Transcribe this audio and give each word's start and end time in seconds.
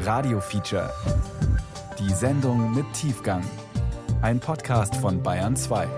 Radio 0.00 0.40
Feature. 0.40 0.92
Die 1.98 2.12
Sendung 2.12 2.74
mit 2.74 2.86
Tiefgang. 2.92 3.42
Ein 4.22 4.38
Podcast 4.38 4.94
von 4.96 5.22
Bayern 5.22 5.56
2. 5.56 5.88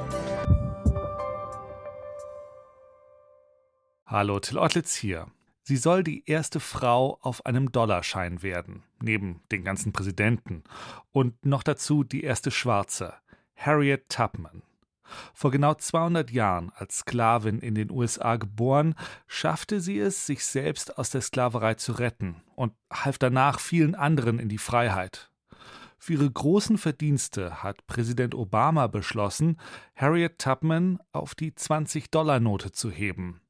Hallo, 4.06 4.40
Till 4.40 4.58
Ottlitz 4.58 4.94
hier. 4.94 5.26
Sie 5.62 5.76
soll 5.76 6.02
die 6.02 6.24
erste 6.26 6.60
Frau 6.60 7.18
auf 7.20 7.44
einem 7.44 7.72
Dollarschein 7.72 8.42
werden, 8.42 8.82
neben 9.02 9.42
den 9.52 9.64
ganzen 9.64 9.92
Präsidenten. 9.92 10.64
Und 11.12 11.44
noch 11.44 11.62
dazu 11.62 12.02
die 12.02 12.24
erste 12.24 12.50
Schwarze, 12.50 13.14
Harriet 13.56 14.08
Tubman. 14.08 14.62
Vor 15.34 15.50
genau 15.50 15.74
200 15.74 16.30
Jahren 16.30 16.72
als 16.74 16.98
Sklavin 16.98 17.58
in 17.58 17.74
den 17.74 17.90
USA 17.90 18.36
geboren, 18.36 18.94
schaffte 19.26 19.80
sie 19.80 19.98
es, 19.98 20.26
sich 20.26 20.44
selbst 20.44 20.98
aus 20.98 21.10
der 21.10 21.20
Sklaverei 21.20 21.74
zu 21.74 21.92
retten 21.92 22.42
und 22.54 22.72
half 22.92 23.18
danach 23.18 23.60
vielen 23.60 23.94
anderen 23.94 24.38
in 24.38 24.48
die 24.48 24.58
Freiheit. 24.58 25.30
Für 26.02 26.14
ihre 26.14 26.30
großen 26.30 26.78
Verdienste 26.78 27.62
hat 27.62 27.86
Präsident 27.86 28.34
Obama 28.34 28.86
beschlossen, 28.86 29.58
Harriet 29.94 30.38
Tubman 30.38 30.98
auf 31.12 31.34
die 31.34 31.52
20-Dollar-Note 31.52 32.72
zu 32.72 32.90
heben. 32.90 33.42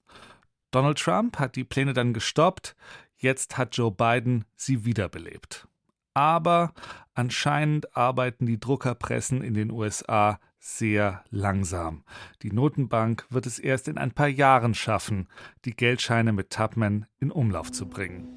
Donald 0.72 0.98
Trump 0.98 1.38
hat 1.38 1.54
die 1.54 1.64
Pläne 1.64 1.92
dann 1.92 2.12
gestoppt, 2.12 2.74
jetzt 3.16 3.56
hat 3.56 3.76
Joe 3.76 3.92
Biden 3.92 4.44
sie 4.56 4.84
wiederbelebt. 4.84 5.68
Aber 6.12 6.72
anscheinend 7.14 7.96
arbeiten 7.96 8.46
die 8.46 8.58
Druckerpressen 8.58 9.42
in 9.42 9.54
den 9.54 9.70
USA 9.70 10.40
sehr 10.60 11.24
langsam. 11.30 12.04
Die 12.42 12.52
Notenbank 12.52 13.26
wird 13.30 13.46
es 13.46 13.58
erst 13.58 13.88
in 13.88 13.98
ein 13.98 14.12
paar 14.12 14.28
Jahren 14.28 14.74
schaffen, 14.74 15.26
die 15.64 15.74
Geldscheine 15.74 16.32
mit 16.32 16.50
Tubman 16.50 17.06
in 17.18 17.32
Umlauf 17.32 17.72
zu 17.72 17.86
bringen. 17.86 18.28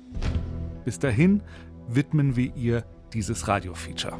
Bis 0.86 1.00
dahin 1.00 1.44
widmen 1.88 2.36
wir 2.36 2.56
ihr 2.56 2.86
dieses 3.14 3.48
Radiofeature. 3.48 4.18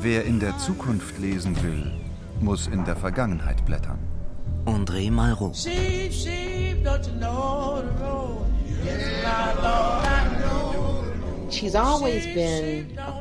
Wer 0.00 0.24
in 0.24 0.40
der 0.40 0.58
Zukunft 0.58 1.18
lesen 1.18 1.62
will, 1.62 1.92
muss 2.40 2.66
in 2.66 2.84
der 2.84 2.96
Vergangenheit 2.96 3.64
blättern. 3.64 3.98
André 4.66 5.10
Malraux. 5.10 5.66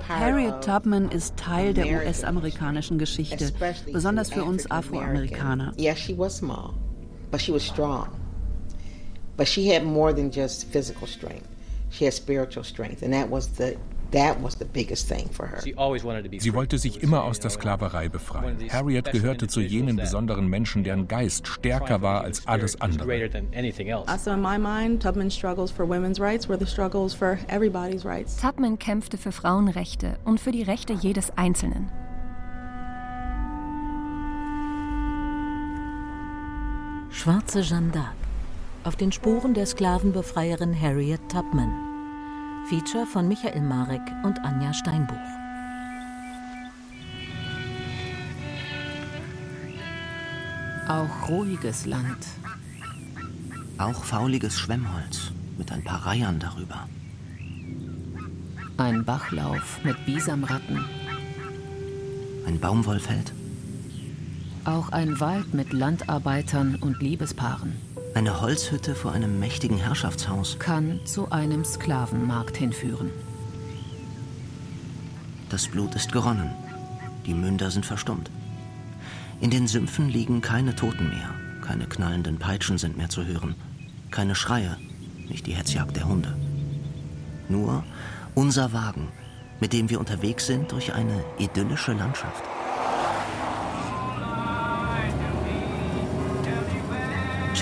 Harriet 0.07 0.61
Tubman 0.61 1.09
ist 1.09 1.37
Teil 1.37 1.73
der 1.73 1.85
US-amerikanischen 1.85 2.97
Geschichte, 2.97 3.51
besonders 3.91 4.31
für 4.31 4.43
uns 4.43 4.69
Afroamerikaner. 4.69 5.73
Yeah, 5.77 5.95
she 5.95 6.17
was 6.17 6.37
small, 6.37 6.73
but 7.31 7.41
she 7.41 7.53
was 7.53 7.63
strong. 7.63 8.09
But 9.37 9.47
she 9.47 9.73
had 9.73 9.83
more 9.83 10.13
than 10.13 10.29
just 10.29 10.65
physical 10.71 11.07
strength. 11.07 11.47
She 11.89 12.05
had 12.05 12.13
spiritual 12.13 12.63
strength, 12.63 13.01
and 13.01 13.13
that 13.13 13.29
was 13.29 13.47
the 13.57 13.77
Sie 16.39 16.53
wollte 16.53 16.77
sich 16.77 17.01
immer 17.01 17.23
aus 17.23 17.39
der 17.39 17.49
Sklaverei 17.49 18.09
befreien. 18.09 18.57
Harriet 18.71 19.11
gehörte 19.11 19.47
zu 19.47 19.61
jenen 19.61 19.95
besonderen 19.95 20.47
Menschen, 20.47 20.83
deren 20.83 21.07
Geist 21.07 21.47
stärker 21.47 22.01
war 22.01 22.21
als 22.21 22.47
alles 22.47 22.79
andere. 22.79 23.07
Tubman 28.39 28.79
kämpfte 28.79 29.17
für 29.17 29.31
Frauenrechte 29.31 30.17
und 30.25 30.39
für 30.39 30.51
die 30.51 30.63
Rechte 30.63 30.93
jedes 30.93 31.35
Einzelnen. 31.37 31.89
Schwarze 37.09 37.61
Jeanne 37.61 37.91
d'Arc 37.91 38.23
auf 38.83 38.95
den 38.95 39.11
Spuren 39.11 39.53
der 39.53 39.65
Sklavenbefreierin 39.65 40.79
Harriet 40.79 41.21
Tubman. 41.29 41.92
Feature 42.69 43.05
von 43.05 43.27
Michael 43.27 43.61
Marek 43.61 44.01
und 44.23 44.39
Anja 44.45 44.73
Steinbuch. 44.73 45.17
Auch 50.87 51.27
ruhiges 51.27 51.85
Land. 51.85 52.25
Auch 53.77 54.05
fauliges 54.05 54.57
Schwemmholz 54.57 55.31
mit 55.57 55.73
ein 55.73 55.83
paar 55.83 56.05
Reihern 56.05 56.39
darüber. 56.39 56.87
Ein 58.77 59.03
Bachlauf 59.03 59.83
mit 59.83 60.05
Bisamratten. 60.05 60.85
Ein 62.47 62.59
Baumwollfeld. 62.61 63.33
Auch 64.63 64.89
ein 64.93 65.19
Wald 65.19 65.53
mit 65.53 65.73
Landarbeitern 65.73 66.75
und 66.75 67.01
Liebespaaren. 67.01 67.73
Eine 68.15 68.41
Holzhütte 68.41 68.93
vor 68.93 69.11
einem 69.11 69.39
mächtigen 69.39 69.77
Herrschaftshaus 69.77 70.59
kann 70.59 70.99
zu 71.03 71.31
einem 71.31 71.65
Sklavenmarkt 71.65 72.55
hinführen. 72.55 73.09
Das 75.49 75.67
Blut 75.67 75.95
ist 75.95 76.11
geronnen. 76.11 76.53
Die 77.25 77.33
Münder 77.33 77.71
sind 77.71 77.87
verstummt. 77.87 78.29
In 79.41 79.49
den 79.49 79.67
Sümpfen 79.67 80.09
liegen 80.09 80.41
keine 80.41 80.75
Toten 80.75 81.09
mehr. 81.09 81.29
Keine 81.63 81.87
knallenden 81.87 82.37
Peitschen 82.37 82.77
sind 82.77 82.97
mehr 82.97 83.09
zu 83.09 83.25
hören. 83.25 83.55
Keine 84.11 84.35
Schreie, 84.35 84.77
nicht 85.27 85.47
die 85.47 85.55
Hetzjagd 85.55 85.95
der 85.95 86.07
Hunde. 86.07 86.37
Nur 87.49 87.83
unser 88.35 88.73
Wagen, 88.73 89.07
mit 89.59 89.73
dem 89.73 89.89
wir 89.89 89.99
unterwegs 89.99 90.45
sind 90.45 90.71
durch 90.71 90.93
eine 90.93 91.23
idyllische 91.39 91.93
Landschaft. 91.93 92.43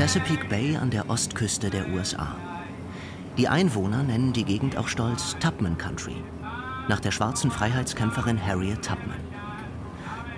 Chesapeake 0.02 0.50
Bay 0.50 0.76
an 0.76 0.90
der 0.90 1.12
Ostküste 1.12 1.70
der 1.70 1.88
USA. 1.90 2.36
Die 3.38 3.48
Einwohner 3.48 4.02
nennen 4.02 4.34
die 4.34 4.46
Gegend 4.46 4.76
auch 4.76 4.88
stolz 4.88 5.36
Tubman 5.40 5.78
Country, 5.78 6.16
nach 6.88 7.00
der 7.00 7.12
schwarzen 7.12 7.52
Freiheitskämpferin 7.52 8.44
Harriet 8.44 8.84
Tubman. 8.84 9.20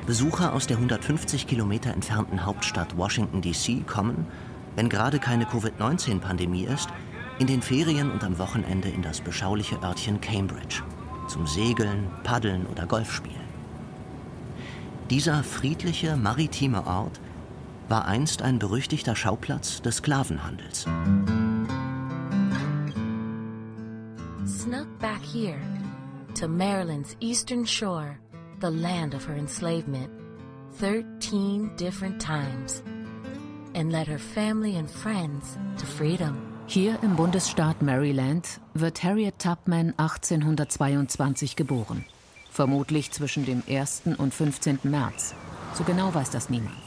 Besucher 0.05 0.51
aus 0.51 0.67
der 0.67 0.75
150 0.75 1.47
Kilometer 1.47 1.93
entfernten 1.93 2.45
Hauptstadt 2.45 2.97
Washington, 2.97 3.39
D.C. 3.39 3.85
kommen, 3.87 4.27
wenn 4.75 4.89
gerade 4.89 5.17
keine 5.17 5.45
Covid-19-Pandemie 5.45 6.65
ist, 6.65 6.89
in 7.39 7.47
den 7.47 7.61
Ferien 7.61 8.11
und 8.11 8.25
am 8.25 8.37
Wochenende 8.39 8.89
in 8.89 9.01
das 9.01 9.21
beschauliche 9.21 9.81
Örtchen 9.81 10.19
Cambridge 10.19 10.83
zum 11.29 11.47
Segeln, 11.47 12.09
Paddeln 12.23 12.65
oder 12.65 12.85
Golfspielen. 12.85 13.47
Dieser 15.09 15.41
friedliche 15.41 16.17
maritime 16.17 16.85
Ort 16.85 17.21
war 17.89 18.05
einst 18.05 18.41
ein 18.41 18.59
berüchtigter 18.59 19.15
Schauplatz 19.15 19.81
des 19.81 19.97
Sklavenhandels. 19.97 20.85
Snuck 24.45 24.87
back 24.99 25.21
here 25.21 25.59
to 26.35 26.47
Maryland's 26.47 27.15
eastern 27.19 27.65
shore, 27.65 28.17
the 28.61 28.69
land 28.69 29.13
of 29.13 29.27
her 29.27 29.35
enslavement, 29.35 30.09
13 30.79 31.75
different 31.77 32.19
times, 32.19 32.83
and 33.75 33.91
led 33.91 34.07
her 34.07 34.19
family 34.19 34.77
and 34.77 34.89
friends 34.89 35.57
to 35.77 35.85
freedom. 35.85 36.37
Hier 36.67 36.97
im 37.03 37.15
Bundesstaat 37.15 37.81
Maryland 37.81 38.61
wird 38.73 39.03
Harriet 39.03 39.37
Tubman 39.37 39.93
1822 39.97 41.55
geboren. 41.55 42.05
Vermutlich 42.49 43.11
zwischen 43.11 43.45
dem 43.45 43.63
1. 43.67 44.03
und 44.17 44.33
15. 44.33 44.79
März. 44.83 45.35
So 45.73 45.83
genau 45.83 46.13
weiß 46.13 46.29
das 46.29 46.49
niemand. 46.49 46.82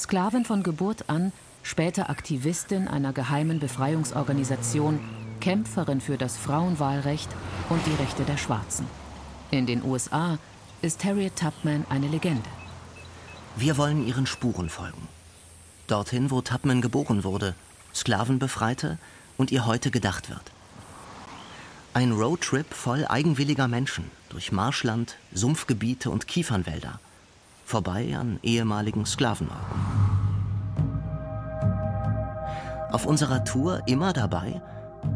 Sklavin 0.00 0.46
von 0.46 0.62
Geburt 0.62 1.10
an, 1.10 1.30
später 1.62 2.08
Aktivistin 2.08 2.88
einer 2.88 3.12
geheimen 3.12 3.60
Befreiungsorganisation, 3.60 4.98
Kämpferin 5.40 6.00
für 6.00 6.16
das 6.16 6.38
Frauenwahlrecht 6.38 7.28
und 7.68 7.80
die 7.86 8.02
Rechte 8.02 8.24
der 8.24 8.38
Schwarzen. 8.38 8.86
In 9.50 9.66
den 9.66 9.84
USA 9.84 10.38
ist 10.80 11.04
Harriet 11.04 11.36
Tubman 11.36 11.84
eine 11.90 12.08
Legende. 12.08 12.48
Wir 13.56 13.76
wollen 13.76 14.06
ihren 14.06 14.26
Spuren 14.26 14.70
folgen. 14.70 15.06
Dorthin, 15.86 16.30
wo 16.30 16.40
Tubman 16.40 16.80
geboren 16.80 17.22
wurde, 17.22 17.54
Sklaven 17.94 18.38
befreite 18.38 18.96
und 19.36 19.52
ihr 19.52 19.66
heute 19.66 19.90
gedacht 19.90 20.30
wird. 20.30 20.52
Ein 21.92 22.12
Roadtrip 22.12 22.72
voll 22.72 23.04
eigenwilliger 23.06 23.68
Menschen 23.68 24.10
durch 24.30 24.50
Marschland, 24.50 25.16
Sumpfgebiete 25.34 26.08
und 26.08 26.26
Kiefernwälder– 26.26 27.00
vorbei 27.70 28.16
an 28.16 28.40
ehemaligen 28.42 29.06
Sklavenorten. 29.06 29.80
Auf 32.90 33.06
unserer 33.06 33.44
Tour 33.44 33.82
immer 33.86 34.12
dabei 34.12 34.60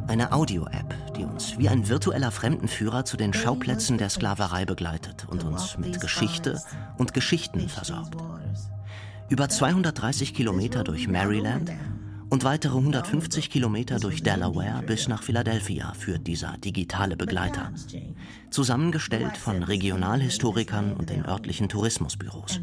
eine 0.06 0.32
Audio-App, 0.32 0.94
die 1.16 1.24
uns 1.24 1.58
wie 1.58 1.68
ein 1.68 1.88
virtueller 1.88 2.30
Fremdenführer 2.30 3.04
zu 3.04 3.16
den 3.16 3.34
Schauplätzen 3.34 3.98
der 3.98 4.08
Sklaverei 4.08 4.64
begleitet 4.64 5.26
und 5.28 5.42
uns 5.42 5.76
mit 5.78 6.00
Geschichte 6.00 6.62
und 6.96 7.12
Geschichten 7.12 7.68
versorgt. 7.68 8.16
Über 9.28 9.48
230 9.48 10.32
Kilometer 10.32 10.84
durch 10.84 11.08
Maryland 11.08 11.72
und 12.30 12.44
weitere 12.44 12.76
150 12.76 13.50
Kilometer 13.50 13.98
durch 13.98 14.22
Delaware 14.22 14.82
bis 14.86 15.08
nach 15.08 15.22
Philadelphia 15.22 15.92
führt 15.94 16.26
dieser 16.26 16.56
digitale 16.58 17.16
Begleiter, 17.16 17.72
zusammengestellt 18.50 19.36
von 19.36 19.62
Regionalhistorikern 19.62 20.94
und 20.94 21.10
den 21.10 21.24
örtlichen 21.24 21.68
Tourismusbüros. 21.68 22.60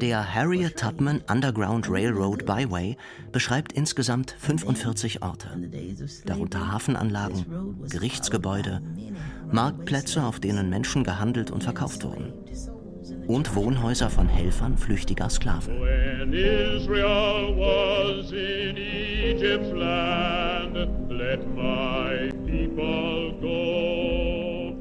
Der 0.00 0.34
Harriet 0.34 0.76
Tubman 0.76 1.22
Underground 1.30 1.88
Railroad 1.88 2.44
Byway 2.44 2.96
beschreibt 3.30 3.72
insgesamt 3.72 4.34
45 4.38 5.22
Orte, 5.22 5.70
darunter 6.24 6.72
Hafenanlagen, 6.72 7.86
Gerichtsgebäude, 7.88 8.82
Marktplätze, 9.52 10.24
auf 10.24 10.40
denen 10.40 10.70
Menschen 10.70 11.04
gehandelt 11.04 11.50
und 11.50 11.62
verkauft 11.62 12.04
wurden 12.04 12.32
und 13.26 13.54
Wohnhäuser 13.54 14.10
von 14.10 14.28
Helfern 14.28 14.76
flüchtiger 14.76 15.28
Sklaven. 15.28 15.74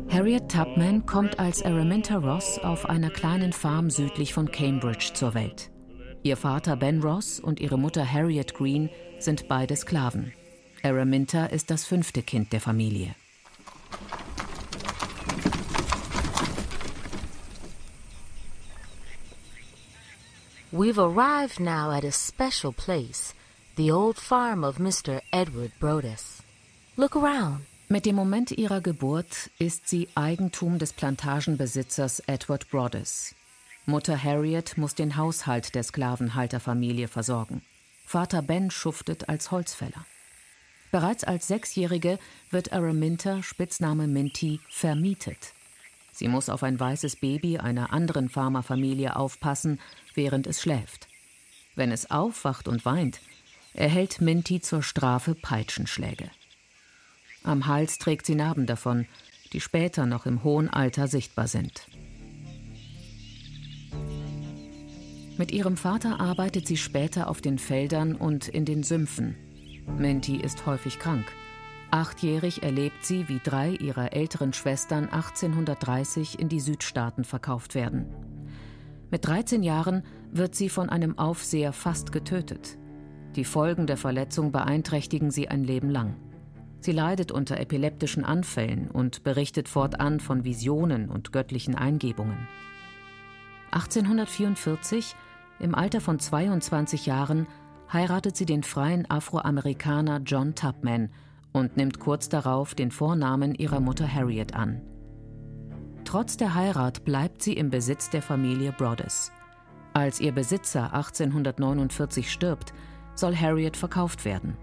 Harriet 0.10 0.50
Tubman 0.50 1.06
kommt 1.06 1.40
als 1.40 1.64
Araminta 1.64 2.18
Ross 2.18 2.60
auf 2.60 2.90
einer 2.90 3.10
kleinen 3.10 3.54
Farm 3.54 3.90
südlich 3.90 4.34
von 4.34 4.52
Cambridge 4.52 5.12
zur 5.14 5.34
Welt. 5.34 5.70
Ihr 6.24 6.38
Vater 6.38 6.76
Ben 6.76 7.02
Ross 7.02 7.40
und 7.40 7.60
ihre 7.60 7.78
Mutter 7.78 8.12
Harriet 8.12 8.54
Green 8.54 8.90
sind 9.20 9.48
beide 9.48 9.76
Sklaven. 9.76 10.34
Araminta 10.84 11.46
ist 11.46 11.70
das 11.70 11.86
fünfte 11.86 12.22
Kind 12.22 12.54
der 12.54 12.62
Familie. 12.62 13.16
We've 20.74 21.00
arrived 21.00 21.62
now 21.62 21.92
at 21.92 22.04
a 22.04 22.12
special 22.12 22.74
place, 22.74 23.34
the 23.78 23.90
old 23.90 24.18
farm 24.18 24.66
of 24.66 24.80
Mr. 24.80 25.22
Edward 25.32 25.72
Brodess. 25.80 26.44
Look 26.98 27.16
around. 27.16 27.66
Mit 27.88 28.06
dem 28.06 28.18
Moment 28.18 28.52
ihrer 28.52 28.82
Geburt 28.82 29.50
ist 29.60 29.88
sie 29.88 30.10
Eigentum 30.16 30.78
des 30.78 30.92
Plantagenbesitzers 30.92 32.20
Edward 32.28 32.70
Brodess. 32.70 33.34
Mutter 33.86 34.22
Harriet 34.22 34.78
muss 34.78 34.94
den 34.94 35.16
Haushalt 35.16 35.74
der 35.74 35.84
Sklavenhalterfamilie 35.84 37.08
versorgen. 37.08 37.62
Vater 38.06 38.42
Ben 38.42 38.70
schuftet 38.70 39.30
als 39.30 39.52
Holzfäller. 39.52 40.06
Bereits 40.92 41.24
als 41.24 41.48
Sechsjährige 41.48 42.20
wird 42.52 42.74
Araminta, 42.74 43.42
Spitzname 43.42 44.08
Minty, 44.08 44.60
vermietet. 44.70 45.54
Sie 46.18 46.28
muss 46.28 46.50
auf 46.50 46.64
ein 46.64 46.80
weißes 46.80 47.18
Baby 47.18 47.60
einer 47.60 47.94
anderen 47.94 48.28
Farmerfamilie 48.28 49.16
aufpassen, 49.16 49.80
während 50.16 50.48
es 50.48 50.60
schläft. 50.60 51.08
Wenn 51.76 51.92
es 51.92 52.10
aufwacht 52.10 52.68
und 52.68 52.86
weint, 52.86 53.22
erhält 53.76 54.20
Minty 54.20 54.60
zur 54.60 54.82
Strafe 54.82 55.36
Peitschenschläge. 55.36 56.32
Am 57.44 57.68
Hals 57.68 58.00
trägt 58.00 58.26
sie 58.26 58.34
Narben 58.34 58.66
davon, 58.66 59.06
die 59.54 59.62
später 59.62 60.08
noch 60.08 60.26
im 60.26 60.44
hohen 60.44 60.72
Alter 60.72 61.08
sichtbar 61.08 61.48
sind. 61.48 61.86
Mit 65.38 65.52
ihrem 65.52 65.78
Vater 65.78 66.20
arbeitet 66.20 66.66
sie 66.66 66.78
später 66.78 67.30
auf 67.30 67.42
den 67.42 67.60
Feldern 67.60 68.16
und 68.16 68.48
in 68.48 68.66
den 68.66 68.82
Sümpfen. 68.82 69.36
Minty 70.00 70.38
ist 70.38 70.66
häufig 70.66 70.98
krank. 70.98 71.32
Achtjährig 71.90 72.64
erlebt 72.64 73.06
sie, 73.06 73.30
wie 73.30 73.40
drei 73.42 73.70
ihrer 73.70 74.14
älteren 74.14 74.52
Schwestern 74.52 75.06
1830 75.06 76.38
in 76.38 76.50
die 76.50 76.60
Südstaaten 76.60 77.24
verkauft 77.24 77.76
werden. 77.76 78.06
Mit 79.10 79.26
13 79.26 79.64
Jahren 79.64 80.04
wird 80.32 80.54
sie 80.54 80.68
von 80.68 80.90
einem 80.90 81.18
Aufseher 81.18 81.72
fast 81.72 82.12
getötet. 82.12 82.78
Die 83.38 83.46
Folgen 83.46 83.88
der 83.88 83.96
Verletzung 83.96 84.52
beeinträchtigen 84.52 85.32
sie 85.32 85.48
ein 85.48 85.64
Leben 85.64 85.90
lang. 85.90 86.16
Sie 86.82 86.92
leidet 86.92 87.32
unter 87.32 87.58
epileptischen 87.60 88.26
Anfällen 88.26 88.92
und 88.92 89.24
berichtet 89.24 89.70
fortan 89.70 90.20
von 90.20 90.44
Visionen 90.44 91.10
und 91.10 91.32
göttlichen 91.32 91.76
Eingebungen. 91.76 92.48
1844, 93.72 95.16
im 95.60 95.74
Alter 95.74 96.02
von 96.02 96.20
22 96.20 97.06
Jahren, 97.06 97.48
heiratet 97.92 98.36
sie 98.36 98.46
den 98.46 98.64
freien 98.64 99.10
Afroamerikaner 99.10 100.20
John 100.26 100.54
Tubman 100.54 101.10
und 101.58 101.76
nimmt 101.76 102.00
kurz 102.00 102.30
darauf 102.30 102.76
den 102.76 102.92
Vornamen 102.92 103.56
ihrer 103.56 103.80
Mutter 103.80 104.08
Harriet 104.08 104.54
an. 104.54 104.82
Trotz 106.06 106.38
der 106.38 106.54
Heirat 106.56 107.04
bleibt 107.04 107.42
sie 107.42 107.54
im 107.54 107.70
Besitz 107.70 108.10
der 108.10 108.22
Familie 108.22 108.72
Brodess. 108.72 109.32
Als 109.94 110.22
ihr 110.22 110.32
Besitzer 110.32 110.94
1849 110.94 112.32
stirbt, 112.32 112.74
soll 113.16 113.36
Harriet 113.36 113.76
verkauft 113.76 114.24
werden. 114.24 114.56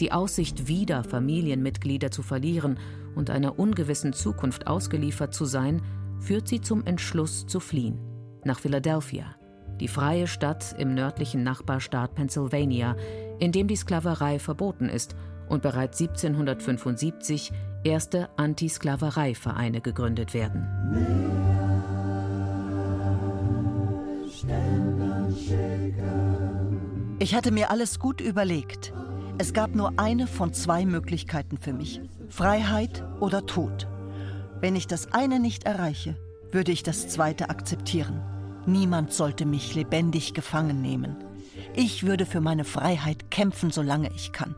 Die 0.00 0.10
Aussicht, 0.10 0.66
wieder 0.66 1.04
Familienmitglieder 1.04 2.10
zu 2.10 2.22
verlieren 2.22 2.80
und 3.14 3.30
einer 3.30 3.58
ungewissen 3.58 4.12
Zukunft 4.12 4.66
ausgeliefert 4.66 5.32
zu 5.32 5.44
sein, 5.44 5.80
führt 6.18 6.48
sie 6.48 6.60
zum 6.60 6.84
Entschluss 6.84 7.46
zu 7.46 7.60
fliehen 7.60 7.98
nach 8.44 8.58
Philadelphia, 8.58 9.36
die 9.80 9.88
freie 9.88 10.26
Stadt 10.26 10.74
im 10.78 10.94
nördlichen 10.94 11.44
Nachbarstaat 11.44 12.14
Pennsylvania, 12.14 12.96
in 13.38 13.52
dem 13.52 13.68
die 13.68 13.76
Sklaverei 13.76 14.38
verboten 14.38 14.88
ist 14.88 15.14
und 15.48 15.62
bereits 15.62 16.00
1775 16.00 17.52
erste 17.84 18.28
Antisklavereivereine 18.36 19.80
gegründet 19.80 20.34
werden. 20.34 20.66
Ich 27.18 27.34
hatte 27.34 27.50
mir 27.50 27.70
alles 27.70 27.98
gut 27.98 28.20
überlegt. 28.20 28.92
Es 29.38 29.52
gab 29.52 29.74
nur 29.74 29.92
eine 29.96 30.26
von 30.26 30.52
zwei 30.52 30.84
Möglichkeiten 30.84 31.58
für 31.58 31.72
mich. 31.72 32.00
Freiheit 32.28 33.04
oder 33.20 33.46
Tod. 33.46 33.88
Wenn 34.60 34.76
ich 34.76 34.86
das 34.86 35.12
eine 35.12 35.40
nicht 35.40 35.64
erreiche, 35.64 36.16
würde 36.52 36.72
ich 36.72 36.82
das 36.82 37.08
zweite 37.08 37.50
akzeptieren. 37.50 38.22
Niemand 38.66 39.12
sollte 39.12 39.44
mich 39.44 39.74
lebendig 39.74 40.34
gefangen 40.34 40.80
nehmen. 40.80 41.16
Ich 41.74 42.04
würde 42.04 42.26
für 42.26 42.40
meine 42.40 42.64
Freiheit 42.64 43.30
kämpfen, 43.30 43.70
solange 43.70 44.10
ich 44.14 44.32
kann. 44.32 44.54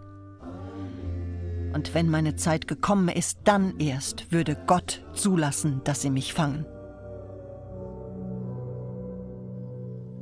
Und 1.77 1.93
wenn 1.93 2.09
meine 2.09 2.37
Zeit 2.37 2.69
gekommen 2.69 3.11
ist, 3.11 3.41
dann 3.45 3.79
erst 3.79 4.33
würde 4.33 4.57
Gott 4.67 5.05
zulassen, 5.13 5.83
dass 5.85 6.01
sie 6.01 6.09
mich 6.09 6.33
fangen. 6.33 6.65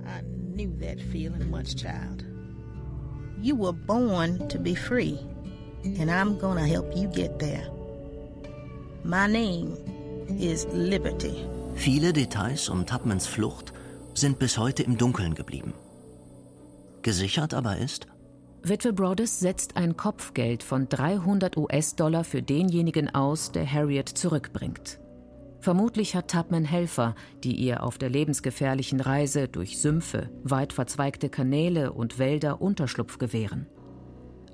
I 0.04 0.20
knew 0.52 0.72
that 0.80 1.00
feeling 1.12 1.52
once, 1.52 1.72
child. 1.72 2.24
You 3.40 3.56
were 3.56 3.72
born 3.72 4.48
to 4.48 4.58
be 4.58 4.74
free, 4.74 5.16
and 5.84 6.10
I'm 6.10 6.40
gonna 6.40 6.66
help 6.66 6.92
you 6.96 7.08
get 7.08 7.38
there. 7.38 7.70
My 9.04 9.28
name 9.28 9.76
is 10.40 10.66
Liberty. 10.72 11.46
Viele 11.76 12.12
Details 12.12 12.68
um 12.68 12.84
Tubmans 12.84 13.28
Flucht 13.28 13.72
sind 14.14 14.40
bis 14.40 14.58
heute 14.58 14.82
im 14.82 14.98
Dunkeln 14.98 15.36
geblieben. 15.36 15.72
Gesichert 17.02 17.54
aber 17.54 17.76
ist, 17.76 18.08
Witwe 18.66 18.94
Brodess 18.94 19.40
setzt 19.40 19.76
ein 19.76 19.94
Kopfgeld 19.94 20.62
von 20.62 20.88
300 20.88 21.58
US-Dollar 21.58 22.24
für 22.24 22.40
denjenigen 22.40 23.14
aus, 23.14 23.52
der 23.52 23.70
Harriet 23.70 24.08
zurückbringt. 24.08 25.00
Vermutlich 25.60 26.16
hat 26.16 26.30
Tubman 26.30 26.64
Helfer, 26.64 27.14
die 27.42 27.56
ihr 27.56 27.82
auf 27.82 27.98
der 27.98 28.08
lebensgefährlichen 28.08 29.00
Reise 29.00 29.48
durch 29.48 29.78
Sümpfe, 29.78 30.30
weit 30.44 30.72
verzweigte 30.72 31.28
Kanäle 31.28 31.92
und 31.92 32.18
Wälder 32.18 32.62
Unterschlupf 32.62 33.18
gewähren. 33.18 33.66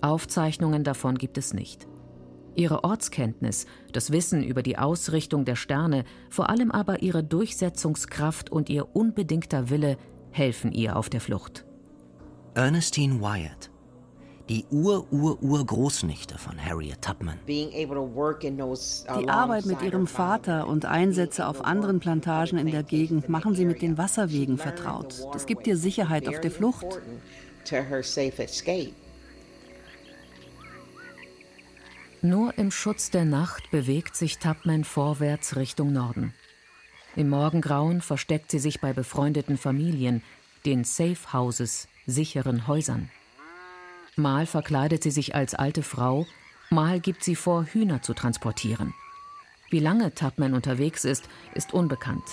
Aufzeichnungen 0.01 0.83
davon 0.83 1.17
gibt 1.17 1.39
es 1.39 1.55
nicht. 1.55 1.87
Ihre 2.57 2.83
Ortskenntnis, 2.83 3.67
das 3.93 4.11
Wissen 4.11 4.43
über 4.43 4.65
die 4.65 4.77
Ausrichtung 4.77 5.45
der 5.45 5.57
Sterne, 5.57 6.03
vor 6.31 6.51
allem 6.51 6.73
aber 6.73 7.03
ihre 7.03 7.23
Durchsetzungskraft 7.23 8.51
und 8.51 8.69
ihr 8.71 8.97
unbedingter 8.97 9.71
Wille 9.71 9.99
helfen 10.33 10.73
ihr 10.73 10.97
auf 10.97 11.09
der 11.09 11.21
Flucht. 11.21 11.65
Ernestine 12.55 13.21
Wyatt, 13.21 13.70
die 14.51 14.67
Ur-Ur-Urgroßnichte 14.73 16.37
von 16.37 16.61
Harriet 16.61 17.01
Tubman. 17.01 17.39
Die 17.47 19.29
Arbeit 19.29 19.65
mit 19.65 19.81
ihrem 19.81 20.09
Vater 20.09 20.67
und 20.67 20.87
Einsätze 20.87 21.47
auf 21.47 21.65
anderen 21.65 22.01
Plantagen 22.01 22.59
in 22.59 22.69
der 22.73 22.83
Gegend 22.83 23.29
machen 23.29 23.55
sie 23.55 23.65
mit 23.65 23.81
den 23.81 23.97
Wasserwegen 23.97 24.59
vertraut. 24.59 25.25
Das 25.33 25.47
gibt 25.47 25.69
ihr 25.69 25.77
Sicherheit 25.77 26.27
auf 26.27 26.41
der 26.41 26.51
Flucht. 26.51 27.01
Nur 32.23 32.59
im 32.59 32.73
Schutz 32.73 33.11
der 33.11 33.25
Nacht 33.25 33.71
bewegt 33.71 34.17
sich 34.17 34.39
Tubman 34.39 34.83
vorwärts 34.83 35.55
Richtung 35.55 35.93
Norden. 35.93 36.35
Im 37.15 37.29
Morgengrauen 37.29 38.01
versteckt 38.01 38.51
sie 38.51 38.59
sich 38.59 38.81
bei 38.81 38.93
befreundeten 38.93 39.57
Familien, 39.57 40.25
den 40.67 40.83
Safe 40.83 41.33
Houses, 41.33 41.87
sicheren 42.07 42.67
Häusern. 42.67 43.11
Mal 44.21 44.45
verkleidet 44.45 45.03
sie 45.03 45.11
sich 45.11 45.35
als 45.35 45.55
alte 45.55 45.83
Frau, 45.83 46.27
mal 46.69 47.01
gibt 47.01 47.25
sie 47.25 47.35
vor, 47.35 47.65
Hühner 47.65 48.03
zu 48.03 48.13
transportieren. 48.13 48.93
Wie 49.71 49.79
lange 49.79 50.15
Tubman 50.15 50.53
unterwegs 50.53 51.07
ist, 51.07 51.25
ist 51.55 51.73
unbekannt. 51.73 52.25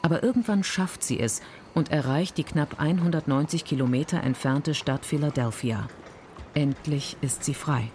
Aber 0.00 0.22
irgendwann 0.22 0.64
schafft 0.64 1.02
sie 1.02 1.20
es 1.20 1.42
und 1.74 1.90
erreicht 1.90 2.38
die 2.38 2.44
knapp 2.44 2.80
190 2.80 3.66
Kilometer 3.66 4.22
entfernte 4.22 4.74
Stadt 4.74 5.04
Philadelphia. 5.04 5.86
Endlich 6.54 7.18
ist 7.20 7.44
sie 7.44 7.54
frei. 7.54 7.90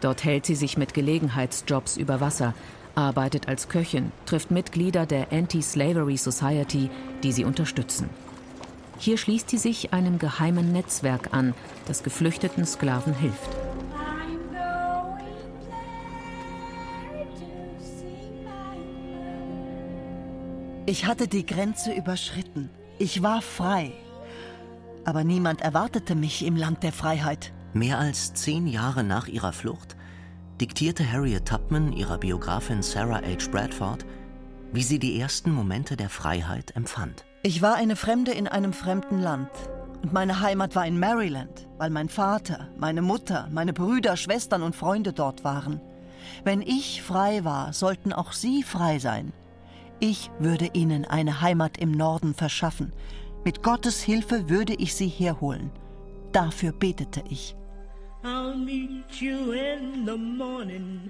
Dort 0.00 0.24
hält 0.24 0.44
sie 0.44 0.56
sich 0.56 0.76
mit 0.76 0.92
Gelegenheitsjobs 0.92 1.98
über 1.98 2.20
Wasser, 2.20 2.54
arbeitet 2.96 3.46
als 3.46 3.68
Köchin, 3.68 4.10
trifft 4.26 4.50
Mitglieder 4.50 5.06
der 5.06 5.32
Anti-Slavery 5.32 6.16
Society, 6.16 6.90
die 7.22 7.32
sie 7.32 7.44
unterstützen. 7.44 8.10
Hier 8.98 9.16
schließt 9.16 9.48
sie 9.48 9.58
sich 9.58 9.92
einem 9.92 10.18
geheimen 10.18 10.72
Netzwerk 10.72 11.32
an, 11.32 11.54
das 11.86 12.02
geflüchteten 12.02 12.66
Sklaven 12.66 13.14
hilft. 13.14 13.48
Ich 20.86 21.06
hatte 21.06 21.28
die 21.28 21.44
Grenze 21.44 21.92
überschritten. 21.92 22.70
Ich 22.98 23.22
war 23.22 23.42
frei. 23.42 23.92
Aber 25.04 25.22
niemand 25.22 25.60
erwartete 25.60 26.14
mich 26.14 26.44
im 26.44 26.56
Land 26.56 26.82
der 26.82 26.92
Freiheit. 26.92 27.52
Mehr 27.74 27.98
als 27.98 28.34
zehn 28.34 28.66
Jahre 28.66 29.04
nach 29.04 29.28
ihrer 29.28 29.52
Flucht 29.52 29.96
diktierte 30.60 31.10
Harriet 31.10 31.46
Tubman 31.46 31.92
ihrer 31.92 32.18
Biografin 32.18 32.82
Sarah 32.82 33.20
H. 33.20 33.50
Bradford, 33.52 34.04
wie 34.72 34.82
sie 34.82 34.98
die 34.98 35.20
ersten 35.20 35.52
Momente 35.52 35.96
der 35.96 36.08
Freiheit 36.08 36.74
empfand. 36.74 37.27
Ich 37.48 37.62
war 37.62 37.76
eine 37.76 37.96
Fremde 37.96 38.32
in 38.32 38.46
einem 38.46 38.74
fremden 38.74 39.22
Land. 39.22 39.48
Und 40.02 40.12
meine 40.12 40.40
Heimat 40.42 40.76
war 40.76 40.86
in 40.86 41.00
Maryland, 41.00 41.66
weil 41.78 41.88
mein 41.88 42.10
Vater, 42.10 42.68
meine 42.76 43.00
Mutter, 43.00 43.48
meine 43.50 43.72
Brüder, 43.72 44.18
Schwestern 44.18 44.62
und 44.62 44.76
Freunde 44.76 45.14
dort 45.14 45.44
waren. 45.44 45.80
Wenn 46.44 46.60
ich 46.60 47.00
frei 47.00 47.46
war, 47.46 47.72
sollten 47.72 48.12
auch 48.12 48.32
sie 48.32 48.62
frei 48.62 48.98
sein. 48.98 49.32
Ich 49.98 50.30
würde 50.38 50.68
ihnen 50.74 51.06
eine 51.06 51.40
Heimat 51.40 51.78
im 51.78 51.90
Norden 51.90 52.34
verschaffen. 52.34 52.92
Mit 53.46 53.62
Gottes 53.62 54.02
Hilfe 54.02 54.50
würde 54.50 54.74
ich 54.74 54.94
sie 54.94 55.08
herholen. 55.08 55.70
Dafür 56.32 56.72
betete 56.72 57.24
ich. 57.30 57.56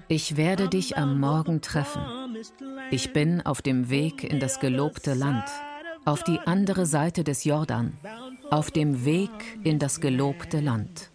Ich 0.07 0.37
werde 0.37 0.69
dich 0.69 0.97
am 0.97 1.19
Morgen 1.19 1.59
treffen. 1.59 2.01
Ich 2.91 3.11
bin 3.11 3.41
auf 3.45 3.61
dem 3.61 3.89
Weg 3.89 4.23
in 4.23 4.39
das 4.39 4.61
gelobte 4.61 5.13
Land, 5.13 5.43
auf 6.09 6.23
die 6.23 6.39
andere 6.39 6.87
Seite 6.87 7.23
des 7.23 7.43
Jordan, 7.43 7.93
auf 8.49 8.71
dem 8.71 9.05
Weg 9.05 9.29
in 9.63 9.77
das 9.77 10.01
gelobte 10.01 10.59
Land. 10.59 11.11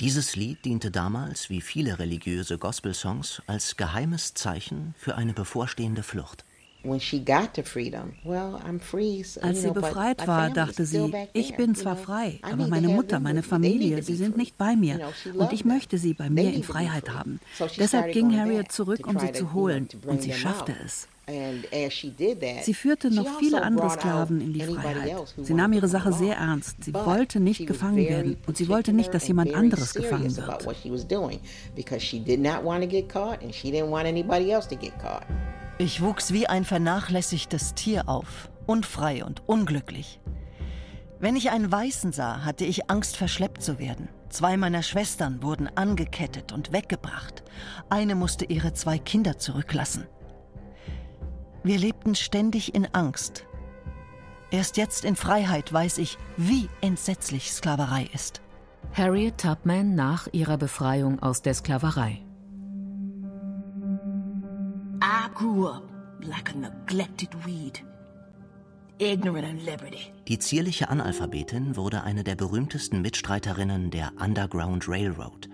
Dieses 0.00 0.34
Lied 0.34 0.64
diente 0.64 0.90
damals, 0.90 1.48
wie 1.48 1.60
viele 1.60 2.00
religiöse 2.00 2.58
Gospelsongs, 2.58 3.40
als 3.46 3.76
geheimes 3.76 4.34
Zeichen 4.34 4.96
für 4.98 5.14
eine 5.14 5.32
bevorstehende 5.32 6.02
Flucht. 6.02 6.44
Als 6.84 7.12
sie 9.62 9.70
befreit 9.70 10.26
war, 10.26 10.50
dachte 10.50 10.84
sie, 10.86 11.14
ich 11.32 11.56
bin 11.56 11.76
zwar 11.76 11.94
frei, 11.94 12.40
aber 12.42 12.66
meine 12.66 12.88
Mutter, 12.88 13.20
meine 13.20 13.44
Familie, 13.44 14.02
sie 14.02 14.16
sind 14.16 14.36
nicht 14.36 14.58
bei 14.58 14.74
mir 14.74 15.12
und 15.34 15.52
ich 15.52 15.64
möchte 15.64 15.98
sie 15.98 16.14
bei 16.14 16.28
mir 16.28 16.52
in 16.52 16.64
Freiheit 16.64 17.10
haben. 17.10 17.38
Deshalb 17.78 18.12
ging 18.12 18.36
Harriet 18.36 18.72
zurück, 18.72 19.06
um 19.06 19.20
sie 19.20 19.30
zu 19.30 19.52
holen 19.52 19.88
und 20.04 20.20
sie 20.20 20.32
schaffte 20.32 20.74
es. 20.84 21.06
Sie 21.26 22.74
führte 22.74 23.14
noch 23.14 23.38
viele 23.38 23.62
andere 23.62 23.90
Sklaven 23.90 24.40
in 24.40 24.52
die 24.52 24.60
Freiheit. 24.60 25.34
Sie 25.40 25.54
nahm 25.54 25.72
ihre 25.72 25.86
Sache 25.86 26.12
sehr 26.12 26.36
ernst. 26.36 26.82
Sie 26.82 26.92
wollte 26.92 27.38
nicht 27.38 27.66
gefangen 27.66 27.96
werden 27.96 28.36
und 28.46 28.56
sie 28.56 28.68
wollte 28.68 28.92
nicht, 28.92 29.14
dass 29.14 29.28
jemand 29.28 29.54
anderes 29.54 29.94
gefangen 29.94 30.36
wird. 30.36 30.66
Ich 35.78 36.02
wuchs 36.02 36.32
wie 36.32 36.46
ein 36.46 36.64
vernachlässigtes 36.64 37.74
Tier 37.74 38.08
auf, 38.08 38.50
unfrei 38.66 39.24
und 39.24 39.48
unglücklich. 39.48 40.20
Wenn 41.20 41.36
ich 41.36 41.50
einen 41.50 41.70
Weißen 41.70 42.12
sah, 42.12 42.44
hatte 42.44 42.64
ich 42.64 42.90
Angst, 42.90 43.16
verschleppt 43.16 43.62
zu 43.62 43.78
werden. 43.78 44.08
Zwei 44.28 44.56
meiner 44.56 44.82
Schwestern 44.82 45.42
wurden 45.42 45.68
angekettet 45.76 46.52
und 46.52 46.72
weggebracht. 46.72 47.44
Eine 47.90 48.16
musste 48.16 48.44
ihre 48.44 48.72
zwei 48.72 48.98
Kinder 48.98 49.38
zurücklassen. 49.38 50.06
Wir 51.64 51.78
lebten 51.78 52.14
ständig 52.14 52.74
in 52.74 52.86
Angst. 52.92 53.46
Erst 54.50 54.76
jetzt 54.76 55.04
in 55.04 55.16
Freiheit 55.16 55.72
weiß 55.72 55.98
ich, 55.98 56.18
wie 56.36 56.68
entsetzlich 56.80 57.52
Sklaverei 57.52 58.10
ist. 58.12 58.42
Harriet 58.92 59.38
Tubman 59.38 59.94
nach 59.94 60.28
ihrer 60.32 60.58
Befreiung 60.58 61.22
aus 61.22 61.40
der 61.42 61.54
Sklaverei. 61.54 62.20
I 65.02 65.28
grew 65.34 65.68
up 65.68 65.84
like 66.20 66.50
a 66.50 66.58
neglected 66.58 67.30
weed. 67.46 67.82
Die 70.28 70.38
zierliche 70.38 70.88
Analphabetin 70.88 71.76
wurde 71.76 72.04
eine 72.04 72.22
der 72.22 72.36
berühmtesten 72.36 73.02
Mitstreiterinnen 73.02 73.90
der 73.90 74.12
Underground 74.20 74.88
Railroad, 74.88 75.48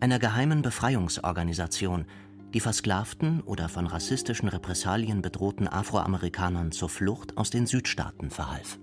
einer 0.00 0.18
geheimen 0.18 0.62
Befreiungsorganisation, 0.62 2.06
die 2.54 2.60
versklavten 2.60 3.40
oder 3.42 3.68
von 3.68 3.86
rassistischen 3.86 4.48
Repressalien 4.48 5.22
bedrohten 5.22 5.68
Afroamerikanern 5.68 6.72
zur 6.72 6.88
Flucht 6.88 7.36
aus 7.36 7.50
den 7.50 7.66
Südstaaten 7.66 8.30
verhalf. 8.30 8.78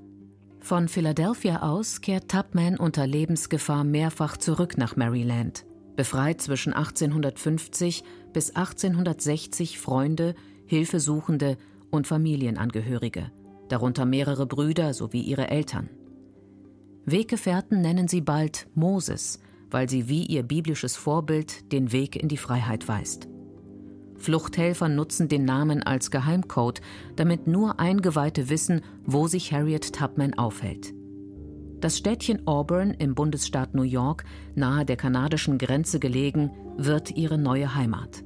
Von 0.60 0.88
Philadelphia 0.88 1.62
aus 1.62 2.02
kehrt 2.02 2.30
Tubman 2.30 2.78
unter 2.78 3.08
Lebensgefahr 3.08 3.84
mehrfach 3.84 4.38
zurück 4.38 4.78
nach 4.78 4.96
Maryland 4.96 5.66
befreit 6.00 6.40
zwischen 6.42 6.72
1850 6.72 8.06
bis 8.32 8.56
1860 8.56 9.80
Freunde, 9.80 10.34
Hilfesuchende 10.66 11.58
und 11.92 12.08
Familienangehörige, 12.08 13.34
darunter 13.68 14.06
mehrere 14.06 14.46
Brüder 14.46 14.94
sowie 14.94 15.20
ihre 15.20 15.50
Eltern. 15.50 15.90
Weggefährten 17.04 17.82
nennen 17.82 18.08
sie 18.08 18.22
bald 18.22 18.70
Moses, 18.76 19.42
weil 19.70 19.90
sie 19.90 20.08
wie 20.08 20.26
ihr 20.26 20.44
biblisches 20.44 20.96
Vorbild 20.96 21.70
den 21.74 21.92
Weg 21.92 22.16
in 22.16 22.30
die 22.30 22.38
Freiheit 22.38 22.88
weist. 22.88 23.28
Fluchthelfer 24.20 24.90
nutzen 24.90 25.28
den 25.28 25.46
Namen 25.46 25.82
als 25.82 26.12
Geheimcode, 26.12 26.82
damit 27.16 27.48
nur 27.48 27.80
Eingeweihte 27.80 28.50
wissen, 28.50 28.82
wo 29.06 29.28
sich 29.28 29.52
Harriet 29.52 29.94
Tubman 29.94 30.36
aufhält. 30.36 30.94
Das 31.80 31.98
Städtchen 31.98 32.46
Auburn 32.46 32.92
im 32.92 33.16
Bundesstaat 33.16 33.74
New 33.74 33.84
York, 33.84 34.26
nahe 34.54 34.86
der 34.86 34.98
kanadischen 34.98 35.58
Grenze 35.58 36.00
gelegen, 36.00 36.52
wird 36.78 37.16
ihre 37.16 37.38
neue 37.38 37.74
Heimat. 37.74 38.24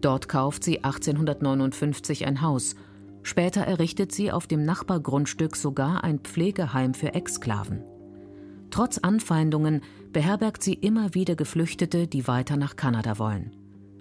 Dort 0.00 0.28
kauft 0.28 0.64
sie 0.64 0.82
1859 0.82 2.26
ein 2.26 2.40
Haus. 2.40 2.74
Später 3.22 3.62
errichtet 3.62 4.12
sie 4.12 4.32
auf 4.32 4.46
dem 4.46 4.64
Nachbargrundstück 4.64 5.56
sogar 5.56 6.04
ein 6.04 6.20
Pflegeheim 6.20 6.94
für 6.94 7.12
Exklaven. 7.12 7.82
Trotz 8.70 8.98
Anfeindungen 8.98 9.82
beherbergt 10.12 10.62
sie 10.62 10.74
immer 10.74 11.14
wieder 11.14 11.34
Geflüchtete, 11.34 12.06
die 12.06 12.26
weiter 12.26 12.56
nach 12.56 12.76
Kanada 12.76 13.18
wollen. 13.18 13.50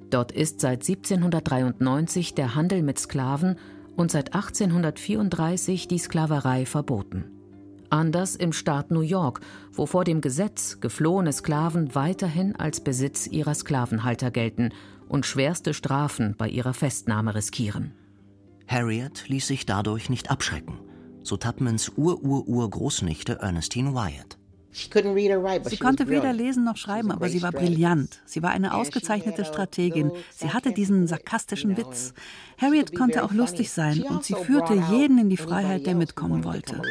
Dort 0.09 0.31
ist 0.31 0.61
seit 0.61 0.87
1793 0.87 2.35
der 2.35 2.55
Handel 2.55 2.83
mit 2.83 2.99
Sklaven 2.99 3.57
und 3.95 4.11
seit 4.11 4.33
1834 4.33 5.87
die 5.87 5.97
Sklaverei 5.97 6.65
verboten. 6.65 7.25
Anders 7.89 8.35
im 8.35 8.51
Staat 8.51 8.91
New 8.91 9.01
York, 9.01 9.41
wo 9.71 9.85
vor 9.85 10.03
dem 10.03 10.21
Gesetz 10.21 10.79
geflohene 10.81 11.31
Sklaven 11.31 11.95
weiterhin 11.95 12.55
als 12.55 12.81
Besitz 12.81 13.27
ihrer 13.27 13.53
Sklavenhalter 13.53 14.31
gelten 14.31 14.71
und 15.07 15.25
schwerste 15.25 15.73
Strafen 15.73 16.35
bei 16.37 16.49
ihrer 16.49 16.73
Festnahme 16.73 17.35
riskieren. 17.35 17.93
Harriet 18.67 19.27
ließ 19.27 19.47
sich 19.47 19.65
dadurch 19.65 20.09
nicht 20.09 20.31
abschrecken, 20.31 20.79
so 21.21 21.37
Tubmans 21.37 21.91
Ur-Ur-Ur-Großnichte 21.95 23.39
Ernestine 23.39 23.93
Wyatt. 23.93 24.39
Sie 24.75 25.77
konnte 25.77 26.09
weder 26.09 26.33
lesen 26.33 26.65
noch 26.65 26.75
schreiben, 26.75 27.11
aber 27.11 27.29
sie 27.29 27.41
war 27.41 27.53
brillant. 27.53 28.21
Sie 28.25 28.43
war 28.43 28.51
eine 28.51 28.73
ausgezeichnete 28.73 29.45
Strategin. 29.45 30.11
Sie 30.35 30.49
hatte 30.49 30.73
diesen 30.73 31.07
sarkastischen 31.07 31.77
Witz. 31.77 32.13
Harriet 32.57 32.93
konnte 32.93 33.23
auch 33.23 33.31
lustig 33.31 33.71
sein 33.71 34.03
und 34.03 34.25
sie 34.25 34.33
also 34.33 34.45
führte 34.45 34.73
jeden 34.91 35.17
in 35.17 35.29
die 35.29 35.37
Freiheit, 35.37 35.85
der 35.85 35.95
mitkommen 35.95 36.43
wollte. 36.43 36.81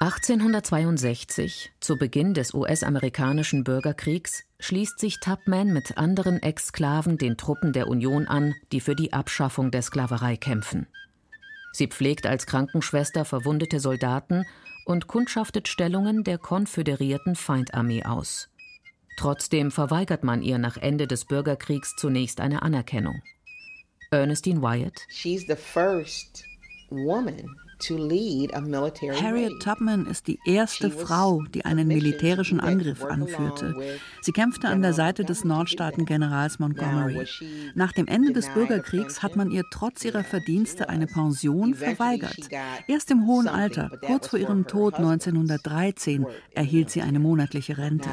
1862, 0.00 1.72
zu 1.80 1.96
Beginn 1.96 2.34
des 2.34 2.52
US-amerikanischen 2.52 3.62
Bürgerkriegs, 3.62 4.42
schließt 4.58 4.98
sich 4.98 5.20
Tubman 5.20 5.72
mit 5.72 5.96
anderen 5.96 6.42
Exklaven 6.42 7.16
den 7.16 7.36
Truppen 7.36 7.72
der 7.72 7.86
Union 7.86 8.26
an, 8.26 8.54
die 8.72 8.80
für 8.80 8.96
die 8.96 9.12
Abschaffung 9.12 9.70
der 9.70 9.82
Sklaverei 9.82 10.36
kämpfen. 10.36 10.88
Sie 11.72 11.86
pflegt 11.86 12.26
als 12.26 12.46
Krankenschwester 12.46 13.24
verwundete 13.24 13.80
Soldaten 13.80 14.44
und 14.86 15.08
kundschaftet 15.08 15.68
Stellungen 15.68 16.24
der 16.24 16.38
konföderierten 16.38 17.34
Feindarmee 17.34 18.04
aus. 18.04 18.48
Trotzdem 19.18 19.70
verweigert 19.70 20.22
man 20.24 20.42
ihr 20.42 20.58
nach 20.58 20.76
Ende 20.76 21.06
des 21.06 21.24
Bürgerkriegs 21.24 21.96
zunächst 21.96 22.40
eine 22.40 22.62
Anerkennung. 22.62 23.20
Ernestine 24.10 24.62
Wyatt. 24.62 25.02
She's 25.08 25.44
the 25.46 25.56
first 25.56 26.44
woman 26.90 27.56
Harriet 29.20 29.62
Tubman 29.62 30.06
ist 30.06 30.26
die 30.26 30.38
erste 30.46 30.90
Frau, 30.90 31.42
die 31.54 31.64
einen 31.64 31.88
militärischen 31.88 32.60
Angriff 32.60 33.04
anführte. 33.04 33.74
Sie 34.22 34.32
kämpfte 34.32 34.68
an 34.68 34.82
der 34.82 34.92
Seite 34.92 35.24
des 35.24 35.44
Nordstaaten-Generals 35.44 36.58
Montgomery. 36.58 37.26
Nach 37.74 37.92
dem 37.92 38.06
Ende 38.06 38.32
des 38.32 38.48
Bürgerkriegs 38.48 39.22
hat 39.22 39.36
man 39.36 39.50
ihr 39.50 39.64
trotz 39.70 40.04
ihrer 40.04 40.24
Verdienste 40.24 40.88
eine 40.88 41.06
Pension 41.06 41.74
verweigert. 41.74 42.48
Erst 42.88 43.10
im 43.10 43.26
hohen 43.26 43.48
Alter, 43.48 43.90
kurz 44.04 44.28
vor 44.28 44.38
ihrem 44.38 44.66
Tod 44.66 44.94
1913, 44.94 46.26
erhielt 46.54 46.90
sie 46.90 47.02
eine 47.02 47.18
monatliche 47.18 47.76
Rente. 47.76 48.08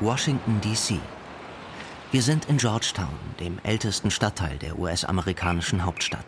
Washington, 0.00 0.60
D.C. 0.60 0.98
Wir 2.14 2.22
sind 2.22 2.44
in 2.44 2.58
Georgetown, 2.58 3.18
dem 3.40 3.58
ältesten 3.64 4.08
Stadtteil 4.12 4.56
der 4.58 4.78
US-amerikanischen 4.78 5.84
Hauptstadt. 5.84 6.26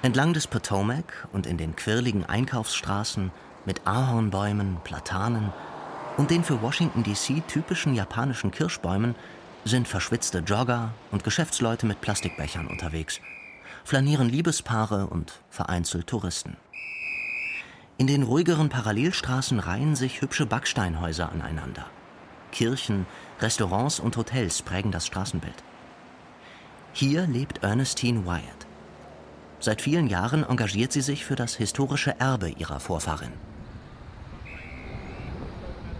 Entlang 0.00 0.32
des 0.32 0.46
Potomac 0.46 1.28
und 1.30 1.46
in 1.46 1.58
den 1.58 1.76
quirligen 1.76 2.24
Einkaufsstraßen 2.24 3.32
mit 3.66 3.86
Ahornbäumen, 3.86 4.78
Platanen 4.82 5.52
und 6.16 6.30
den 6.30 6.42
für 6.42 6.62
Washington 6.62 7.02
DC 7.02 7.46
typischen 7.48 7.92
japanischen 7.92 8.50
Kirschbäumen 8.50 9.14
sind 9.66 9.88
verschwitzte 9.88 10.38
Jogger 10.38 10.94
und 11.10 11.22
Geschäftsleute 11.22 11.84
mit 11.84 12.00
Plastikbechern 12.00 12.66
unterwegs, 12.66 13.20
flanieren 13.84 14.30
Liebespaare 14.30 15.06
und 15.06 15.42
vereinzelt 15.50 16.06
Touristen. 16.06 16.56
In 17.98 18.06
den 18.06 18.22
ruhigeren 18.22 18.70
Parallelstraßen 18.70 19.58
reihen 19.58 19.96
sich 19.96 20.22
hübsche 20.22 20.46
Backsteinhäuser 20.46 21.30
aneinander. 21.30 21.84
Kirchen, 22.52 23.06
Restaurants 23.40 23.98
und 23.98 24.16
Hotels 24.16 24.62
prägen 24.62 24.92
das 24.92 25.06
Straßenbild. 25.06 25.64
Hier 26.92 27.26
lebt 27.26 27.64
Ernestine 27.64 28.24
Wyatt. 28.26 28.66
Seit 29.58 29.82
vielen 29.82 30.06
Jahren 30.06 30.44
engagiert 30.44 30.92
sie 30.92 31.00
sich 31.00 31.24
für 31.24 31.34
das 31.36 31.54
historische 31.56 32.18
Erbe 32.20 32.50
ihrer 32.50 32.78
Vorfahrin. 32.78 33.32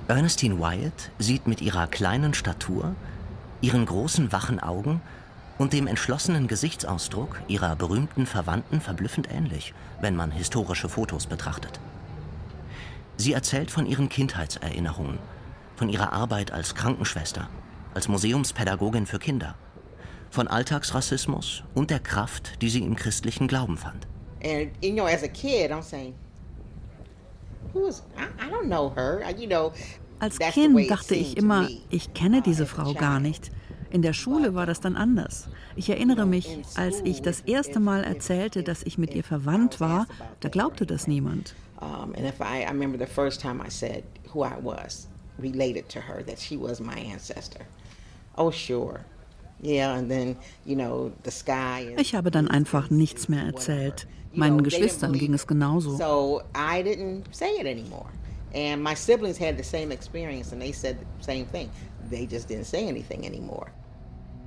Ernestine 0.09 0.59
Wyatt 0.61 1.11
sieht 1.18 1.47
mit 1.47 1.62
ihrer 1.62 1.87
kleinen 1.87 2.35
Statur, 2.35 2.94
ihren 3.61 3.87
großen 3.87 4.32
wachen 4.32 4.61
Augen 4.61 5.00
und 5.59 5.73
dem 5.73 5.87
entschlossenen 5.87 6.49
Gesichtsausdruck 6.49 7.40
ihrer 7.49 7.76
berühmten 7.76 8.26
Verwandten 8.26 8.80
verblüffend 8.80 9.30
ähnlich, 9.30 9.75
wenn 10.00 10.16
man 10.16 10.30
historische 10.30 10.88
Fotos 10.88 11.26
betrachtet. 11.26 11.80
Sie 13.16 13.32
erzählt 13.32 13.71
von 13.71 13.87
ihren 13.87 14.09
Kindheitserinnerungen 14.09 15.18
von 15.76 15.88
ihrer 15.88 16.12
Arbeit 16.12 16.52
als 16.52 16.75
Krankenschwester, 16.75 17.49
als 17.95 18.09
Museumspädagogin 18.09 19.07
für 19.07 19.19
Kinder, 19.19 19.55
von 20.31 20.49
Alltagsrassismus 20.49 21.62
und 21.75 21.91
der 21.91 22.00
Kraft, 22.00 22.62
die 22.62 22.71
sie 22.71 22.83
im 22.83 22.97
christlichen 22.97 23.49
Glauben 23.49 23.76
fand. 23.76 24.07
And 24.45 24.71
you 24.83 24.93
know, 24.93 25.07
as 25.07 25.23
a 25.23 25.29
kid, 25.29 25.71
I'm 25.71 25.83
saying, 25.83 26.14
who's 27.73 28.02
I, 28.17 28.25
I 28.45 28.50
don't 28.50 28.67
know 28.67 28.93
her. 28.95 29.23
You 29.37 29.47
know, 29.47 29.73
als 30.19 30.38
Kind 30.38 30.91
dachte 30.91 31.14
ich 31.14 31.37
immer, 31.37 31.69
ich 31.91 32.14
kenne 32.14 32.43
diese 32.43 32.67
Frau 32.67 32.95
gar 32.95 33.21
nicht. 33.21 33.50
In 33.91 34.00
der 34.00 34.14
Schule 34.14 34.55
war 34.55 34.64
das 34.64 34.81
dann 34.81 34.97
anders. 34.97 35.49
Ich 35.76 35.91
erinnere 35.91 36.25
mich, 36.25 36.59
als 36.76 37.00
ich 37.05 37.21
das 37.21 37.41
erste 37.41 37.79
Mal 37.79 38.05
erzählte, 38.05 38.62
dass 38.62 38.83
ich 38.85 38.97
mit 38.97 39.14
ihr 39.14 39.23
verwandt 39.23 39.81
war, 39.81 40.07
da 40.41 40.49
glaubte 40.49 40.87
das 40.87 41.07
niemand. 41.07 41.55
Um, 41.81 42.14
and 42.14 42.21
if 42.21 42.41
I, 42.41 42.62
I 42.62 42.69
remember 42.69 42.97
the 42.97 43.12
first 43.12 43.41
time 43.41 43.61
I 43.61 43.69
said 43.69 44.05
who 44.33 44.45
I 44.45 44.55
was, 44.62 45.09
related 45.39 45.89
to 45.91 46.01
her, 46.01 46.23
that 46.25 46.39
she 46.39 46.57
was 46.57 46.81
my 46.81 46.99
ancestor. 46.99 47.67
Oh, 48.37 48.51
sure. 48.51 49.05
Yeah, 49.61 49.97
and 49.97 50.11
then, 50.11 50.37
you 50.67 50.75
know, 50.75 51.12
the 51.23 51.31
sky 51.31 51.95
ich 51.97 52.15
habe 52.15 52.31
dann 52.31 52.49
einfach 52.49 52.91
nichts 52.91 53.29
mehr 53.29 53.45
erzählt. 53.45 54.09
Meinen 54.35 54.62
Geschwistern 54.62 55.12
ging 55.12 55.35
es 55.35 55.47
genauso. 55.47 55.97
So 55.97 56.43
I 56.55 56.83
didn't 56.83 57.25
say 57.31 57.61
it 57.61 57.67
anymore. 57.67 58.09
And 58.55 58.83
my 58.83 58.95
siblings 58.95 59.39
had 59.39 59.57
the 59.57 59.65
same 59.65 59.93
experience 59.93 60.53
and 60.53 60.61
they 60.61 60.73
said 60.73 60.97
the 61.19 61.25
same 61.25 61.47
thing. 61.47 61.71
They 62.11 62.27
just 62.27 62.49
didn't 62.49 62.67
say 62.67 62.89
anything 62.89 63.25
anymore. 63.25 63.71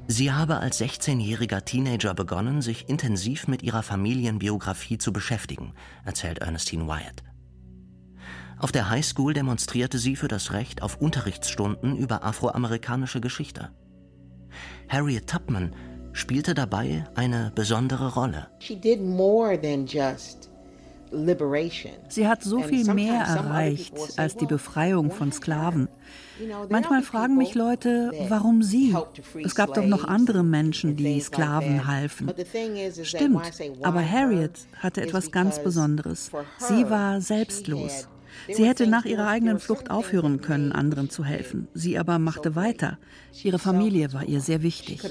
Sie 0.08 0.32
habe 0.32 0.58
als 0.58 0.80
16-jähriger 0.80 1.65
Teenager 1.65 2.13
begonnen, 2.13 2.62
sich 2.62 2.88
intensiv 2.89 3.48
mit 3.48 3.63
ihrer 3.63 3.82
Familienbiografie 3.82 5.00
zu 5.00 5.12
beschäftigen, 5.12 5.74
erzählt 6.04 6.39
Ernestine 6.39 6.88
Wyatt. 6.88 7.24
Auf 8.65 8.72
der 8.72 8.89
Highschool 8.89 9.36
demonstrierte 9.36 10.00
sie 10.00 10.15
für 10.15 10.27
das 10.27 10.51
Recht 10.51 10.81
auf 10.81 11.00
Unterrichtsstunden 11.00 11.95
über 11.95 12.24
afroamerikanische 12.24 13.22
Geschichte. 13.22 13.69
Harriet 14.90 15.27
Tubman 15.27 15.75
spielte 16.13 16.55
dabei 16.55 17.03
eine 17.13 17.51
besondere 17.53 18.16
Rolle. 18.16 18.48
Sie 22.09 22.27
hat 22.27 22.42
so 22.42 22.63
viel 22.63 22.92
mehr 22.92 23.22
erreicht 23.22 23.94
als 24.18 24.35
die 24.35 24.48
Befreiung 24.48 25.11
von 25.11 25.31
Sklaven. 25.31 25.87
Manchmal 26.68 27.03
fragen 27.03 27.37
mich 27.37 27.53
Leute, 27.53 28.11
warum 28.29 28.63
sie? 28.63 28.96
Es 29.44 29.53
gab 29.53 29.75
doch 29.75 29.85
noch 29.85 30.05
andere 30.05 30.44
Menschen, 30.44 30.96
die 30.96 31.22
Sklaven 31.22 31.85
halfen. 31.85 32.33
Stimmt, 33.03 33.51
aber 33.83 34.03
Harriet 34.03 34.66
hatte 34.79 35.03
etwas 35.03 35.29
ganz 35.29 35.61
Besonderes. 35.61 36.31
Sie 36.57 36.90
war 36.90 37.22
selbstlos. 37.22 38.07
Sie 38.51 38.65
hätte 38.65 38.87
nach 38.87 39.05
ihrer 39.05 39.27
eigenen 39.27 39.59
Flucht 39.59 39.89
aufhören 39.89 40.41
können, 40.41 40.71
anderen 40.71 41.09
zu 41.09 41.24
helfen. 41.24 41.67
Sie 41.74 41.98
aber 41.98 42.19
machte 42.19 42.55
weiter. 42.55 42.98
Ihre 43.43 43.59
Familie 43.59 44.13
war 44.13 44.24
ihr 44.24 44.41
sehr 44.41 44.61
wichtig. 44.61 45.01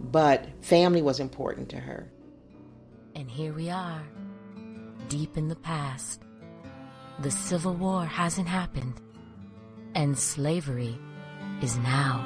But 0.00 0.42
family 0.60 1.02
was 1.02 1.18
important 1.18 1.68
to 1.70 1.76
her. 1.76 2.06
And 3.16 3.28
here 3.28 3.52
we 3.52 3.68
are, 3.68 4.00
deep 5.08 5.36
in 5.36 5.48
the 5.48 5.56
past. 5.56 6.20
The 7.20 7.32
Civil 7.32 7.74
War 7.80 8.06
hasn't 8.06 8.46
happened, 8.46 8.94
and 9.94 10.16
slavery 10.16 10.96
is 11.60 11.76
now. 11.78 12.20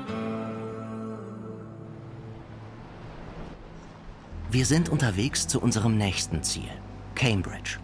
Wir 4.51 4.67
sind 4.67 4.91
unterwegs 4.91 5.49
zu 5.49 5.63
unserem 5.63 5.97
nächsten 5.97 6.43
Ziel. 6.43 6.69
Cambridge. 7.23 7.79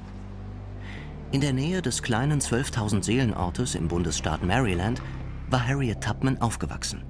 In 1.30 1.40
der 1.40 1.52
Nähe 1.52 1.80
des 1.80 2.02
kleinen 2.02 2.40
12.000 2.40 3.04
Seelenortes 3.04 3.76
im 3.76 3.86
Bundesstaat 3.86 4.42
Maryland 4.42 5.00
war 5.48 5.64
Harriet 5.64 6.00
Tubman 6.00 6.38
aufgewachsen. 6.38 7.04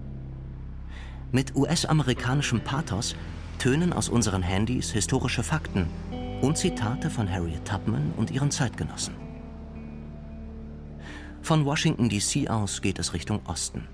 Mit 1.32 1.56
US-amerikanischem 1.56 2.60
Pathos 2.60 3.16
tönen 3.58 3.94
aus 3.94 4.10
unseren 4.10 4.42
Handys 4.42 4.90
historische 4.90 5.42
Fakten 5.42 5.86
und 6.42 6.58
Zitate 6.58 7.08
von 7.08 7.32
Harriet 7.32 7.64
Tubman 7.64 8.12
und 8.18 8.30
ihren 8.30 8.50
Zeitgenossen. 8.50 9.14
Von 11.40 11.64
Washington 11.64 12.10
DC 12.10 12.50
aus 12.50 12.82
geht 12.82 12.98
es 12.98 13.14
Richtung 13.14 13.40
Osten. 13.46 13.88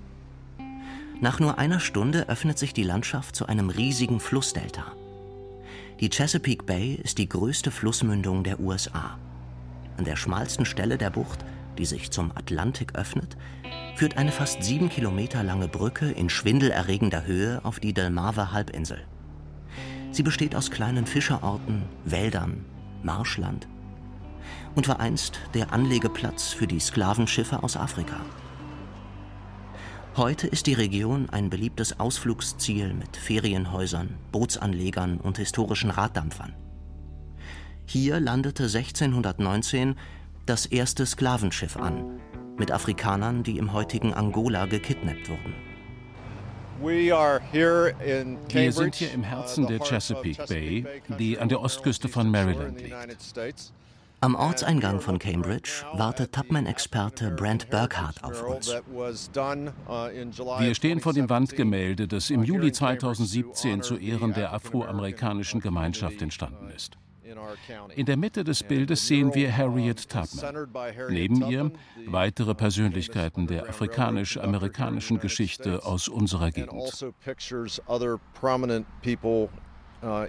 Nach 1.21 1.39
nur 1.39 1.59
einer 1.59 1.79
Stunde 1.79 2.29
öffnet 2.29 2.59
sich 2.59 2.73
die 2.75 2.83
Landschaft 2.83 3.37
zu 3.37 3.47
einem 3.47 3.71
riesigen 3.71 4.19
Flussdelta. 4.19 4.87
Die 6.01 6.11
Chesapeake 6.11 6.65
Bay 6.65 6.95
ist 6.95 7.19
die 7.19 7.29
größte 7.29 7.71
Flussmündung 7.71 8.43
der 8.43 8.59
USA. 8.59 9.17
An 9.97 10.05
der 10.05 10.17
schmalsten 10.17 10.67
Stelle 10.67 10.99
der 10.99 11.11
Bucht, 11.11 11.45
die 11.79 11.85
sich 11.85 12.11
zum 12.11 12.33
Atlantik 12.37 12.97
öffnet, 12.97 13.37
führt 13.95 14.17
eine 14.17 14.33
fast 14.33 14.65
sieben 14.65 14.89
Kilometer 14.89 15.45
lange 15.45 15.69
Brücke 15.69 16.11
in 16.11 16.29
schwindelerregender 16.29 17.27
Höhe 17.27 17.61
auf 17.65 17.79
die 17.79 17.93
Delmarva-Halbinsel. 17.93 19.05
Sie 20.11 20.25
besteht 20.25 20.57
aus 20.57 20.73
kleinen 20.73 21.07
Fischerorten, 21.07 21.83
Wäldern, 22.05 22.65
Marschland 23.05 23.69
und 24.75 24.89
war 24.89 24.99
einst 24.99 25.39
der 25.55 25.73
Anlegeplatz 25.73 26.53
für 26.53 26.67
die 26.67 26.81
Sklavenschiffe 26.81 27.63
aus 27.63 27.77
Afrika. 27.77 28.17
Heute 30.17 30.47
ist 30.47 30.69
die 30.69 30.75
Region 30.75 31.29
ein 31.31 31.51
beliebtes 31.51 31.99
Ausflugsziel 31.99 32.95
mit 32.95 33.17
Ferienhäusern, 33.17 34.17
Bootsanlegern 34.31 35.19
und 35.19 35.39
historischen 35.39 35.91
Raddampfern. 35.91 36.55
Hier 37.85 38.21
landete 38.21 38.63
1619 38.63 39.97
das 40.47 40.67
erste 40.67 41.05
Sklavenschiff 41.05 41.77
an, 41.77 42.21
mit 42.57 42.71
Afrikanern, 42.71 43.43
die 43.43 43.59
im 43.59 43.73
heutigen 43.73 44.15
Angola 44.15 44.67
gekidnappt 44.67 45.31
wurden. 45.31 45.53
Wir 46.81 48.73
sind 48.73 48.95
hier 48.95 49.13
im 49.13 49.25
Herzen 49.25 49.67
der 49.67 49.81
Chesapeake 49.81 50.47
Bay, 50.47 50.87
die 51.19 51.41
an 51.41 51.49
der 51.49 51.61
Ostküste 51.61 52.09
von 52.09 52.31
Maryland 52.31 52.81
liegt. 52.81 52.95
Am 54.25 54.37
Ortseingang 54.37 55.03
von 55.03 55.19
Cambridge 55.19 55.85
wartet 55.93 56.33
Tubman-Experte 56.33 57.31
Brent 57.33 57.69
Burkhardt 57.69 58.25
auf 58.25 58.43
uns. 58.43 58.75
Wir 60.59 60.75
stehen 60.75 61.01
vor 61.01 61.13
dem 61.13 61.29
Wandgemälde, 61.29 62.09
das 62.09 62.31
im 62.31 62.43
Juli 62.43 62.73
2017 62.73 63.83
zu 63.83 63.99
Ehren 63.99 64.33
der 64.33 64.55
afroamerikanischen 64.55 65.61
Gemeinschaft 65.61 66.23
entstanden 66.23 66.71
ist. 66.75 66.97
In 67.95 68.07
der 68.07 68.17
Mitte 68.17 68.45
des 68.45 68.63
Bildes 68.63 69.07
sehen 69.07 69.35
wir 69.35 69.55
Harriet 69.55 70.09
Tubman. 70.09 70.69
Neben 71.11 71.47
ihr 71.51 71.71
weitere 72.07 72.55
Persönlichkeiten 72.55 73.47
der 73.47 73.69
afrikanisch-amerikanischen 73.69 75.21
Geschichte 75.21 75.85
aus 75.85 76.09
unserer 76.09 76.51
Gegend. 76.51 76.73
Uh, 80.05 80.27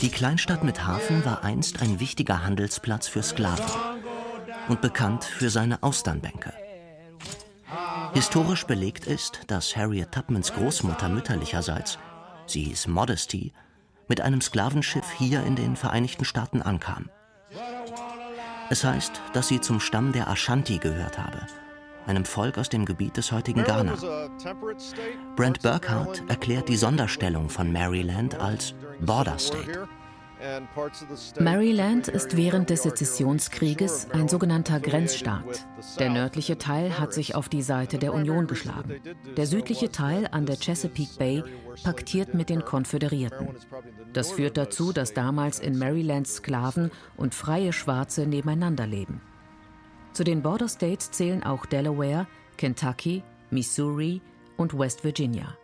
Die 0.00 0.08
Kleinstadt 0.08 0.64
mit 0.64 0.86
Hafen 0.86 1.24
war 1.26 1.44
einst 1.44 1.82
ein 1.82 2.00
wichtiger 2.00 2.42
Handelsplatz 2.42 3.06
für 3.06 3.22
Sklaven 3.22 3.66
und 4.68 4.80
bekannt 4.80 5.24
für 5.24 5.50
seine 5.50 5.82
Austernbänke. 5.82 6.54
Historisch 8.14 8.66
belegt 8.66 9.06
ist, 9.06 9.40
dass 9.48 9.76
Harriet 9.76 10.10
Tubmans 10.12 10.54
Großmutter 10.54 11.10
mütterlicherseits, 11.10 11.98
sie 12.46 12.62
hieß 12.62 12.86
Modesty, 12.86 13.52
mit 14.08 14.22
einem 14.22 14.40
Sklavenschiff 14.40 15.10
hier 15.18 15.44
in 15.44 15.54
den 15.54 15.76
Vereinigten 15.76 16.24
Staaten 16.24 16.62
ankam. 16.62 17.10
Es 18.70 18.84
heißt, 18.84 19.20
dass 19.34 19.48
sie 19.48 19.60
zum 19.60 19.80
Stamm 19.80 20.12
der 20.12 20.28
Ashanti 20.28 20.78
gehört 20.78 21.18
habe, 21.18 21.46
einem 22.10 22.24
Volk 22.24 22.58
aus 22.58 22.68
dem 22.68 22.84
Gebiet 22.84 23.16
des 23.16 23.32
heutigen 23.32 23.64
Ghana. 23.64 23.94
Brent 25.36 25.62
Burkhardt 25.62 26.22
erklärt 26.28 26.68
die 26.68 26.76
Sonderstellung 26.76 27.48
von 27.48 27.72
Maryland 27.72 28.38
als 28.38 28.74
Border 29.00 29.38
State. 29.38 29.88
Maryland 31.38 32.08
ist 32.08 32.36
während 32.36 32.70
des 32.70 32.82
Sezessionskrieges 32.84 34.10
ein 34.10 34.26
sogenannter 34.26 34.80
Grenzstaat. 34.80 35.66
Der 35.98 36.08
nördliche 36.08 36.56
Teil 36.56 36.98
hat 36.98 37.12
sich 37.12 37.34
auf 37.34 37.50
die 37.50 37.62
Seite 37.62 37.98
der 37.98 38.14
Union 38.14 38.46
geschlagen. 38.46 39.00
Der 39.36 39.46
südliche 39.46 39.92
Teil 39.92 40.26
an 40.30 40.46
der 40.46 40.56
Chesapeake 40.56 41.18
Bay 41.18 41.44
paktiert 41.84 42.32
mit 42.32 42.48
den 42.48 42.64
Konföderierten. 42.64 43.48
Das 44.12 44.32
führt 44.32 44.56
dazu, 44.56 44.92
dass 44.92 45.12
damals 45.12 45.58
in 45.58 45.78
Maryland 45.78 46.26
Sklaven 46.26 46.90
und 47.16 47.34
freie 47.34 47.74
Schwarze 47.74 48.26
nebeneinander 48.26 48.86
leben. 48.86 49.20
Zu 50.12 50.24
den 50.24 50.42
Border 50.42 50.68
States 50.68 51.10
zählen 51.10 51.42
auch 51.44 51.66
Delaware, 51.66 52.26
Kentucky, 52.56 53.22
Missouri 53.50 54.20
und 54.56 54.76
West 54.78 55.04
Virginia. 55.04 55.56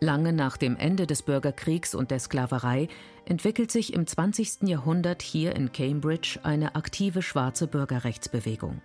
Lange 0.00 0.32
nach 0.32 0.56
dem 0.56 0.76
Ende 0.76 1.06
des 1.06 1.22
Bürgerkriegs 1.22 1.94
und 1.94 2.10
der 2.10 2.18
Sklaverei 2.18 2.88
entwickelt 3.24 3.70
sich 3.70 3.92
im 3.92 4.06
20. 4.06 4.62
Jahrhundert 4.62 5.22
hier 5.22 5.54
in 5.54 5.72
Cambridge 5.72 6.40
eine 6.42 6.74
aktive 6.74 7.22
schwarze 7.22 7.66
Bürgerrechtsbewegung. 7.66 8.80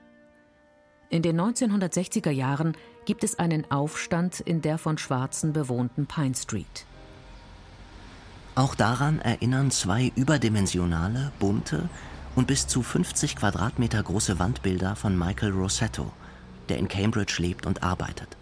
In 1.09 1.21
den 1.21 1.39
1960er 1.39 2.31
Jahren 2.31 2.75
gibt 3.05 3.23
es 3.23 3.39
einen 3.39 3.71
Aufstand 3.71 4.41
in 4.41 4.61
der 4.61 4.77
von 4.77 4.97
Schwarzen 4.97 5.53
bewohnten 5.53 6.05
Pine 6.05 6.35
Street. 6.35 6.85
Auch 8.55 8.75
daran 8.75 9.19
erinnern 9.19 9.71
zwei 9.71 10.11
überdimensionale, 10.15 11.31
bunte 11.39 11.89
und 12.37 12.45
bis 12.45 12.67
zu 12.67 12.83
50 12.83 13.35
Quadratmeter 13.35 14.01
große 14.03 14.37
Wandbilder 14.37 14.95
von 14.95 15.17
Michael 15.17 15.53
Rossetto, 15.53 16.13
der 16.69 16.77
in 16.77 16.87
Cambridge 16.87 17.37
lebt 17.39 17.65
und 17.65 17.81
arbeitet. 17.81 18.37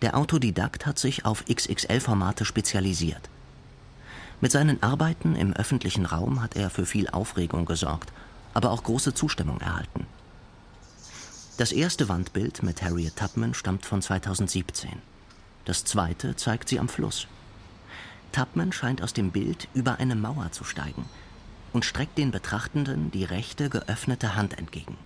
Der 0.00 0.16
Autodidakt 0.16 0.86
hat 0.86 0.98
sich 0.98 1.26
auf 1.26 1.44
XXL-Formate 1.44 2.46
spezialisiert. 2.46 3.28
Mit 4.40 4.50
seinen 4.50 4.82
Arbeiten 4.82 5.36
im 5.36 5.52
öffentlichen 5.52 6.06
Raum 6.06 6.40
hat 6.40 6.56
er 6.56 6.70
für 6.70 6.86
viel 6.86 7.06
Aufregung 7.10 7.66
gesorgt, 7.66 8.10
aber 8.54 8.70
auch 8.70 8.82
große 8.82 9.12
Zustimmung 9.12 9.60
erhalten. 9.60 10.06
Das 11.58 11.70
erste 11.70 12.08
Wandbild 12.08 12.62
mit 12.62 12.82
Harriet 12.82 13.16
Tubman 13.16 13.52
stammt 13.52 13.84
von 13.84 14.00
2017. 14.00 14.90
Das 15.66 15.84
zweite 15.84 16.34
zeigt 16.34 16.70
sie 16.70 16.80
am 16.80 16.88
Fluss. 16.88 17.26
Tubman 18.32 18.72
scheint 18.72 19.02
aus 19.02 19.12
dem 19.12 19.32
Bild 19.32 19.68
über 19.74 19.98
eine 19.98 20.14
Mauer 20.14 20.50
zu 20.50 20.64
steigen 20.64 21.04
und 21.74 21.84
streckt 21.84 22.16
den 22.16 22.30
Betrachtenden 22.30 23.10
die 23.10 23.24
rechte 23.24 23.68
geöffnete 23.68 24.36
Hand 24.36 24.56
entgegen. 24.56 24.96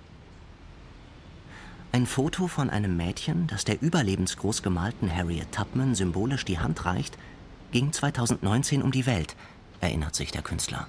Ein 1.91 2.07
Foto 2.07 2.47
von 2.47 2.69
einem 2.69 2.97
Mädchen, 2.97 3.47
das 3.47 3.65
der 3.65 3.81
überlebensgroß 3.81 4.63
gemalten 4.63 5.13
Harriet 5.13 5.51
Tubman 5.51 5.95
symbolisch 5.95 6.45
die 6.45 6.59
Hand 6.59 6.85
reicht, 6.85 7.17
ging 7.73 7.93
2019 7.93 8.83
um 8.83 8.93
die 8.93 9.07
Welt, 9.07 9.35
erinnert 9.81 10.15
sich 10.15 10.31
der 10.31 10.43
Künstler. 10.43 10.87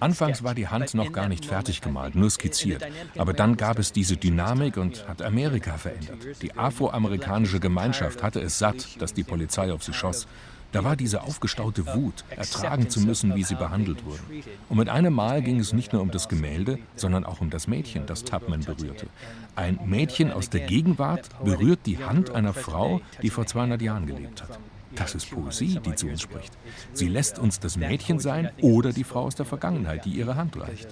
Anfangs 0.00 0.42
war 0.42 0.54
die 0.54 0.68
Hand 0.68 0.94
noch 0.94 1.12
gar 1.12 1.28
nicht 1.28 1.44
fertig 1.44 1.82
gemalt, 1.82 2.14
nur 2.14 2.30
skizziert. 2.30 2.86
Aber 3.18 3.34
dann 3.34 3.58
gab 3.58 3.78
es 3.78 3.92
diese 3.92 4.16
Dynamik 4.16 4.78
und 4.78 5.06
hat 5.06 5.20
Amerika 5.20 5.76
verändert. 5.76 6.42
Die 6.42 6.56
afroamerikanische 6.56 7.60
Gemeinschaft 7.60 8.22
hatte 8.22 8.40
es 8.40 8.58
satt, 8.58 9.00
dass 9.00 9.12
die 9.12 9.24
Polizei 9.24 9.70
auf 9.70 9.82
sie 9.82 9.92
schoss. 9.92 10.26
Da 10.72 10.84
war 10.84 10.96
diese 10.96 11.22
aufgestaute 11.22 11.86
Wut, 11.94 12.24
ertragen 12.30 12.90
zu 12.90 13.00
müssen, 13.00 13.34
wie 13.34 13.44
sie 13.44 13.54
behandelt 13.54 14.04
wurden. 14.04 14.42
Und 14.68 14.78
mit 14.78 14.88
einem 14.88 15.14
Mal 15.14 15.42
ging 15.42 15.58
es 15.58 15.72
nicht 15.72 15.92
nur 15.92 16.02
um 16.02 16.10
das 16.10 16.28
Gemälde, 16.28 16.78
sondern 16.96 17.24
auch 17.24 17.40
um 17.40 17.50
das 17.50 17.66
Mädchen, 17.66 18.06
das 18.06 18.24
Tubman 18.24 18.60
berührte. 18.60 19.06
Ein 19.54 19.78
Mädchen 19.84 20.32
aus 20.32 20.50
der 20.50 20.60
Gegenwart 20.60 21.30
berührt 21.44 21.80
die 21.86 21.98
Hand 22.04 22.30
einer 22.30 22.52
Frau, 22.52 23.00
die 23.22 23.30
vor 23.30 23.46
200 23.46 23.80
Jahren 23.80 24.06
gelebt 24.06 24.42
hat. 24.42 24.58
Das 24.94 25.14
ist 25.14 25.30
Poesie, 25.30 25.78
die 25.84 25.94
zu 25.94 26.08
uns 26.08 26.22
spricht. 26.22 26.52
Sie 26.92 27.08
lässt 27.08 27.38
uns 27.38 27.60
das 27.60 27.76
Mädchen 27.76 28.18
sein 28.18 28.50
oder 28.60 28.92
die 28.92 29.04
Frau 29.04 29.22
aus 29.22 29.34
der 29.34 29.46
Vergangenheit, 29.46 30.04
die 30.04 30.10
ihre 30.10 30.36
Hand 30.36 30.58
reicht. 30.58 30.88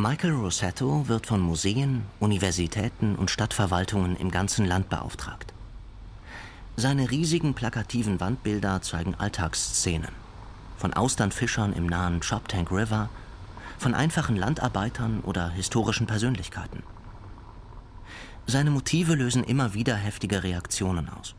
Michael 0.00 0.30
Rossetto 0.30 1.08
wird 1.08 1.26
von 1.26 1.40
Museen, 1.40 2.04
Universitäten 2.20 3.16
und 3.16 3.32
Stadtverwaltungen 3.32 4.14
im 4.14 4.30
ganzen 4.30 4.64
Land 4.64 4.88
beauftragt. 4.88 5.52
Seine 6.76 7.10
riesigen 7.10 7.54
plakativen 7.54 8.20
Wandbilder 8.20 8.80
zeigen 8.80 9.16
Alltagsszenen. 9.16 10.12
Von 10.76 10.94
Austernfischern 10.94 11.72
im 11.72 11.86
nahen 11.86 12.20
Choptank 12.20 12.70
River, 12.70 13.08
von 13.76 13.92
einfachen 13.92 14.36
Landarbeitern 14.36 15.18
oder 15.22 15.50
historischen 15.50 16.06
Persönlichkeiten. 16.06 16.84
Seine 18.46 18.70
Motive 18.70 19.16
lösen 19.16 19.42
immer 19.42 19.74
wieder 19.74 19.96
heftige 19.96 20.44
Reaktionen 20.44 21.08
aus. 21.08 21.34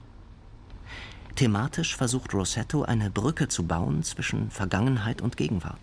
Thematisch 1.36 1.96
versucht 1.96 2.34
Rossetto 2.34 2.84
eine 2.84 3.10
Brücke 3.10 3.48
zu 3.48 3.64
bauen 3.64 4.04
zwischen 4.04 4.52
Vergangenheit 4.52 5.22
und 5.22 5.38
Gegenwart. 5.38 5.80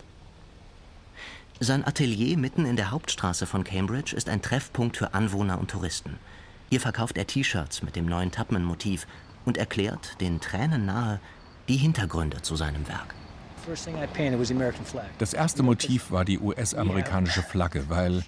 Sein 1.58 1.86
Atelier 1.86 2.36
mitten 2.36 2.66
in 2.66 2.76
der 2.76 2.90
Hauptstraße 2.90 3.46
von 3.46 3.64
Cambridge 3.64 4.14
ist 4.14 4.28
ein 4.28 4.42
Treffpunkt 4.42 4.98
für 4.98 5.14
Anwohner 5.14 5.58
und 5.58 5.70
Touristen. 5.70 6.18
Hier 6.68 6.80
verkauft 6.80 7.16
er 7.16 7.26
T-Shirts 7.26 7.82
mit 7.82 7.96
dem 7.96 8.04
neuen 8.04 8.30
Tubman-Motiv 8.30 9.06
und 9.46 9.56
erklärt, 9.56 10.20
den 10.20 10.38
Tränen 10.40 10.84
nahe, 10.84 11.18
die 11.68 11.78
Hintergründe 11.78 12.42
zu 12.42 12.56
seinem 12.56 12.86
Werk. 12.88 13.14
Das 15.18 15.32
erste 15.32 15.62
Motiv 15.62 16.10
war 16.10 16.26
die 16.26 16.38
US-amerikanische 16.38 17.42
Flagge, 17.42 17.88
weil. 17.88 18.22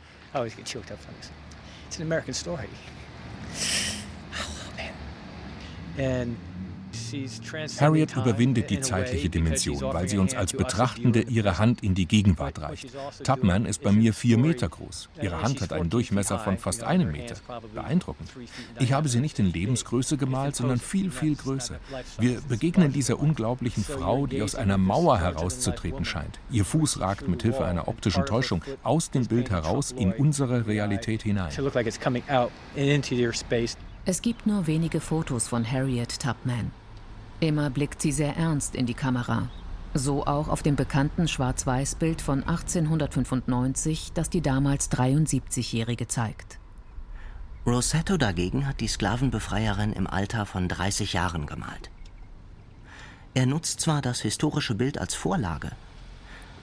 Harriet 7.80 8.16
überwindet 8.16 8.70
die 8.70 8.80
zeitliche 8.80 9.28
Dimension, 9.28 9.80
weil 9.80 10.08
sie 10.08 10.18
uns 10.18 10.34
als 10.34 10.52
Betrachtende 10.52 11.22
ihre 11.22 11.58
Hand 11.58 11.82
in 11.82 11.94
die 11.94 12.06
Gegenwart 12.06 12.60
reicht. 12.60 12.96
Also 12.96 13.24
Tubman 13.24 13.66
ist 13.66 13.82
bei 13.82 13.92
mir 13.92 14.12
vier 14.14 14.38
Meter 14.38 14.68
groß. 14.68 15.08
Ihre 15.22 15.42
Hand 15.42 15.60
hat 15.60 15.72
einen 15.72 15.90
Durchmesser 15.90 16.38
von 16.38 16.58
fast 16.58 16.82
einem 16.82 17.12
Meter. 17.12 17.36
Beeindruckend. 17.74 18.30
Ich 18.78 18.92
habe 18.92 19.08
sie 19.08 19.20
nicht 19.20 19.38
in 19.38 19.52
Lebensgröße 19.52 20.16
gemalt, 20.16 20.56
sondern 20.56 20.78
viel, 20.78 21.10
viel 21.10 21.36
größer. 21.36 21.78
Wir 22.18 22.40
begegnen 22.48 22.92
dieser 22.92 23.18
unglaublichen 23.18 23.84
Frau, 23.84 24.26
die 24.26 24.42
aus 24.42 24.54
einer 24.54 24.78
Mauer 24.78 25.18
herauszutreten 25.18 26.04
scheint. 26.04 26.38
Ihr 26.50 26.64
Fuß 26.64 27.00
ragt 27.00 27.28
mit 27.28 27.42
Hilfe 27.42 27.64
einer 27.64 27.88
optischen 27.88 28.26
Täuschung 28.26 28.62
aus 28.82 29.10
dem 29.10 29.26
Bild 29.26 29.50
heraus 29.50 29.92
in 29.92 30.12
unsere 30.12 30.66
Realität 30.66 31.22
hinein. 31.22 31.50
Es 34.04 34.22
gibt 34.22 34.46
nur 34.46 34.66
wenige 34.66 35.00
Fotos 35.00 35.48
von 35.48 35.70
Harriet 35.70 36.18
Tubman. 36.18 36.70
Immer 37.40 37.70
blickt 37.70 38.02
sie 38.02 38.12
sehr 38.12 38.36
ernst 38.36 38.74
in 38.74 38.86
die 38.86 38.94
Kamera. 38.94 39.48
So 39.94 40.26
auch 40.26 40.48
auf 40.48 40.62
dem 40.62 40.76
bekannten 40.76 41.28
Schwarz-Weiß-Bild 41.28 42.20
von 42.20 42.42
1895, 42.42 44.12
das 44.12 44.28
die 44.28 44.40
damals 44.40 44.90
73-Jährige 44.90 46.08
zeigt. 46.08 46.58
Rossetto 47.64 48.16
dagegen 48.16 48.66
hat 48.66 48.80
die 48.80 48.88
Sklavenbefreierin 48.88 49.92
im 49.92 50.06
Alter 50.06 50.46
von 50.46 50.68
30 50.68 51.12
Jahren 51.12 51.46
gemalt. 51.46 51.90
Er 53.34 53.46
nutzt 53.46 53.80
zwar 53.80 54.02
das 54.02 54.20
historische 54.20 54.74
Bild 54.74 54.98
als 54.98 55.14
Vorlage, 55.14 55.70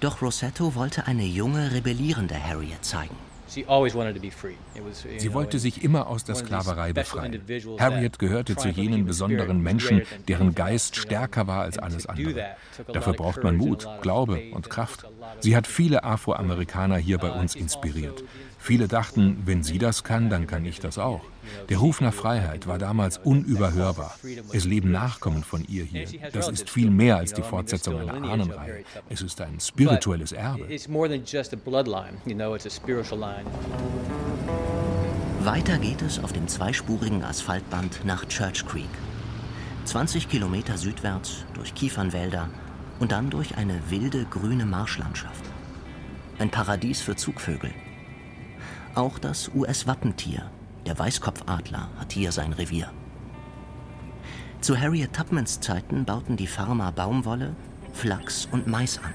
doch 0.02 0.22
Rossetto 0.22 0.76
wollte 0.76 1.08
eine 1.08 1.26
junge, 1.26 1.72
rebellierende 1.72 2.36
Harriet 2.42 2.84
zeigen. 2.84 3.16
Sie 3.48 5.34
wollte 5.34 5.60
sich 5.60 5.84
immer 5.84 6.08
aus 6.08 6.24
der 6.24 6.36
Sklaverei 6.36 6.94
befreien. 6.94 7.42
Harriet 7.80 8.20
gehörte 8.20 8.56
zu 8.56 8.70
jenen 8.70 9.06
besonderen 9.06 9.62
Menschen, 9.62 10.02
deren 10.28 10.56
Geist 10.56 10.96
stärker 10.96 11.48
war 11.48 11.62
als 11.62 11.78
alles 11.78 12.06
andere. 12.06 12.56
Dafür 12.92 13.14
braucht 13.14 13.44
man 13.44 13.56
Mut, 13.58 13.88
Glaube 14.02 14.42
und 14.54 14.70
Kraft. 14.70 15.06
Sie 15.40 15.56
hat 15.56 15.68
viele 15.68 16.04
Afroamerikaner 16.04 16.98
hier 16.98 17.18
bei 17.18 17.32
uns 17.32 17.56
inspiriert. 17.56 18.24
Viele 18.66 18.88
dachten, 18.88 19.44
wenn 19.46 19.62
sie 19.62 19.78
das 19.78 20.04
kann, 20.04 20.32
dann 20.32 20.48
kann 20.48 20.66
ich 20.66 20.80
das 20.80 20.98
auch. 20.98 21.22
Der 21.70 21.78
Ruf 21.78 22.02
nach 22.02 22.16
Freiheit 22.16 22.66
war 22.66 22.80
damals 22.80 23.20
unüberhörbar. 23.20 24.18
Es 24.54 24.66
leben 24.66 24.90
Nachkommen 24.90 25.44
von 25.44 25.64
ihr 25.68 25.84
hier. 25.84 26.08
Das 26.34 26.50
ist 26.50 26.72
viel 26.72 26.90
mehr 26.90 27.18
als 27.18 27.32
die 27.32 27.44
Fortsetzung 27.44 28.00
einer 28.00 28.28
Ahnenreihe. 28.28 28.84
Es 29.08 29.22
ist 29.22 29.40
ein 29.40 29.60
spirituelles 29.60 30.32
Erbe. 30.32 30.66
Weiter 35.42 35.78
geht 35.78 36.02
es 36.02 36.18
auf 36.24 36.34
dem 36.34 36.48
zweispurigen 36.48 37.24
Asphaltband 37.24 38.04
nach 38.04 38.26
Church 38.26 38.66
Creek. 38.66 38.90
20 39.84 40.28
Kilometer 40.28 40.80
südwärts 40.80 41.46
durch 41.54 41.76
Kiefernwälder 41.76 42.50
und 43.00 43.12
dann 43.12 43.30
durch 43.30 43.58
eine 43.58 43.80
wilde 43.92 44.26
grüne 44.26 44.66
Marschlandschaft. 44.66 45.46
Ein 46.40 46.50
Paradies 46.50 47.04
für 47.04 47.16
Zugvögel. 47.16 47.70
Auch 48.96 49.20
das 49.20 49.52
US-Wappentier, 49.54 50.50
der 50.86 50.98
Weißkopfadler, 50.98 51.90
hat 51.98 52.14
hier 52.14 52.32
sein 52.32 52.54
Revier. 52.54 52.90
Zu 54.62 54.80
Harriet 54.80 55.12
Tubmans 55.12 55.60
Zeiten 55.60 56.06
bauten 56.06 56.38
die 56.38 56.48
Farmer 56.48 56.94
Baumwolle, 56.94 57.56
Flachs 57.94 58.48
und 58.52 58.68
Mais 58.68 58.98
an. 58.98 59.14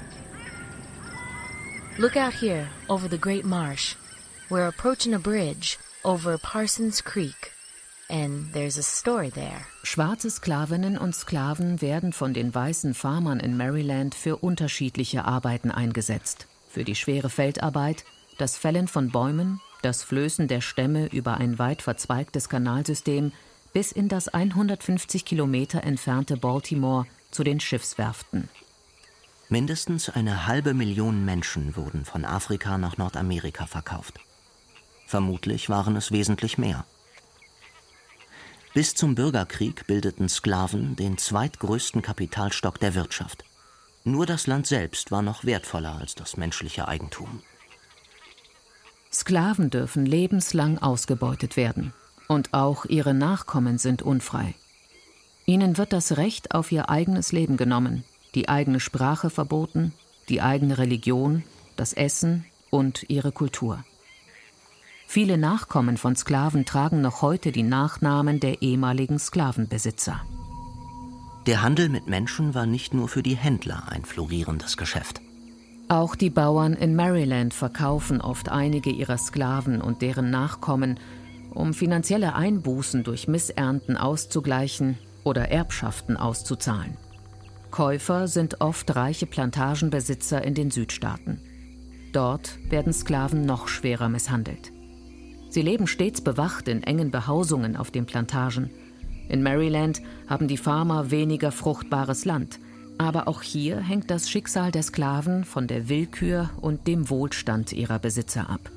Look 1.96 2.16
out 2.16 2.34
here 2.34 2.68
over 2.88 3.08
the 3.10 3.18
great 3.18 3.46
marsh. 3.46 3.96
We're 4.50 4.68
approaching 4.68 5.14
a 5.14 5.18
bridge 5.18 5.78
over 6.04 6.36
Parsons 6.38 7.02
Creek. 7.02 7.52
And 8.10 8.52
there's 8.52 8.76
a 8.76 8.82
story 8.82 9.30
there. 9.30 9.64
Schwarze 9.82 10.30
Sklavinnen 10.30 10.98
und 10.98 11.14
Sklaven 11.14 11.80
werden 11.80 12.12
von 12.12 12.34
den 12.34 12.54
weißen 12.54 12.92
Farmern 12.92 13.40
in 13.40 13.56
Maryland 13.56 14.14
für 14.14 14.36
unterschiedliche 14.36 15.24
Arbeiten 15.24 15.70
eingesetzt. 15.70 16.48
Für 16.68 16.84
die 16.84 16.96
schwere 16.96 17.30
Feldarbeit, 17.30 18.04
das 18.36 18.56
Fällen 18.56 18.88
von 18.88 19.10
Bäumen, 19.10 19.60
das 19.82 20.02
Flößen 20.02 20.48
der 20.48 20.60
Stämme 20.60 21.06
über 21.06 21.38
ein 21.38 21.58
weit 21.58 21.82
verzweigtes 21.82 22.48
Kanalsystem 22.48 23.32
bis 23.72 23.92
in 23.92 24.08
das 24.08 24.28
150 24.28 25.24
Kilometer 25.24 25.84
entfernte 25.84 26.36
Baltimore 26.36 27.06
zu 27.30 27.44
den 27.44 27.60
Schiffswerften. 27.60 28.48
Mindestens 29.48 30.08
eine 30.08 30.46
halbe 30.46 30.74
Million 30.74 31.24
Menschen 31.24 31.76
wurden 31.76 32.04
von 32.04 32.24
Afrika 32.24 32.78
nach 32.78 32.98
Nordamerika 32.98 33.66
verkauft. 33.66 34.20
Vermutlich 35.06 35.68
waren 35.68 35.96
es 35.96 36.12
wesentlich 36.12 36.56
mehr. 36.56 36.84
Bis 38.72 38.94
zum 38.94 39.16
Bürgerkrieg 39.16 39.88
bildeten 39.88 40.28
Sklaven 40.28 40.94
den 40.94 41.18
zweitgrößten 41.18 42.02
Kapitalstock 42.02 42.78
der 42.78 42.94
Wirtschaft. 42.94 43.44
Nur 44.04 44.26
das 44.26 44.46
Land 44.46 44.68
selbst 44.68 45.10
war 45.10 45.22
noch 45.22 45.44
wertvoller 45.44 45.96
als 45.96 46.14
das 46.14 46.36
menschliche 46.36 46.86
Eigentum. 46.86 47.42
Sklaven 49.12 49.70
dürfen 49.70 50.06
lebenslang 50.06 50.78
ausgebeutet 50.78 51.56
werden. 51.56 51.92
Und 52.28 52.54
auch 52.54 52.84
ihre 52.84 53.12
Nachkommen 53.12 53.78
sind 53.78 54.02
unfrei. 54.02 54.54
Ihnen 55.46 55.78
wird 55.78 55.92
das 55.92 56.16
Recht 56.16 56.54
auf 56.54 56.70
ihr 56.70 56.88
eigenes 56.90 57.32
Leben 57.32 57.56
genommen, 57.56 58.04
die 58.36 58.48
eigene 58.48 58.78
Sprache 58.78 59.30
verboten, 59.30 59.92
die 60.28 60.40
eigene 60.40 60.78
Religion, 60.78 61.42
das 61.76 61.92
Essen 61.92 62.44
und 62.70 63.04
ihre 63.08 63.32
Kultur. 63.32 63.84
Viele 65.08 65.38
Nachkommen 65.38 65.96
von 65.96 66.14
Sklaven 66.14 66.64
tragen 66.64 67.00
noch 67.00 67.20
heute 67.20 67.50
die 67.50 67.64
Nachnamen 67.64 68.38
der 68.38 68.62
ehemaligen 68.62 69.18
Sklavenbesitzer. 69.18 70.20
Der 71.46 71.62
Handel 71.62 71.88
mit 71.88 72.06
Menschen 72.06 72.54
war 72.54 72.66
nicht 72.66 72.94
nur 72.94 73.08
für 73.08 73.24
die 73.24 73.34
Händler 73.34 73.88
ein 73.88 74.04
florierendes 74.04 74.76
Geschäft. 74.76 75.20
Auch 75.90 76.14
die 76.14 76.30
Bauern 76.30 76.74
in 76.74 76.94
Maryland 76.94 77.52
verkaufen 77.52 78.20
oft 78.20 78.48
einige 78.48 78.90
ihrer 78.90 79.18
Sklaven 79.18 79.82
und 79.82 80.02
deren 80.02 80.30
Nachkommen, 80.30 81.00
um 81.52 81.74
finanzielle 81.74 82.36
Einbußen 82.36 83.02
durch 83.02 83.26
Missernten 83.26 83.96
auszugleichen 83.96 84.98
oder 85.24 85.50
Erbschaften 85.50 86.16
auszuzahlen. 86.16 86.96
Käufer 87.72 88.28
sind 88.28 88.60
oft 88.60 88.94
reiche 88.94 89.26
Plantagenbesitzer 89.26 90.44
in 90.44 90.54
den 90.54 90.70
Südstaaten. 90.70 91.40
Dort 92.12 92.56
werden 92.70 92.92
Sklaven 92.92 93.44
noch 93.44 93.66
schwerer 93.66 94.08
misshandelt. 94.08 94.70
Sie 95.48 95.62
leben 95.62 95.88
stets 95.88 96.20
bewacht 96.20 96.68
in 96.68 96.84
engen 96.84 97.10
Behausungen 97.10 97.76
auf 97.76 97.90
den 97.90 98.06
Plantagen. 98.06 98.70
In 99.28 99.42
Maryland 99.42 100.02
haben 100.28 100.46
die 100.46 100.56
Farmer 100.56 101.10
weniger 101.10 101.50
fruchtbares 101.50 102.24
Land– 102.24 102.60
aber 103.00 103.28
auch 103.28 103.40
hier 103.40 103.80
hängt 103.80 104.10
das 104.10 104.28
Schicksal 104.28 104.70
der 104.70 104.82
Sklaven 104.82 105.44
von 105.44 105.66
der 105.66 105.88
Willkür 105.88 106.50
und 106.60 106.86
dem 106.86 107.08
Wohlstand 107.08 107.72
ihrer 107.72 107.98
Besitzer 107.98 108.50
ab. 108.50 108.70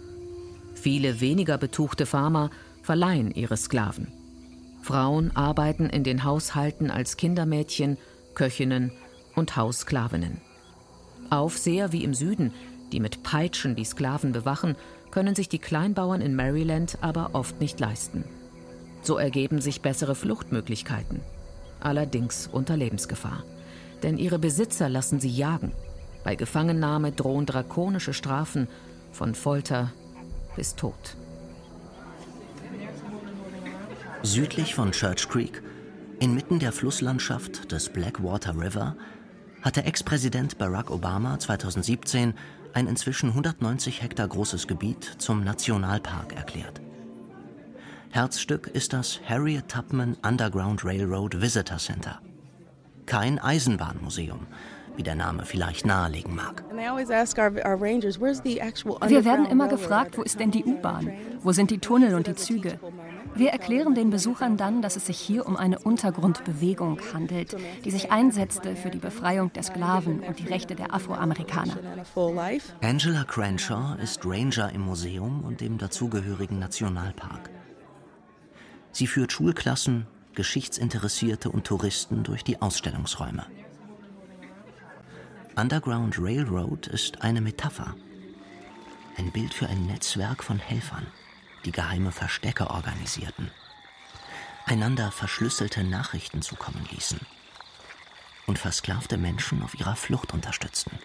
Viele 0.76 1.20
weniger 1.20 1.58
betuchte 1.58 2.06
Farmer 2.06 2.50
verleihen 2.84 3.32
ihre 3.32 3.58
Sklaven. 3.58 4.08
Frauen 4.82 5.36
arbeiten 5.36 5.90
in 5.90 6.06
den 6.06 6.24
Haushalten 6.24 6.90
als 6.90 7.18
Kindermädchen, 7.18 7.98
Köchinnen 8.34 8.94
und 9.36 9.58
Haussklavinnen. 9.58 10.40
Aufseher 11.30 11.92
wie 11.92 12.06
im 12.06 12.14
Süden, 12.14 12.54
die 12.94 13.02
mit 13.02 13.24
Peitschen 13.24 13.76
die 13.76 13.84
Sklaven 13.84 14.32
bewachen, 14.32 14.78
können 15.12 15.36
sich 15.36 15.50
die 15.50 15.60
Kleinbauern 15.60 16.22
in 16.22 16.34
Maryland 16.34 16.98
aber 17.02 17.32
oft 17.34 17.60
nicht 17.60 17.78
leisten. 17.82 18.24
So 19.02 19.18
ergeben 19.18 19.60
sich 19.60 19.82
bessere 19.82 20.16
Fluchtmöglichkeiten, 20.16 21.20
allerdings 21.82 22.48
unter 22.50 22.78
Lebensgefahr 22.78 23.44
denn 24.04 24.18
ihre 24.18 24.40
Besitzer 24.40 24.90
lassen 24.90 25.20
sie 25.20 25.30
jagen. 25.30 25.72
Bei 26.24 26.36
Gefangennahme 26.36 27.12
drohen 27.12 27.46
drakonische 27.46 28.14
Strafen 28.14 28.68
von 29.12 29.36
Folter 29.36 29.92
bis 30.56 30.76
Tod. 30.76 31.16
Südlich 34.22 34.76
von 34.76 34.92
Church 34.92 35.28
Creek, 35.28 35.62
inmitten 36.20 36.60
der 36.60 36.72
Flusslandschaft 36.72 37.72
des 37.72 37.90
Blackwater 37.90 38.56
River, 38.58 38.96
hatte 39.62 39.84
Ex-Präsident 39.84 40.58
Barack 40.58 40.92
Obama 40.92 41.40
2017 41.40 42.34
ein 42.74 42.88
inzwischen 42.88 43.30
190 43.30 44.02
Hektar 44.02 44.28
großes 44.28 44.68
Gebiet 44.68 45.16
zum 45.18 45.44
Nationalpark 45.44 46.34
erklärt. 46.36 46.82
Herzstück 48.12 48.68
ist 48.68 48.94
das 48.94 49.20
Harriet 49.28 49.68
Tubman 49.68 50.18
Underground 50.24 50.86
Railroad 50.86 51.42
Visitor 51.42 51.78
Center– 51.78 52.20
kein 53.04 53.40
Eisenbahnmuseum, 53.40 54.48
wie 54.96 55.04
der 55.04 55.16
Name 55.16 55.46
vielleicht 55.46 55.86
nahelegen 55.86 56.36
mag. 56.36 56.64
Wir 56.72 56.86
werden 59.26 59.46
immer 59.46 59.68
gefragt, 59.68 60.18
wo 60.18 60.22
ist 60.22 60.40
denn 60.40 60.52
die 60.52 60.64
U-Bahn? 60.64 61.12
Wo 61.42 61.52
sind 61.52 61.72
die 61.72 61.80
Tunnel 61.80 62.16
und 62.16 62.28
die 62.28 62.36
Züge? 62.36 62.80
Wir 63.36 63.50
erklären 63.50 63.96
den 63.96 64.12
Besuchern 64.12 64.58
dann, 64.58 64.84
dass 64.84 64.96
es 64.96 65.08
sich 65.08 65.18
hier 65.18 65.48
um 65.48 65.58
eine 65.58 65.80
Untergrundbewegung 65.80 67.00
handelt, 67.14 67.58
die 67.84 67.90
sich 67.90 68.12
einsetzte 68.12 68.76
für 68.76 68.92
die 68.92 69.00
Befreiung 69.00 69.52
der 69.54 69.64
Sklaven 69.64 70.20
und 70.20 70.38
die 70.38 70.46
Rechte 70.46 70.76
der 70.76 70.94
Afroamerikaner. 70.94 71.78
Angela 72.82 73.24
Crenshaw 73.24 73.96
ist 74.02 74.24
Ranger 74.24 74.72
im 74.72 74.82
Museum 74.82 75.44
und 75.44 75.62
dem 75.62 75.80
dazugehörigen 75.80 76.60
Nationalpark. 76.60 77.50
Sie 78.92 79.08
führt 79.08 79.32
Schulklassen, 79.32 80.06
Geschichtsinteressierte 80.36 81.50
und 81.50 81.66
Touristen 81.66 82.24
durch 82.24 82.44
die 82.44 82.62
Ausstellungsräume. 82.62 83.46
Underground 85.56 86.18
Railroad 86.18 86.88
ist 86.88 87.22
eine 87.22 87.42
Metapher. 87.42 87.96
Ein 89.18 89.32
Bild 89.32 89.54
für 89.54 89.68
ein 89.68 89.86
Netzwerk 89.86 90.44
von 90.44 90.58
Helfern, 90.58 91.06
die 91.66 91.72
geheime 91.72 92.12
Verstecke 92.12 92.72
organisierten, 92.72 93.52
einander 94.66 95.12
verschlüsselte 95.12 95.84
Nachrichten 95.84 96.42
zukommen 96.42 96.88
ließen 96.90 97.20
und 98.48 98.58
versklavte 98.58 99.18
Menschen 99.18 99.62
auf 99.62 99.76
ihrer 99.80 99.96
Flucht 99.96 100.34
unterstützten. 100.34 100.98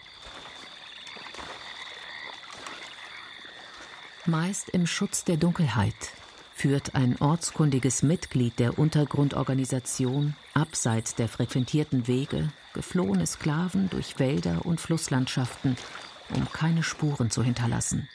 Meist 4.25 4.71
im 4.71 4.87
Schutz 4.87 5.25
der 5.25 5.37
Dunkelheit 5.37 6.13
führt 6.59 6.97
ein 6.97 7.17
ortskundiges 7.21 8.03
Mitglied 8.03 8.59
der 8.59 8.81
Untergrundorganisation 8.81 10.35
abseits 10.55 11.15
der 11.15 11.29
frequentierten 11.29 12.09
Wege 12.09 12.49
geflohene 12.75 13.27
Sklaven 13.27 13.89
durch 13.91 14.19
Wälder 14.19 14.67
und 14.67 14.81
Flusslandschaften, 14.81 15.77
um 16.35 16.51
keine 16.51 16.83
Spuren 16.83 17.31
zu 17.31 17.45
hinterlassen. 17.45 18.09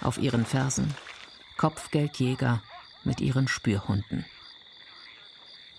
Auf 0.00 0.16
ihren 0.16 0.46
Fersen 0.46 0.94
Kopfgeldjäger 1.58 2.62
mit 3.04 3.20
ihren 3.20 3.48
Spürhunden. 3.48 4.24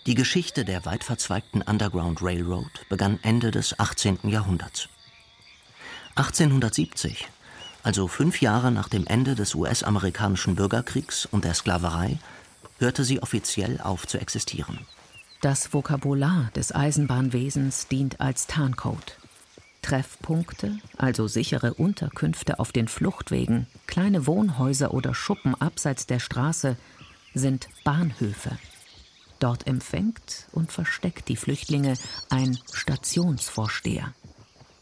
Die 0.05 0.15
Geschichte 0.15 0.65
der 0.65 0.85
weit 0.85 1.03
verzweigten 1.03 1.63
Underground 1.63 2.21
Railroad 2.21 2.85
begann 2.89 3.19
Ende 3.23 3.49
des 3.49 3.79
18. 3.79 4.19
Jahrhunderts. 4.23 4.89
1870 6.15 7.29
also 7.83 8.07
fünf 8.07 8.41
Jahre 8.41 8.71
nach 8.71 8.89
dem 8.89 9.07
Ende 9.07 9.35
des 9.35 9.55
US-amerikanischen 9.55 10.55
Bürgerkriegs 10.55 11.25
und 11.25 11.45
der 11.45 11.53
Sklaverei, 11.53 12.19
hörte 12.79 13.03
sie 13.03 13.21
offiziell 13.21 13.79
auf 13.81 14.07
zu 14.07 14.19
existieren. 14.19 14.79
Das 15.41 15.73
Vokabular 15.73 16.49
des 16.55 16.75
Eisenbahnwesens 16.75 17.87
dient 17.87 18.19
als 18.19 18.47
Tarncode. 18.47 19.17
Treffpunkte, 19.81 20.77
also 20.97 21.27
sichere 21.27 21.73
Unterkünfte 21.73 22.59
auf 22.59 22.71
den 22.71 22.89
Fluchtwegen, 22.89 23.67
kleine 23.87 24.27
Wohnhäuser 24.27 24.93
oder 24.93 25.15
Schuppen 25.15 25.55
abseits 25.55 26.05
der 26.05 26.19
Straße, 26.19 26.75
sind 27.33 27.69
Bahnhöfe. 27.85 28.57
Dort 29.39 29.67
empfängt 29.67 30.47
und 30.51 30.71
versteckt 30.71 31.29
die 31.29 31.37
Flüchtlinge 31.37 31.93
ein 32.29 32.59
Stationsvorsteher. 32.73 34.13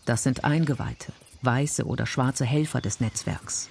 Das 0.05 0.23
sind 0.23 0.43
Eingeweihte, 0.43 1.13
weiße 1.41 1.85
oder 1.85 2.05
schwarze 2.05 2.45
Helfer 2.45 2.81
des 2.81 2.99
Netzwerks. 2.99 3.69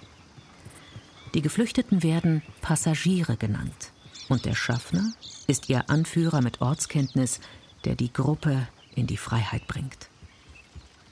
Die 1.35 1.43
Geflüchteten 1.43 2.03
werden 2.03 2.43
Passagiere 2.63 3.37
genannt. 3.37 3.93
Und 4.29 4.45
der 4.45 4.55
Schaffner 4.55 5.13
ist 5.47 5.69
ihr 5.69 5.89
Anführer 5.89 6.41
mit 6.41 6.61
Ortskenntnis, 6.61 7.41
der 7.85 7.95
die 7.95 8.13
Gruppe 8.13 8.67
in 8.95 9.07
die 9.07 9.17
Freiheit 9.17 9.67
bringt. 9.67 10.09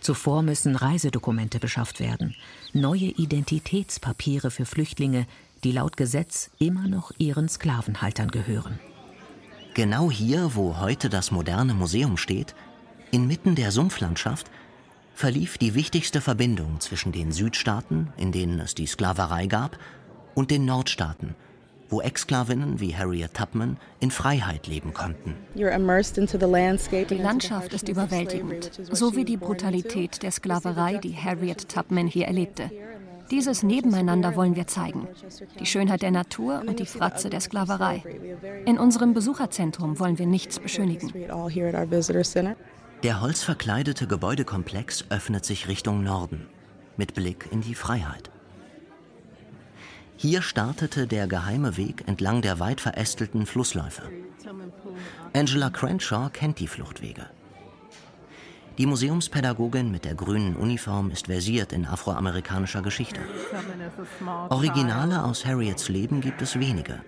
Zuvor 0.00 0.42
müssen 0.42 0.76
Reisedokumente 0.76 1.58
beschafft 1.58 2.00
werden, 2.00 2.34
neue 2.72 3.06
Identitätspapiere 3.06 4.50
für 4.50 4.66
Flüchtlinge, 4.66 5.26
die 5.62 5.72
laut 5.72 5.96
Gesetz 5.96 6.50
immer 6.58 6.88
noch 6.88 7.12
ihren 7.18 7.48
Sklavenhaltern 7.48 8.30
gehören. 8.30 8.78
Genau 9.74 10.10
hier, 10.10 10.54
wo 10.54 10.78
heute 10.78 11.08
das 11.08 11.30
moderne 11.30 11.74
Museum 11.74 12.16
steht, 12.16 12.54
inmitten 13.12 13.54
der 13.54 13.72
Sumpflandschaft, 13.72 14.50
verlief 15.14 15.59
die 15.59 15.74
wichtigste 15.74 16.20
Verbindung 16.20 16.81
zwischen 16.81 17.12
den 17.12 17.33
Südstaaten, 17.33 18.12
in 18.16 18.33
denen 18.33 18.61
es 18.61 18.74
die 18.74 18.87
Sklaverei 18.87 19.46
gab, 19.46 19.79
und 20.35 20.50
den 20.50 20.64
Nordstaaten, 20.64 21.37
wo 21.88 22.00
Exklavinnen 22.00 22.81
wie 22.81 22.96
Harriet 22.96 23.35
Tubman 23.35 23.77
in 24.00 24.11
Freiheit 24.11 24.66
leben 24.66 24.92
konnten. 24.92 25.37
Die 25.55 25.62
Landschaft 27.22 27.72
ist 27.72 27.88
überwältigend, 27.88 28.70
so 28.90 29.14
wie 29.14 29.24
die 29.24 29.37
Brutalität 29.37 30.22
der 30.24 30.33
Sklaverei, 30.33 30.96
die 30.98 31.16
Harriet 31.16 31.68
Tubman 31.68 32.09
hier 32.09 32.27
erlebte. 32.27 32.70
Dieses 33.31 33.62
Nebeneinander 33.62 34.37
wollen 34.37 34.55
wir 34.55 34.66
zeigen. 34.66 35.09
Die 35.59 35.66
Schönheit 35.66 36.03
der 36.03 36.11
Natur 36.11 36.62
und 36.66 36.79
die 36.79 36.87
Fratze 36.87 37.31
der 37.31 37.40
Sklaverei. 37.40 38.03
In 38.66 38.79
unserem 38.79 39.14
Besucherzentrum 39.14 39.98
wollen 39.98 40.18
wir 40.18 40.27
nichts 40.27 40.59
beschönigen. 40.59 41.12
Der 43.04 43.20
holzverkleidete 43.20 44.06
Gebäudekomplex 44.06 45.04
öffnet 45.10 45.44
sich 45.44 45.68
Richtung 45.68 46.02
Norden, 46.02 46.46
mit 46.96 47.12
Blick 47.12 47.46
in 47.50 47.60
die 47.60 47.74
Freiheit. 47.74 48.30
Hier 50.16 50.40
startete 50.40 51.06
der 51.06 51.26
geheime 51.26 51.76
Weg 51.76 52.08
entlang 52.08 52.40
der 52.40 52.60
weit 52.60 52.80
verästelten 52.80 53.44
Flussläufe. 53.44 54.04
Angela 55.34 55.68
Crenshaw 55.68 56.30
kennt 56.30 56.58
die 56.60 56.66
Fluchtwege. 56.66 57.26
Die 58.78 58.86
Museumspädagogin 58.86 59.90
mit 59.90 60.06
der 60.06 60.14
grünen 60.14 60.56
Uniform 60.56 61.10
ist 61.10 61.26
versiert 61.26 61.74
in 61.74 61.84
afroamerikanischer 61.84 62.80
Geschichte. 62.80 63.20
Originale 64.48 65.24
aus 65.24 65.44
Harriets 65.44 65.90
Leben 65.90 66.22
gibt 66.22 66.40
es 66.40 66.58
wenige, 66.58 67.02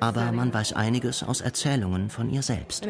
aber 0.00 0.32
man 0.32 0.52
weiß 0.52 0.72
einiges 0.72 1.22
aus 1.22 1.40
Erzählungen 1.40 2.10
von 2.10 2.30
ihr 2.30 2.42
selbst. 2.42 2.86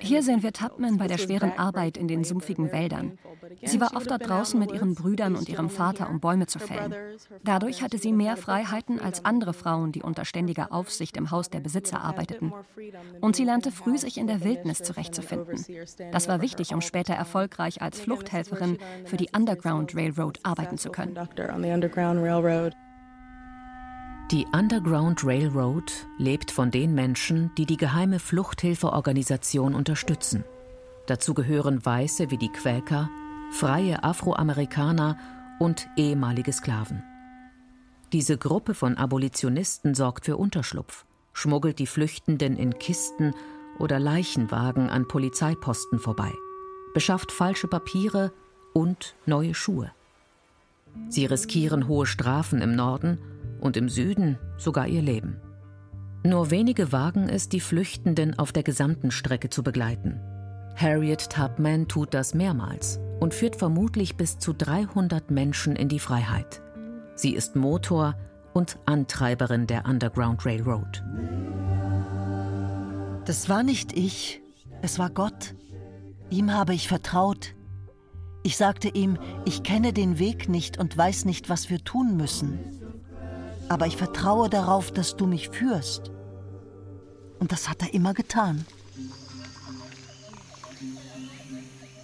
Hier 0.00 0.22
sehen 0.22 0.42
wir 0.42 0.52
Tubman 0.52 0.98
bei 0.98 1.06
der 1.06 1.18
schweren 1.18 1.52
Arbeit 1.58 1.96
in 1.96 2.08
den 2.08 2.24
sumpfigen 2.24 2.72
Wäldern. 2.72 3.18
Sie 3.64 3.80
war 3.80 3.96
oft 3.96 4.10
dort 4.10 4.28
draußen 4.28 4.58
mit 4.58 4.72
ihren 4.72 4.94
Brüdern 4.94 5.36
und 5.36 5.48
ihrem 5.48 5.68
Vater, 5.68 6.08
um 6.08 6.20
Bäume 6.20 6.46
zu 6.46 6.58
fällen. 6.58 6.94
Dadurch 7.44 7.82
hatte 7.82 7.98
sie 7.98 8.12
mehr 8.12 8.36
Freiheiten 8.36 9.00
als 9.00 9.24
andere 9.24 9.52
Frauen, 9.52 9.92
die 9.92 10.02
unter 10.02 10.24
ständiger 10.24 10.72
Aufsicht 10.72 11.16
im 11.16 11.30
Haus 11.30 11.50
der 11.50 11.60
Besitzer 11.60 12.00
arbeiteten. 12.00 12.52
Und 13.20 13.36
sie 13.36 13.44
lernte 13.44 13.70
früh, 13.70 13.98
sich 13.98 14.18
in 14.18 14.26
der 14.26 14.44
Wildnis 14.44 14.82
zurechtzufinden. 14.82 15.64
Das 16.12 16.28
war 16.28 16.40
wichtig, 16.40 16.74
um 16.74 16.80
später 16.80 17.14
erfolgreich 17.14 17.82
als 17.82 18.00
Fluchthelferin 18.00 18.78
für 19.04 19.16
die 19.16 19.28
Underground 19.34 19.94
Railroad 19.94 20.40
arbeiten 20.42 20.78
zu 20.78 20.90
können. 20.90 21.18
Die 24.30 24.46
Underground 24.46 25.24
Railroad 25.24 25.92
lebt 26.16 26.50
von 26.50 26.70
den 26.70 26.94
Menschen, 26.94 27.50
die 27.58 27.66
die 27.66 27.76
geheime 27.76 28.18
Fluchthilfeorganisation 28.18 29.74
unterstützen. 29.74 30.44
Dazu 31.06 31.34
gehören 31.34 31.84
Weiße 31.84 32.30
wie 32.30 32.38
die 32.38 32.48
Quäker, 32.48 33.10
freie 33.50 34.02
Afroamerikaner 34.02 35.18
und 35.58 35.86
ehemalige 35.96 36.52
Sklaven. 36.52 37.02
Diese 38.12 38.38
Gruppe 38.38 38.74
von 38.74 38.96
Abolitionisten 38.96 39.94
sorgt 39.94 40.24
für 40.24 40.36
Unterschlupf, 40.38 41.04
schmuggelt 41.34 41.78
die 41.78 41.86
Flüchtenden 41.86 42.56
in 42.56 42.78
Kisten 42.78 43.34
oder 43.78 43.98
Leichenwagen 43.98 44.88
an 44.88 45.08
Polizeiposten 45.08 45.98
vorbei, 45.98 46.32
beschafft 46.94 47.32
falsche 47.32 47.68
Papiere 47.68 48.32
und 48.72 49.14
neue 49.26 49.54
Schuhe. 49.54 49.92
Sie 51.08 51.26
riskieren 51.26 51.88
hohe 51.88 52.06
Strafen 52.06 52.62
im 52.62 52.74
Norden 52.74 53.18
und 53.62 53.76
im 53.76 53.88
Süden 53.88 54.38
sogar 54.58 54.88
ihr 54.88 55.02
Leben. 55.02 55.40
Nur 56.24 56.50
wenige 56.50 56.92
wagen 56.92 57.28
es, 57.28 57.48
die 57.48 57.60
Flüchtenden 57.60 58.38
auf 58.38 58.52
der 58.52 58.62
gesamten 58.62 59.10
Strecke 59.10 59.50
zu 59.50 59.62
begleiten. 59.62 60.20
Harriet 60.76 61.30
Tubman 61.30 61.88
tut 61.88 62.12
das 62.14 62.34
mehrmals 62.34 63.00
und 63.20 63.34
führt 63.34 63.56
vermutlich 63.56 64.16
bis 64.16 64.38
zu 64.38 64.52
300 64.52 65.30
Menschen 65.30 65.76
in 65.76 65.88
die 65.88 66.00
Freiheit. 66.00 66.62
Sie 67.14 67.34
ist 67.34 67.56
Motor 67.56 68.16
und 68.52 68.78
Antreiberin 68.86 69.66
der 69.66 69.86
Underground 69.86 70.44
Railroad. 70.44 71.02
Das 73.24 73.48
war 73.48 73.62
nicht 73.62 73.96
ich, 73.96 74.42
es 74.80 74.98
war 74.98 75.10
Gott. 75.10 75.54
Ihm 76.30 76.52
habe 76.52 76.74
ich 76.74 76.88
vertraut. 76.88 77.54
Ich 78.42 78.56
sagte 78.56 78.88
ihm, 78.88 79.18
ich 79.44 79.62
kenne 79.62 79.92
den 79.92 80.18
Weg 80.18 80.48
nicht 80.48 80.78
und 80.78 80.96
weiß 80.96 81.26
nicht, 81.26 81.48
was 81.48 81.70
wir 81.70 81.84
tun 81.84 82.16
müssen 82.16 82.81
aber 83.68 83.86
ich 83.86 83.96
vertraue 83.96 84.48
darauf, 84.48 84.90
dass 84.92 85.16
du 85.16 85.26
mich 85.26 85.48
führst. 85.48 86.10
Und 87.38 87.52
das 87.52 87.68
hat 87.68 87.82
er 87.82 87.94
immer 87.94 88.14
getan. 88.14 88.64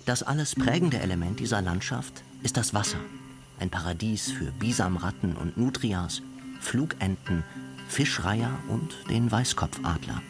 Das 0.07 0.23
alles 0.23 0.55
prägende 0.55 0.99
Element 0.99 1.39
dieser 1.39 1.61
Landschaft 1.61 2.25
ist 2.43 2.57
das 2.57 2.73
Wasser. 2.73 2.99
Ein 3.61 3.71
Paradies 3.71 4.31
für 4.31 4.51
Bisamratten 4.53 5.37
und 5.37 5.57
Nutrias, 5.57 6.23
Flugenten, 6.61 7.45
Fischreiher 7.89 8.51
und 8.69 8.97
den 9.11 9.31
Weißkopfadler. 9.31 10.23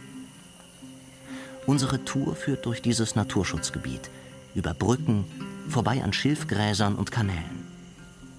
Unsere 1.66 2.04
Tour 2.04 2.34
führt 2.34 2.66
durch 2.66 2.82
dieses 2.82 3.14
Naturschutzgebiet, 3.14 4.10
über 4.54 4.74
Brücken, 4.74 5.24
vorbei 5.68 6.02
an 6.02 6.12
Schilfgräsern 6.12 6.96
und 6.96 7.12
Kanälen. 7.12 7.68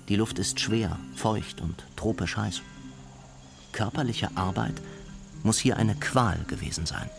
Die 0.09 0.15
Luft 0.15 0.39
ist 0.39 0.59
schwer, 0.59 0.97
feucht 1.15 1.61
und 1.61 1.85
tropisch 1.95 2.35
heiß 2.35 2.61
körperliche 3.71 4.29
Arbeit 4.35 4.75
muss 5.43 5.59
hier 5.59 5.77
eine 5.77 5.95
Qual 5.95 6.37
gewesen 6.47 6.85
sein. 6.85 7.09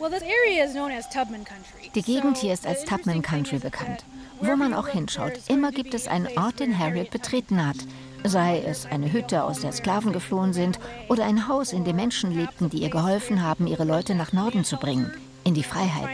Die 1.95 2.03
Gegend 2.03 2.37
hier 2.37 2.53
ist 2.53 2.67
als 2.67 2.85
Tubman 2.85 3.23
Country 3.23 3.59
bekannt. 3.59 4.05
Wo 4.41 4.57
man 4.57 4.75
auch 4.75 4.89
hinschaut, 4.89 5.33
immer 5.49 5.71
gibt 5.71 5.95
es 5.95 6.09
einen 6.09 6.27
Ort, 6.39 6.61
den 6.61 6.79
Harriet 6.79 7.11
betreten 7.11 7.67
hat. 7.67 7.77
Sei 8.25 8.63
es 8.67 8.87
eine 8.87 9.13
Hütte, 9.13 9.45
aus 9.45 9.61
der 9.61 9.73
Sklaven 9.73 10.13
geflohen 10.13 10.53
sind, 10.53 10.79
oder 11.09 11.25
ein 11.25 11.49
Haus, 11.49 11.73
in 11.73 11.85
dem 11.85 11.97
Menschen 11.97 12.33
lebten, 12.33 12.71
die 12.71 12.79
ihr 12.79 12.91
geholfen 12.91 13.43
haben, 13.43 13.67
ihre 13.67 13.85
Leute 13.85 14.15
nach 14.15 14.33
Norden 14.33 14.65
zu 14.65 14.77
bringen, 14.77 15.11
in 15.45 15.55
die 15.55 15.63
Freiheit. 15.63 16.09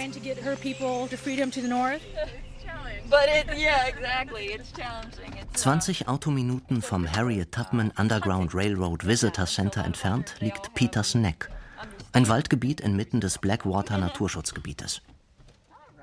20 5.55 6.09
Autominuten 6.09 6.83
vom 6.83 7.11
Harriet 7.11 7.53
Tubman 7.53 7.93
Underground 7.97 8.55
Railroad 8.55 9.07
Visitor 9.07 9.47
Center 9.47 9.85
entfernt 9.85 10.35
liegt 10.41 10.75
Peters 10.75 11.15
Neck, 11.15 11.51
ein 12.13 12.29
Waldgebiet 12.29 12.81
inmitten 12.81 13.21
des 13.21 13.39
Blackwater 13.39 13.99
Naturschutzgebietes. 13.99 15.03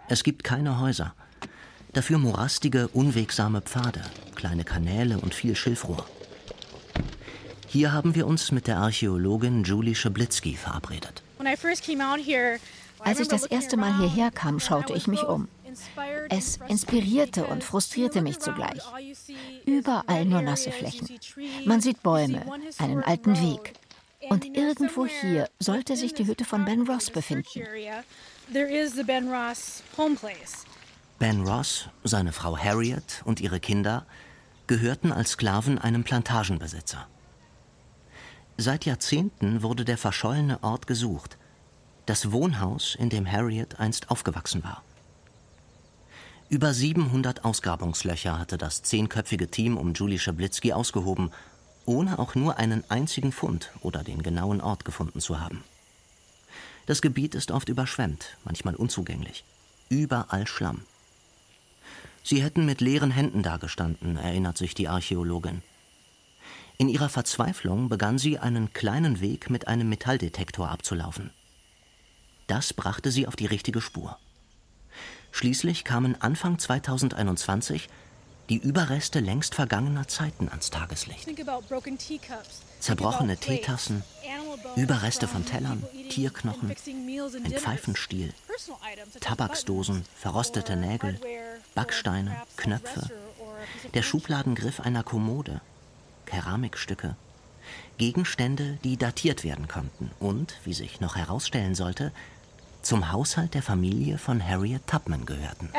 Es 0.08 0.24
gibt 0.24 0.44
keine 0.44 0.80
Häuser, 0.80 1.14
dafür 1.94 2.18
morastige, 2.18 2.88
unwegsame 2.90 3.62
Pfade, 3.62 4.02
kleine 4.36 4.64
Kanäle 4.64 5.20
und 5.20 5.34
viel 5.34 5.56
Schilfrohr. 5.56 6.06
Hier 7.68 7.92
haben 7.92 8.16
wir 8.16 8.28
uns 8.28 8.52
mit 8.52 8.68
der 8.68 8.78
Archäologin 8.78 9.64
Julie 9.64 9.96
Schablitzky 9.96 10.56
verabredet. 10.56 11.24
Als 13.00 13.20
ich 13.20 13.28
das 13.28 13.46
erste 13.46 13.78
Mal 13.78 13.98
hierher 13.98 14.32
kam, 14.32 14.60
schaute 14.60 14.94
ich 14.94 15.08
mich 15.08 15.24
um. 15.24 15.48
Es 16.30 16.60
inspirierte 16.68 17.46
und 17.46 17.64
frustrierte 17.64 18.22
mich 18.22 18.40
zugleich. 18.40 18.82
Überall 19.66 20.26
nur 20.26 20.42
nasse 20.42 20.72
Flächen. 20.72 21.08
Man 21.66 21.82
sieht 21.82 22.04
Bäume, 22.04 22.46
einen 22.78 23.04
alten 23.04 23.40
Weg. 23.42 23.74
Und 24.30 24.46
irgendwo 24.46 25.06
hier 25.06 25.50
sollte 25.60 25.96
sich 25.98 26.14
die 26.14 26.26
Hütte 26.26 26.46
von 26.46 26.66
Ben 26.66 26.88
Ross 26.88 27.10
befinden. 27.10 27.64
Ben 31.20 31.48
Ross, 31.48 31.90
seine 32.04 32.32
Frau 32.32 32.58
Harriet 32.58 33.22
und 33.26 33.42
ihre 33.42 33.60
Kinder 33.60 34.06
gehörten 34.68 35.12
als 35.12 35.32
Sklaven 35.32 35.78
einem 35.78 36.04
Plantagenbesitzer. 36.04 37.08
Seit 38.58 38.86
Jahrzehnten 38.86 39.62
wurde 39.64 39.84
der 39.84 39.98
verschollene 39.98 40.62
Ort 40.64 40.88
gesucht, 40.88 41.38
das 42.06 42.32
Wohnhaus, 42.32 42.96
in 42.96 43.10
dem 43.10 43.30
Harriet 43.30 43.80
einst 43.80 44.12
aufgewachsen 44.12 44.64
war. 44.64 44.84
Über 46.54 46.72
700 46.72 47.46
Ausgrabungslöcher 47.46 48.38
hatte 48.38 48.60
das 48.60 48.84
zehnköpfige 48.84 49.50
Team 49.50 49.76
um 49.76 49.96
Julie 49.96 50.20
Schablitzky 50.20 50.72
ausgehoben, 50.72 51.32
ohne 51.88 52.20
auch 52.20 52.36
nur 52.36 52.58
einen 52.58 52.88
einzigen 52.92 53.32
Fund 53.32 53.72
oder 53.82 54.04
den 54.04 54.22
genauen 54.22 54.62
Ort 54.62 54.86
gefunden 54.86 55.20
zu 55.20 55.40
haben. 55.40 55.64
Das 56.86 57.02
Gebiet 57.02 57.34
ist 57.34 57.50
oft 57.50 57.70
überschwemmt, 57.70 58.38
manchmal 58.44 58.76
unzugänglich. 58.76 59.44
Überall 59.90 60.46
Schlamm. 60.46 60.82
Sie 62.22 62.44
hätten 62.44 62.68
mit 62.68 62.82
leeren 62.82 63.10
Händen 63.10 63.42
dagestanden, 63.42 64.18
erinnert 64.18 64.60
sich 64.60 64.76
die 64.76 64.88
Archäologin. 64.88 65.64
In 66.78 66.88
ihrer 66.88 67.10
Verzweiflung 67.10 67.90
begann 67.90 68.20
sie, 68.20 68.38
einen 68.38 68.72
kleinen 68.74 69.22
Weg 69.22 69.50
mit 69.50 69.68
einem 69.68 69.90
Metalldetektor 69.90 70.70
abzulaufen. 70.70 71.32
Das 72.46 72.74
brachte 72.74 73.10
sie 73.10 73.28
auf 73.28 73.36
die 73.36 73.48
richtige 73.48 73.82
Spur. 73.82 74.20
Schließlich 75.34 75.84
kamen 75.84 76.16
Anfang 76.22 76.60
2021 76.60 77.90
die 78.50 78.58
Überreste 78.58 79.20
längst 79.20 79.56
vergangener 79.56 80.08
Zeiten 80.08 80.48
ans 80.48 80.70
Tageslicht. 80.70 81.28
Zerbrochene 82.80 83.38
Teetassen, 83.38 84.04
Überreste 84.76 85.28
von 85.28 85.44
Tellern, 85.44 85.84
Tierknochen, 86.10 86.70
ein 87.44 87.52
Pfeifenstiel, 87.52 88.32
Tabaksdosen, 89.22 90.06
verrostete 90.16 90.76
Nägel, 90.76 91.20
Backsteine, 91.74 92.38
Knöpfe, 92.56 93.10
der 93.96 94.04
Schubladengriff 94.04 94.82
einer 94.82 95.04
Kommode, 95.04 95.62
Keramikstücke, 96.28 97.16
Gegenstände, 97.98 98.78
die 98.84 98.98
datiert 98.98 99.44
werden 99.44 99.68
konnten 99.68 100.12
und, 100.20 100.56
wie 100.64 100.74
sich 100.74 101.00
noch 101.00 101.16
herausstellen 101.16 101.74
sollte, 101.74 102.12
zum 102.84 103.12
Haushalt 103.12 103.54
der 103.54 103.64
Familie 103.64 104.18
von 104.18 104.46
Harriet 104.46 104.86
Tubman 104.88 105.26
gehörten. 105.26 105.70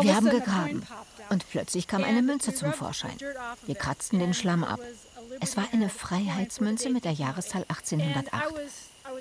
Wir 0.00 0.16
haben 0.16 0.30
gegraben 0.30 0.82
und 1.30 1.48
plötzlich 1.50 1.86
kam 1.86 2.04
eine 2.04 2.22
Münze 2.22 2.54
zum 2.54 2.72
Vorschein. 2.72 3.16
Wir 3.66 3.74
kratzten 3.74 4.18
den 4.18 4.34
Schlamm 4.34 4.64
ab. 4.64 4.80
Es 5.40 5.56
war 5.56 5.64
eine 5.72 5.88
Freiheitsmünze 5.88 6.90
mit 6.90 7.04
der 7.04 7.12
Jahreszahl 7.12 7.64
1808. 7.68 8.54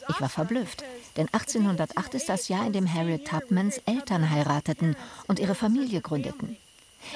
Ich 0.10 0.22
war 0.22 0.30
verblüfft, 0.30 0.84
denn 1.18 1.28
1808 1.28 2.16
ist 2.16 2.30
das 2.30 2.48
Jahr, 2.48 2.66
in 2.66 2.74
dem 2.74 2.92
Harriet 2.92 3.28
Tubmans 3.28 3.80
Eltern 3.86 4.30
heirateten 4.30 4.96
und 5.28 5.40
ihre 5.40 5.56
Familie 5.56 6.02
gründeten. 6.02 6.58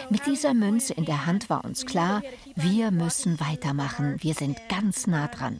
Mit 0.09 0.26
dieser 0.26 0.53
Münze 0.53 0.93
in 0.93 1.05
der 1.05 1.26
Hand 1.26 1.49
war 1.49 1.65
uns 1.65 1.86
klar, 1.86 2.22
wir 2.55 2.91
müssen 2.91 3.39
weitermachen, 3.39 4.17
wir 4.22 4.34
sind 4.34 4.57
ganz 4.70 5.07
nah 5.07 5.28
dran. 5.28 5.59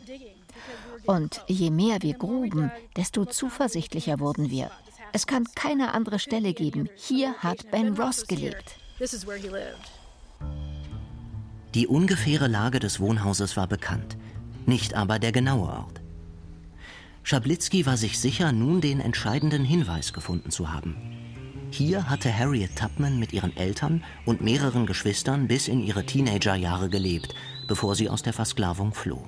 Und 1.10 1.42
je 1.48 1.72
mehr 1.72 2.04
wir 2.04 2.14
gruben, 2.14 2.72
desto 2.96 3.26
zuversichtlicher 3.26 4.20
wurden 4.20 4.52
wir. 4.52 4.70
Es 5.12 5.26
kann 5.26 5.44
keine 5.56 5.96
andere 5.96 6.20
Stelle 6.20 6.54
geben. 6.54 6.88
Hier 6.96 7.34
hat 7.40 7.72
Ben 7.72 7.96
Ross 7.96 8.28
gelebt. 8.28 8.76
Die 11.74 11.88
ungefähre 11.88 12.48
Lage 12.48 12.80
des 12.80 13.00
Wohnhauses 13.00 13.58
war 13.58 13.66
bekannt, 13.66 14.18
nicht 14.68 14.94
aber 14.94 15.18
der 15.18 15.32
genaue 15.32 15.70
Ort. 15.70 16.00
Schablitzky 17.24 17.88
war 17.88 17.98
sich 17.98 18.20
sicher, 18.20 18.52
nun 18.52 18.80
den 18.80 19.00
entscheidenden 19.00 19.66
Hinweis 19.66 20.14
gefunden 20.14 20.52
zu 20.52 20.72
haben. 20.72 20.96
Hier 21.72 22.08
hatte 22.08 22.32
Harriet 22.32 22.76
Tubman 22.76 23.18
mit 23.18 23.34
ihren 23.34 23.58
Eltern 23.58 24.04
und 24.28 24.42
mehreren 24.42 24.86
Geschwistern 24.86 25.48
bis 25.48 25.70
in 25.70 25.82
ihre 25.82 26.06
Teenagerjahre 26.06 26.88
gelebt, 26.88 27.34
bevor 27.68 27.96
sie 27.96 28.10
aus 28.10 28.22
der 28.22 28.34
Versklavung 28.34 28.94
floh. 28.94 29.28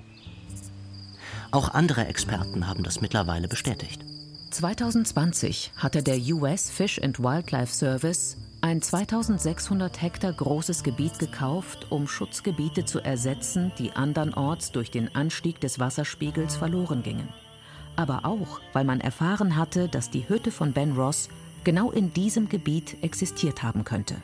Auch 1.52 1.74
andere 1.74 2.08
Experten 2.08 2.68
haben 2.68 2.84
das 2.84 3.02
mittlerweile 3.02 3.50
bestätigt. 3.50 4.06
2020 4.52 5.74
hatte 5.76 6.02
der 6.02 6.18
US 6.34 6.70
Fish 6.70 7.02
and 7.02 7.20
Wildlife 7.20 7.74
Service 7.74 8.38
ein 8.62 8.82
2600 8.82 10.02
Hektar 10.02 10.32
großes 10.32 10.84
Gebiet 10.84 11.20
gekauft, 11.20 11.88
um 11.90 12.08
Schutzgebiete 12.08 12.86
zu 12.86 13.00
ersetzen, 13.00 13.74
die 13.80 13.92
andernorts 13.92 14.72
durch 14.72 14.92
den 14.92 15.14
Anstieg 15.14 15.60
des 15.60 15.80
Wasserspiegels 15.80 16.56
verloren 16.56 17.04
gingen. 17.04 17.28
Aber 17.98 18.24
auch, 18.24 18.62
weil 18.72 18.86
man 18.86 19.02
erfahren 19.02 19.58
hatte, 19.58 19.90
dass 19.90 20.10
die 20.10 20.30
Hütte 20.30 20.52
von 20.52 20.72
Ben 20.72 20.94
Ross 20.94 21.28
genau 21.66 21.92
in 21.92 22.14
diesem 22.14 22.48
Gebiet 22.48 23.04
existiert 23.04 23.62
haben 23.62 23.84
könnte. 23.84 24.16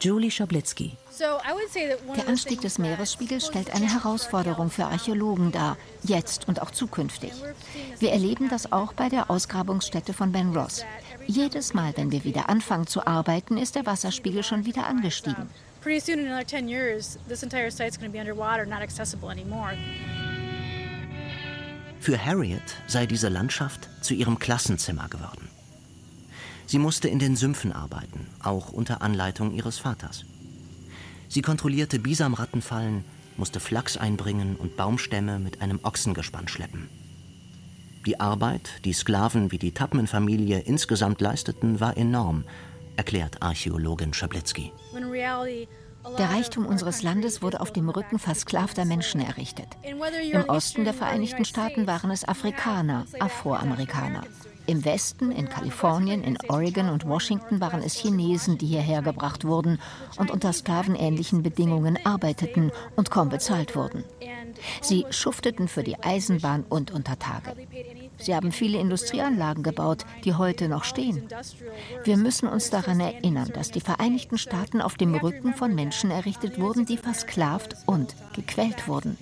Julie 0.00 0.30
Schablitzky. 0.30 0.96
Der 1.18 2.28
Anstieg 2.28 2.62
des 2.62 2.78
Meeresspiegels 2.78 3.46
stellt 3.46 3.74
eine 3.74 3.92
Herausforderung 3.92 4.70
für 4.70 4.86
Archäologen 4.86 5.52
dar, 5.52 5.76
jetzt 6.02 6.48
und 6.48 6.62
auch 6.62 6.70
zukünftig. 6.70 7.32
Wir 7.98 8.12
erleben 8.12 8.48
das 8.48 8.72
auch 8.72 8.94
bei 8.94 9.10
der 9.10 9.30
Ausgrabungsstätte 9.30 10.14
von 10.14 10.32
Ben 10.32 10.56
Ross. 10.56 10.84
Jedes 11.26 11.74
Mal, 11.74 11.92
wenn 11.96 12.10
wir 12.10 12.24
wieder 12.24 12.48
anfangen 12.48 12.86
zu 12.86 13.06
arbeiten, 13.06 13.58
ist 13.58 13.74
der 13.74 13.84
Wasserspiegel 13.84 14.42
schon 14.42 14.64
wieder 14.64 14.86
angestiegen. 14.86 15.50
Für 22.00 22.24
Harriet 22.24 22.62
sei 22.86 23.06
diese 23.06 23.28
Landschaft 23.28 23.88
zu 24.00 24.14
ihrem 24.14 24.38
Klassenzimmer 24.38 25.08
geworden. 25.08 25.49
Sie 26.70 26.78
musste 26.78 27.08
in 27.08 27.18
den 27.18 27.34
Sümpfen 27.34 27.72
arbeiten, 27.72 28.28
auch 28.44 28.70
unter 28.70 29.02
Anleitung 29.02 29.52
ihres 29.52 29.80
Vaters. 29.80 30.24
Sie 31.28 31.42
kontrollierte 31.42 31.98
Bisamrattenfallen, 31.98 33.04
musste 33.36 33.58
Flachs 33.58 33.96
einbringen 33.96 34.54
und 34.54 34.76
Baumstämme 34.76 35.40
mit 35.40 35.62
einem 35.62 35.80
Ochsengespann 35.82 36.46
schleppen. 36.46 36.88
Die 38.06 38.20
Arbeit, 38.20 38.70
die 38.84 38.92
Sklaven 38.92 39.50
wie 39.50 39.58
die 39.58 39.72
Tubman-Familie 39.72 40.60
insgesamt 40.60 41.20
leisteten, 41.20 41.80
war 41.80 41.96
enorm, 41.96 42.44
erklärt 42.94 43.42
Archäologin 43.42 44.14
Schablitzky. 44.14 44.70
Der 46.18 46.30
Reichtum 46.30 46.66
unseres 46.66 47.02
Landes 47.02 47.42
wurde 47.42 47.60
auf 47.60 47.72
dem 47.72 47.88
Rücken 47.88 48.20
versklavter 48.20 48.84
Menschen 48.84 49.20
errichtet. 49.20 49.66
Im 49.82 50.44
Osten 50.44 50.84
der 50.84 50.94
Vereinigten 50.94 51.44
Staaten 51.44 51.88
waren 51.88 52.12
es 52.12 52.28
Afrikaner, 52.28 53.06
Afroamerikaner. 53.18 54.22
Im 54.70 54.84
Westen, 54.84 55.32
in 55.32 55.48
Kalifornien, 55.48 56.22
in 56.22 56.38
Oregon 56.46 56.90
und 56.90 57.04
Washington 57.04 57.60
waren 57.60 57.82
es 57.82 57.94
Chinesen, 57.94 58.56
die 58.56 58.68
hierher 58.68 59.02
gebracht 59.02 59.44
wurden 59.44 59.80
und 60.16 60.30
unter 60.30 60.52
sklavenähnlichen 60.52 61.42
Bedingungen 61.42 61.98
arbeiteten 62.04 62.70
und 62.94 63.10
kaum 63.10 63.30
bezahlt 63.30 63.74
wurden. 63.74 64.04
Sie 64.80 65.06
schufteten 65.10 65.66
für 65.66 65.82
die 65.82 66.00
Eisenbahn 66.00 66.64
und 66.68 66.92
unter 66.92 67.18
Tage. 67.18 67.56
Sie 68.18 68.32
haben 68.32 68.52
viele 68.52 68.78
Industrieanlagen 68.78 69.64
gebaut, 69.64 70.06
die 70.24 70.34
heute 70.34 70.68
noch 70.68 70.84
stehen. 70.84 71.26
Wir 72.04 72.16
müssen 72.16 72.48
uns 72.48 72.70
daran 72.70 73.00
erinnern, 73.00 73.50
dass 73.52 73.72
die 73.72 73.80
Vereinigten 73.80 74.38
Staaten 74.38 74.80
auf 74.80 74.94
dem 74.94 75.16
Rücken 75.16 75.52
von 75.52 75.74
Menschen 75.74 76.12
errichtet 76.12 76.60
wurden, 76.60 76.86
die 76.86 76.96
versklavt 76.96 77.74
und 77.86 78.14
gequält 78.36 78.86
wurden. 78.86 79.18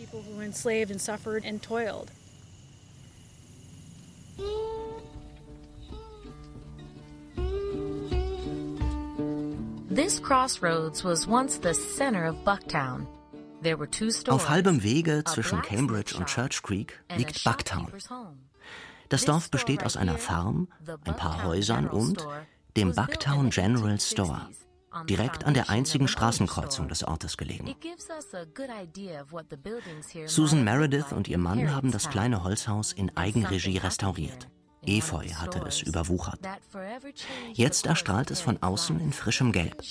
Auf 14.28 14.48
halbem 14.48 14.82
Wege 14.84 15.24
zwischen 15.24 15.60
Cambridge 15.60 16.16
und 16.16 16.26
Church 16.26 16.62
Creek 16.62 17.02
liegt 17.16 17.42
Bucktown. 17.42 17.92
Das 19.08 19.24
Dorf 19.24 19.50
besteht 19.50 19.84
aus 19.84 19.96
einer 19.96 20.16
Farm, 20.16 20.68
ein 21.04 21.16
paar 21.16 21.42
Häusern 21.42 21.88
und 21.88 22.24
dem 22.76 22.94
Bucktown 22.94 23.50
General 23.50 23.98
Store, 23.98 24.48
direkt 25.08 25.44
an 25.46 25.54
der 25.54 25.68
einzigen 25.68 26.06
Straßenkreuzung 26.06 26.86
des 26.86 27.02
Ortes 27.02 27.36
gelegen. 27.36 27.74
Susan 30.26 30.62
Meredith 30.62 31.12
und 31.12 31.26
ihr 31.26 31.38
Mann 31.38 31.74
haben 31.74 31.90
das 31.90 32.08
kleine 32.08 32.44
Holzhaus 32.44 32.92
in 32.92 33.16
Eigenregie 33.16 33.78
restauriert. 33.78 34.48
Efeu 34.86 35.26
hatte 35.34 35.60
es 35.66 35.82
überwuchert. 35.82 36.40
Jetzt 37.52 37.86
erstrahlt 37.86 38.30
es 38.30 38.40
von 38.40 38.62
außen 38.62 39.00
in 39.00 39.12
frischem 39.12 39.52
Gelb. 39.52 39.82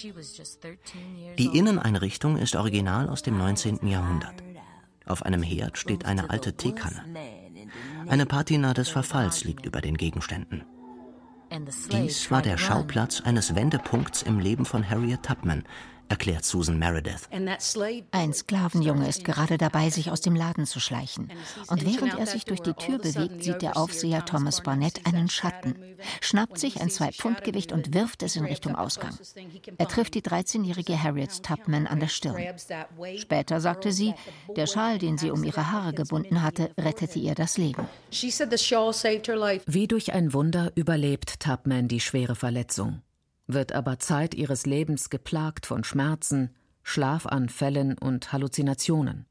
Die 1.37 1.57
Inneneinrichtung 1.57 2.37
ist 2.37 2.55
original 2.55 3.09
aus 3.09 3.21
dem 3.21 3.37
19. 3.37 3.87
Jahrhundert. 3.87 4.43
Auf 5.05 5.23
einem 5.23 5.43
Herd 5.43 5.77
steht 5.77 6.05
eine 6.05 6.29
alte 6.29 6.53
Teekanne. 6.53 7.03
Eine 8.07 8.25
Patina 8.25 8.73
des 8.73 8.89
Verfalls 8.89 9.43
liegt 9.43 9.65
über 9.65 9.81
den 9.81 9.97
Gegenständen. 9.97 10.63
Dies 11.91 12.29
war 12.29 12.41
der 12.41 12.57
Schauplatz 12.57 13.21
eines 13.21 13.55
Wendepunkts 13.55 14.21
im 14.21 14.39
Leben 14.39 14.65
von 14.65 14.87
Harriet 14.87 15.23
Tubman, 15.23 15.63
erklärt 16.09 16.45
Susan 16.45 16.77
Meredith. 16.79 17.29
Ein 18.11 18.33
Sklavenjunge 18.33 19.07
ist 19.07 19.23
gerade 19.23 19.57
dabei, 19.57 19.89
sich 19.89 20.11
aus 20.11 20.21
dem 20.21 20.35
Laden 20.35 20.65
zu 20.65 20.79
schleichen. 20.79 21.29
Und 21.67 21.85
während 21.85 22.17
er 22.17 22.25
sich 22.25 22.45
durch 22.45 22.61
die 22.61 22.73
Tür 22.73 22.99
bewegt, 22.99 23.43
sieht 23.43 23.61
der 23.61 23.77
Aufseher 23.77 24.25
Thomas 24.25 24.61
Barnett 24.61 25.05
einen 25.05 25.29
Schatten, 25.29 25.75
schnappt 26.21 26.57
sich 26.57 26.81
ein 26.81 26.89
Zwei-Pfund-Gewicht 26.89 27.71
und 27.71 27.93
wirft 27.93 28.23
es 28.23 28.35
in 28.35 28.45
Richtung 28.45 28.75
Ausgang. 28.75 29.17
Er 29.77 29.87
trifft 29.87 30.15
die 30.15 30.21
13-jährige 30.21 31.01
Harriet 31.01 31.43
Tubman 31.43 31.87
an 31.87 31.99
der 31.99 32.07
Stirn. 32.07 32.37
Später 33.17 33.61
sagte 33.61 33.91
sie, 33.91 34.13
der 34.55 34.67
Schal, 34.67 34.97
den 34.97 35.17
sie 35.17 35.31
um 35.31 35.43
ihre 35.43 35.71
Haare 35.71 35.93
gebunden 35.93 36.41
hatte, 36.41 36.71
rettete 36.77 37.19
ihr 37.19 37.35
das 37.35 37.57
Leben. 37.57 37.87
Wie 38.11 39.87
durch 39.87 40.13
ein 40.13 40.33
Wunder 40.33 40.71
überlebt 40.75 41.39
Tubman 41.39 41.87
die 41.87 41.99
schwere 41.99 42.35
Verletzung 42.35 43.01
wird 43.47 43.71
aber 43.71 43.99
Zeit 43.99 44.35
ihres 44.35 44.65
Lebens 44.65 45.09
geplagt 45.09 45.65
von 45.65 45.83
Schmerzen, 45.83 46.53
Schlafanfällen 46.83 47.97
und 47.97 48.31
Halluzinationen. 48.31 49.25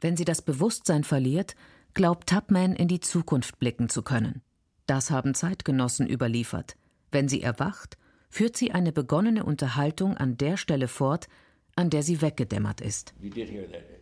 Wenn 0.00 0.16
sie 0.16 0.24
das 0.24 0.42
Bewusstsein 0.42 1.04
verliert, 1.04 1.54
glaubt 1.94 2.28
Tubman 2.28 2.74
in 2.74 2.88
die 2.88 3.00
Zukunft 3.00 3.58
blicken 3.58 3.88
zu 3.88 4.02
können. 4.02 4.42
Das 4.86 5.10
haben 5.10 5.34
Zeitgenossen 5.34 6.08
überliefert. 6.08 6.76
Wenn 7.10 7.28
sie 7.28 7.42
erwacht, 7.42 7.98
führt 8.30 8.56
sie 8.56 8.72
eine 8.72 8.92
begonnene 8.92 9.44
Unterhaltung 9.44 10.16
an 10.16 10.36
der 10.36 10.56
Stelle 10.56 10.88
fort, 10.88 11.28
an 11.76 11.90
der 11.90 12.02
sie 12.02 12.22
weggedämmert 12.22 12.80
ist. 12.80 13.14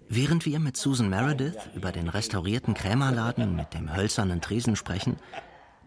Während 0.09 0.47
wir 0.47 0.59
mit 0.59 0.77
Susan 0.77 1.09
Meredith 1.09 1.59
über 1.75 1.93
den 1.93 2.09
restaurierten 2.09 2.75
Krämerladen 2.75 3.57
mit 3.57 3.75
dem 3.75 3.95
hölzernen 3.95 4.41
Tresen 4.41 4.77
sprechen, 4.77 5.17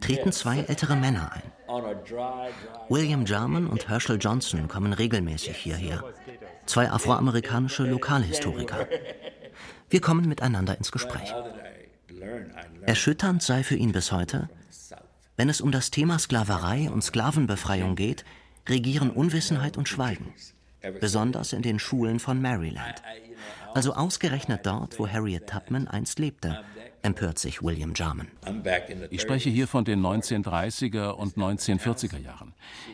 treten 0.02 0.32
zwei 0.32 0.60
ältere 0.60 0.96
Männer 0.96 1.32
ein. 1.32 1.44
William 2.90 3.26
Jarman 3.26 3.68
und 3.68 3.88
Herschel 3.88 4.18
Johnson 4.20 4.68
kommen 4.68 4.92
regelmäßig 4.92 5.56
hierher. 5.56 6.04
Zwei 6.66 6.92
afroamerikanische 6.92 7.84
Lokalhistoriker. 7.84 8.88
Wir 9.90 10.02
kommen 10.02 10.28
miteinander 10.28 10.78
ins 10.78 10.92
Gespräch. 10.92 11.34
Erschütternd 12.82 13.42
sei 13.42 13.64
für 13.64 13.76
ihn 13.76 13.94
bis 13.94 14.12
heute, 14.12 14.50
wenn 15.38 15.50
es 15.50 15.62
um 15.62 15.72
das 15.72 15.92
Thema 15.92 16.20
Sklaverei 16.20 16.90
und 16.90 17.04
Sklavenbefreiung 17.04 17.96
geht, 17.96 18.26
regieren 18.68 19.10
Unwissenheit 19.12 19.78
und 19.78 19.88
Schweigen, 19.88 20.34
besonders 21.00 21.54
in 21.54 21.62
den 21.62 21.80
Schulen 21.80 22.20
von 22.20 22.42
Maryland, 22.42 23.02
also 23.74 23.94
ausgerechnet 23.94 24.66
dort, 24.66 25.00
wo 25.00 25.08
Harriet 25.08 25.48
Tubman 25.48 25.88
einst 25.88 26.20
lebte 26.20 26.64
empört 27.04 27.40
sich 27.40 27.62
William 27.62 27.94
Jarman. 27.96 28.28
Ich 29.10 29.22
spreche 29.22 29.50
hier 29.50 29.68
von 29.68 29.86
den 29.86 30.02
1930er 30.02 31.12
und 31.12 31.36
1940er 31.36 32.18
Jahren. 32.18 32.54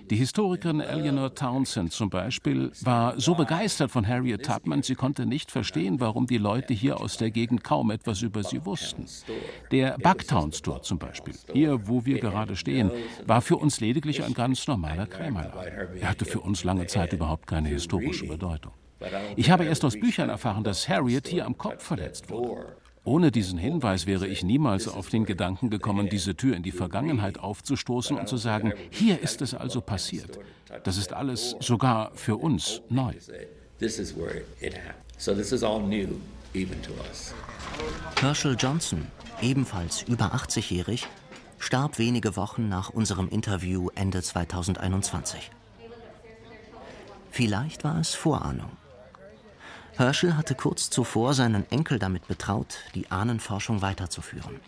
Die 0.10 0.16
Historikerin 0.16 0.80
Eleanor 0.80 1.34
Townsend 1.34 1.92
zum 1.92 2.10
Beispiel 2.10 2.72
war 2.82 3.20
so 3.20 3.36
begeistert 3.36 3.92
von 3.92 4.08
Harriet 4.08 4.46
Tubman, 4.46 4.84
sie 4.84 4.96
konnte 4.96 5.26
nicht 5.26 5.52
verstehen, 5.52 6.00
warum 6.00 6.28
die 6.28 6.38
Leute 6.38 6.74
hier 6.74 7.00
aus 7.00 7.18
der 7.18 7.32
Gegend 7.32 7.64
kaum 7.64 7.92
etwas 7.92 8.22
über 8.22 8.44
sie 8.44 8.66
wussten. 8.66 9.06
Der 9.72 9.98
Bucktown 9.98 10.52
Store 10.54 10.82
zum 10.82 11.00
Beispiel, 11.00 11.36
hier 11.52 11.88
wo 11.88 12.06
wir 12.06 12.20
gerade 12.20 12.56
stehen, 12.56 12.92
war 13.26 13.42
für 13.42 13.58
uns 13.58 13.80
lediglich 13.80 14.24
ein 14.24 14.34
ganz 14.34 14.68
normaler 14.68 15.08
Krämerladen. 15.08 15.98
Er 16.00 16.10
hatte 16.10 16.26
für 16.26 16.40
uns 16.40 16.64
lange 16.64 16.88
Zeit 16.88 17.14
überhaupt 17.14 17.48
keine 17.48 17.70
historische 17.70 18.28
Bedeutung. 18.28 18.74
Ich 19.36 19.52
habe 19.52 19.66
erst 19.66 19.86
aus 19.86 20.00
Büchern 20.00 20.30
erfahren, 20.30 20.64
dass 20.64 20.90
Harriet 20.90 21.28
hier 21.28 21.46
am 21.46 21.58
Kopf 21.58 21.84
verletzt 21.84 22.30
wurde. 22.30 22.76
Ohne 23.08 23.32
diesen 23.32 23.58
Hinweis 23.58 24.06
wäre 24.06 24.28
ich 24.28 24.44
niemals 24.44 24.90
auf 24.90 25.08
den 25.08 25.24
Gedanken 25.24 25.70
gekommen, 25.70 26.10
diese 26.10 26.36
Tür 26.36 26.58
in 26.58 26.64
die 26.64 26.74
Vergangenheit 26.74 27.40
aufzustoßen 27.40 28.18
und 28.18 28.28
zu 28.28 28.36
sagen, 28.36 28.74
hier 28.90 29.22
ist 29.22 29.42
es 29.42 29.54
also 29.54 29.80
passiert. 29.80 30.38
Das 30.84 30.98
ist 30.98 31.14
alles 31.14 31.56
sogar 31.62 32.12
für 32.16 32.36
uns 32.36 32.82
neu. 32.90 33.14
Herschel 38.20 38.58
Johnson, 38.60 39.08
ebenfalls 39.42 40.02
über 40.02 40.36
80-jährig, 40.36 41.08
starb 41.60 42.00
wenige 42.00 42.36
Wochen 42.36 42.68
nach 42.68 42.90
unserem 42.90 43.30
Interview 43.30 43.88
Ende 43.96 44.22
2021. 44.22 45.50
Vielleicht 47.32 47.86
war 47.86 48.02
es 48.02 48.14
Vorahnung. 48.16 48.72
Herschel 49.98 50.38
hatte 50.38 50.54
kurz 50.54 50.92
zuvor 50.92 51.34
seinen 51.34 51.70
Enkel 51.72 51.98
damit 51.98 52.28
betraut, 52.28 52.78
die 52.94 53.10
Ahnenforschung 53.10 53.82
weiterzuführen. 53.82 54.60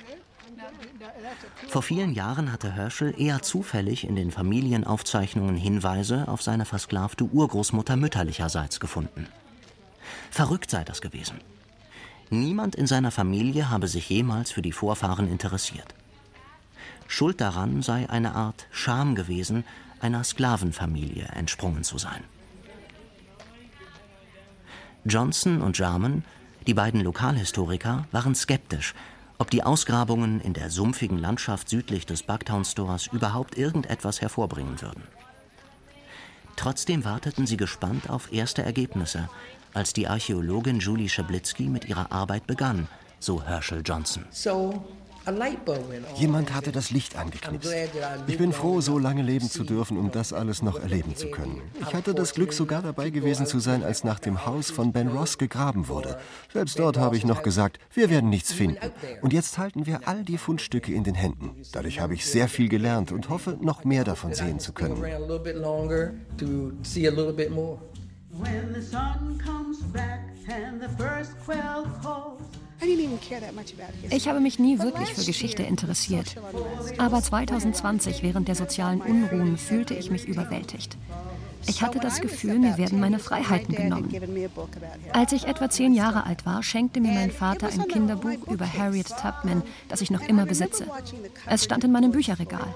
Vor 1.67 1.83
vielen 1.83 2.13
Jahren 2.13 2.51
hatte 2.51 2.71
Herschel 2.71 3.13
eher 3.15 3.43
zufällig 3.43 4.07
in 4.07 4.15
den 4.15 4.31
Familienaufzeichnungen 4.31 5.55
Hinweise 5.55 6.27
auf 6.27 6.41
seine 6.41 6.65
versklavte 6.65 7.25
Urgroßmutter 7.25 7.95
mütterlicherseits 7.95 8.79
gefunden. 8.79 9.27
Verrückt 10.31 10.71
sei 10.71 10.83
das 10.83 10.99
gewesen. 10.99 11.39
Niemand 12.31 12.75
in 12.75 12.87
seiner 12.87 13.11
Familie 13.11 13.69
habe 13.69 13.87
sich 13.87 14.09
jemals 14.09 14.51
für 14.51 14.61
die 14.63 14.71
Vorfahren 14.71 15.27
interessiert. 15.27 15.93
Schuld 17.07 17.39
daran 17.39 17.81
sei 17.81 18.09
eine 18.09 18.35
Art 18.35 18.67
Scham 18.71 19.15
gewesen, 19.15 19.63
einer 19.99 20.23
Sklavenfamilie 20.23 21.25
entsprungen 21.25 21.83
zu 21.83 21.97
sein. 21.97 22.23
Johnson 25.09 25.61
und 25.61 25.77
Jarman, 25.77 26.23
die 26.67 26.73
beiden 26.73 27.01
Lokalhistoriker, 27.01 28.07
waren 28.11 28.35
skeptisch, 28.35 28.93
ob 29.39 29.49
die 29.49 29.63
Ausgrabungen 29.63 30.39
in 30.41 30.53
der 30.53 30.69
sumpfigen 30.69 31.17
Landschaft 31.17 31.69
südlich 31.69 32.05
des 32.05 32.23
Bucktown 32.23 32.63
Stores 32.65 33.07
überhaupt 33.07 33.57
irgendetwas 33.57 34.21
hervorbringen 34.21 34.81
würden. 34.81 35.03
Trotzdem 36.55 37.05
warteten 37.05 37.47
sie 37.47 37.57
gespannt 37.57 38.09
auf 38.09 38.33
erste 38.33 38.63
Ergebnisse, 38.63 39.29
als 39.73 39.93
die 39.93 40.07
Archäologin 40.07 40.79
Julie 40.79 41.09
Schablitzky 41.09 41.63
mit 41.63 41.85
ihrer 41.85 42.11
Arbeit 42.11 42.47
begann, 42.47 42.87
so 43.19 43.41
Herschel 43.41 43.81
Johnson. 43.85 44.25
So 44.31 44.85
Jemand 46.15 46.53
hatte 46.53 46.71
das 46.71 46.91
Licht 46.91 47.15
angeknipst. 47.15 47.71
Ich 48.27 48.37
bin 48.37 48.53
froh, 48.53 48.81
so 48.81 48.97
lange 48.97 49.21
leben 49.21 49.49
zu 49.49 49.63
dürfen, 49.63 49.97
um 49.97 50.11
das 50.11 50.33
alles 50.33 50.61
noch 50.61 50.79
erleben 50.79 51.15
zu 51.15 51.29
können. 51.29 51.61
Ich 51.79 51.93
hatte 51.93 52.13
das 52.13 52.33
Glück, 52.33 52.53
sogar 52.53 52.81
dabei 52.81 53.09
gewesen 53.09 53.45
zu 53.45 53.59
sein, 53.59 53.83
als 53.83 54.03
nach 54.03 54.19
dem 54.19 54.45
Haus 54.45 54.71
von 54.71 54.91
Ben 54.91 55.07
Ross 55.07 55.37
gegraben 55.37 55.87
wurde. 55.87 56.19
Selbst 56.53 56.79
dort 56.79 56.97
habe 56.97 57.17
ich 57.17 57.25
noch 57.25 57.43
gesagt, 57.43 57.79
wir 57.93 58.09
werden 58.09 58.29
nichts 58.29 58.53
finden. 58.53 58.77
Und 59.21 59.33
jetzt 59.33 59.57
halten 59.57 59.85
wir 59.85 60.07
all 60.07 60.23
die 60.23 60.37
Fundstücke 60.37 60.93
in 60.93 61.03
den 61.03 61.15
Händen. 61.15 61.55
Dadurch 61.71 61.99
habe 61.99 62.13
ich 62.13 62.25
sehr 62.25 62.47
viel 62.47 62.69
gelernt 62.69 63.11
und 63.11 63.29
hoffe, 63.29 63.57
noch 63.61 63.83
mehr 63.83 64.03
davon 64.03 64.33
sehen 64.33 64.59
zu 64.59 64.73
können. 64.73 65.01
When 68.31 68.73
the 68.73 68.81
sun 68.81 69.41
comes 69.43 69.81
back 69.91 70.21
and 70.47 70.79
the 70.79 70.87
first 70.97 71.37
quail 71.43 71.83
calls 72.01 72.41
ich 74.09 74.27
habe 74.27 74.39
mich 74.39 74.59
nie 74.59 74.79
wirklich 74.79 75.13
für 75.13 75.25
Geschichte 75.25 75.63
interessiert. 75.63 76.35
Aber 76.97 77.21
2020, 77.21 78.23
während 78.23 78.47
der 78.47 78.55
sozialen 78.55 79.01
Unruhen, 79.01 79.57
fühlte 79.57 79.93
ich 79.93 80.11
mich 80.11 80.27
überwältigt. 80.27 80.97
Ich 81.67 81.81
hatte 81.81 81.99
das 81.99 82.21
Gefühl, 82.21 82.57
mir 82.57 82.77
werden 82.77 82.99
meine 82.99 83.19
Freiheiten 83.19 83.75
genommen. 83.75 84.09
Als 85.11 85.33
ich 85.33 85.45
etwa 85.45 85.69
zehn 85.69 85.93
Jahre 85.93 86.25
alt 86.25 86.45
war, 86.45 86.63
schenkte 86.63 87.01
mir 87.01 87.11
mein 87.11 87.31
Vater 87.31 87.67
ein 87.67 87.87
Kinderbuch 87.87 88.47
über 88.47 88.65
Harriet 88.65 89.09
Tubman, 89.09 89.63
das 89.89 90.01
ich 90.01 90.09
noch 90.09 90.21
immer 90.21 90.45
besitze. 90.45 90.85
Es 91.45 91.65
stand 91.65 91.83
in 91.83 91.91
meinem 91.91 92.11
Bücherregal. 92.11 92.67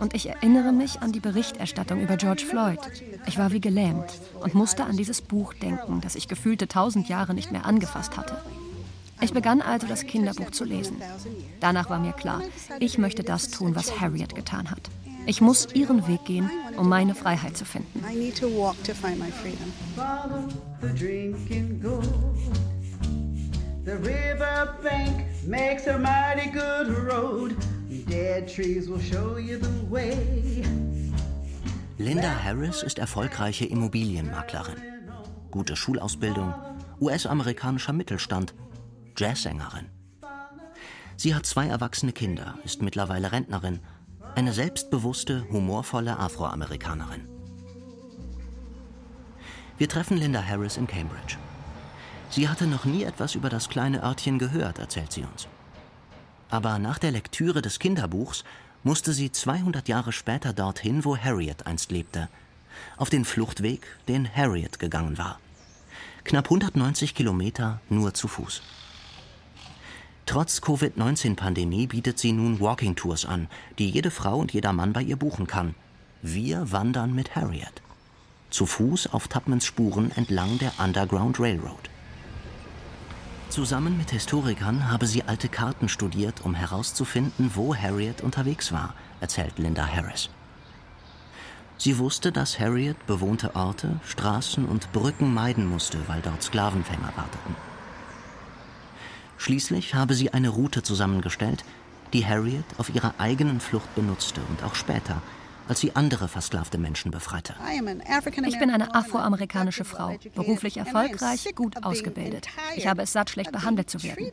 Und 0.00 0.14
ich 0.14 0.28
erinnere 0.28 0.72
mich 0.72 1.00
an 1.00 1.12
die 1.12 1.20
Berichterstattung 1.20 2.00
über 2.00 2.16
George 2.16 2.44
Floyd. 2.44 2.80
Ich 3.26 3.38
war 3.38 3.52
wie 3.52 3.60
gelähmt 3.60 4.20
und 4.40 4.54
musste 4.54 4.84
an 4.84 4.96
dieses 4.96 5.22
Buch 5.22 5.54
denken, 5.54 6.00
das 6.00 6.16
ich 6.16 6.28
gefühlte 6.28 6.66
tausend 6.66 7.08
Jahre 7.08 7.34
nicht 7.34 7.52
mehr 7.52 7.64
angefasst 7.64 8.16
hatte. 8.16 8.36
Ich 9.20 9.32
begann 9.32 9.62
also 9.62 9.86
das 9.86 10.02
Kinderbuch 10.06 10.50
zu 10.50 10.64
lesen. 10.64 11.00
Danach 11.60 11.90
war 11.90 11.98
mir 11.98 12.12
klar, 12.12 12.42
ich 12.80 12.98
möchte 12.98 13.22
das 13.22 13.48
tun, 13.48 13.74
was 13.74 14.00
Harriet 14.00 14.34
getan 14.34 14.70
hat. 14.70 14.90
Ich 15.26 15.40
muss 15.40 15.68
ihren 15.72 16.06
Weg 16.06 16.24
gehen, 16.26 16.50
um 16.76 16.88
meine 16.88 17.14
Freiheit 17.14 17.56
zu 17.56 17.64
finden. 17.64 18.02
The 23.84 23.92
river 23.98 24.78
bank 24.82 25.26
makes 25.46 25.86
a 25.86 25.98
mighty 25.98 26.48
good 26.50 26.88
road. 27.06 27.54
Dead 28.08 28.48
trees 28.48 28.88
will 28.88 28.98
show 28.98 29.36
you 29.36 29.58
the 29.58 29.90
way. 29.90 30.64
Linda 31.98 32.30
Harris 32.42 32.82
ist 32.82 32.98
erfolgreiche 32.98 33.66
Immobilienmaklerin. 33.66 34.78
Gute 35.50 35.76
Schulausbildung, 35.76 36.54
US-amerikanischer 37.00 37.92
Mittelstand 37.92 38.54
Jazzsängerin. 39.16 39.86
Sie 41.16 41.34
hat 41.34 41.46
zwei 41.46 41.66
erwachsene 41.66 42.12
Kinder, 42.12 42.58
ist 42.64 42.82
mittlerweile 42.82 43.32
Rentnerin, 43.32 43.80
eine 44.34 44.52
selbstbewusste, 44.52 45.46
humorvolle 45.50 46.18
Afroamerikanerin. 46.18 47.28
Wir 49.78 49.88
treffen 49.88 50.16
Linda 50.16 50.42
Harris 50.42 50.76
in 50.76 50.86
Cambridge. 50.86 51.36
Sie 52.30 52.48
hatte 52.48 52.66
noch 52.66 52.84
nie 52.84 53.04
etwas 53.04 53.34
über 53.34 53.48
das 53.48 53.68
kleine 53.68 54.02
Örtchen 54.02 54.38
gehört, 54.38 54.78
erzählt 54.78 55.12
sie 55.12 55.22
uns. 55.22 55.46
Aber 56.48 56.78
nach 56.78 56.98
der 56.98 57.12
Lektüre 57.12 57.62
des 57.62 57.78
Kinderbuchs 57.78 58.44
musste 58.82 59.12
sie 59.12 59.32
200 59.32 59.88
Jahre 59.88 60.12
später 60.12 60.52
dorthin, 60.52 61.04
wo 61.04 61.16
Harriet 61.16 61.66
einst 61.66 61.90
lebte, 61.90 62.28
auf 62.96 63.10
den 63.10 63.24
Fluchtweg, 63.24 63.86
den 64.08 64.28
Harriet 64.28 64.78
gegangen 64.78 65.16
war. 65.16 65.38
Knapp 66.24 66.46
190 66.46 67.14
Kilometer 67.14 67.80
nur 67.88 68.14
zu 68.14 68.28
Fuß. 68.28 68.62
Trotz 70.26 70.62
Covid-19-Pandemie 70.62 71.86
bietet 71.86 72.18
sie 72.18 72.32
nun 72.32 72.58
Walking-Tours 72.58 73.26
an, 73.26 73.48
die 73.78 73.90
jede 73.90 74.10
Frau 74.10 74.38
und 74.38 74.52
jeder 74.52 74.72
Mann 74.72 74.94
bei 74.94 75.02
ihr 75.02 75.16
buchen 75.16 75.46
kann. 75.46 75.74
Wir 76.22 76.72
wandern 76.72 77.14
mit 77.14 77.36
Harriet. 77.36 77.82
Zu 78.48 78.64
Fuß 78.64 79.12
auf 79.12 79.28
Tubmans 79.28 79.66
Spuren 79.66 80.10
entlang 80.12 80.58
der 80.58 80.72
Underground 80.78 81.38
Railroad. 81.38 81.90
Zusammen 83.50 83.98
mit 83.98 84.10
Historikern 84.10 84.90
habe 84.90 85.06
sie 85.06 85.24
alte 85.24 85.48
Karten 85.48 85.88
studiert, 85.88 86.40
um 86.42 86.54
herauszufinden, 86.54 87.50
wo 87.54 87.74
Harriet 87.74 88.22
unterwegs 88.22 88.72
war, 88.72 88.94
erzählt 89.20 89.58
Linda 89.58 89.86
Harris. 89.86 90.30
Sie 91.76 91.98
wusste, 91.98 92.32
dass 92.32 92.58
Harriet 92.58 93.06
bewohnte 93.06 93.54
Orte, 93.54 94.00
Straßen 94.06 94.64
und 94.64 94.90
Brücken 94.92 95.34
meiden 95.34 95.66
musste, 95.66 95.98
weil 96.08 96.22
dort 96.22 96.42
Sklavenfänger 96.42 97.12
warteten. 97.14 97.73
Schließlich 99.38 99.94
habe 99.94 100.14
sie 100.14 100.32
eine 100.32 100.48
Route 100.48 100.82
zusammengestellt, 100.82 101.64
die 102.12 102.24
Harriet 102.24 102.64
auf 102.78 102.94
ihrer 102.94 103.14
eigenen 103.18 103.60
Flucht 103.60 103.92
benutzte 103.94 104.40
und 104.48 104.62
auch 104.62 104.74
später, 104.74 105.20
als 105.68 105.80
sie 105.80 105.96
andere 105.96 106.28
versklavte 106.28 106.78
Menschen 106.78 107.10
befreite. 107.10 107.54
Ich 108.46 108.58
bin 108.58 108.70
eine 108.70 108.94
afroamerikanische 108.94 109.84
Frau, 109.84 110.16
beruflich 110.34 110.76
erfolgreich, 110.76 111.48
gut 111.54 111.84
ausgebildet. 111.84 112.46
Ich 112.76 112.86
habe 112.86 113.02
es 113.02 113.12
satt, 113.12 113.30
schlecht 113.30 113.52
behandelt 113.52 113.90
zu 113.90 114.02
werden. 114.02 114.30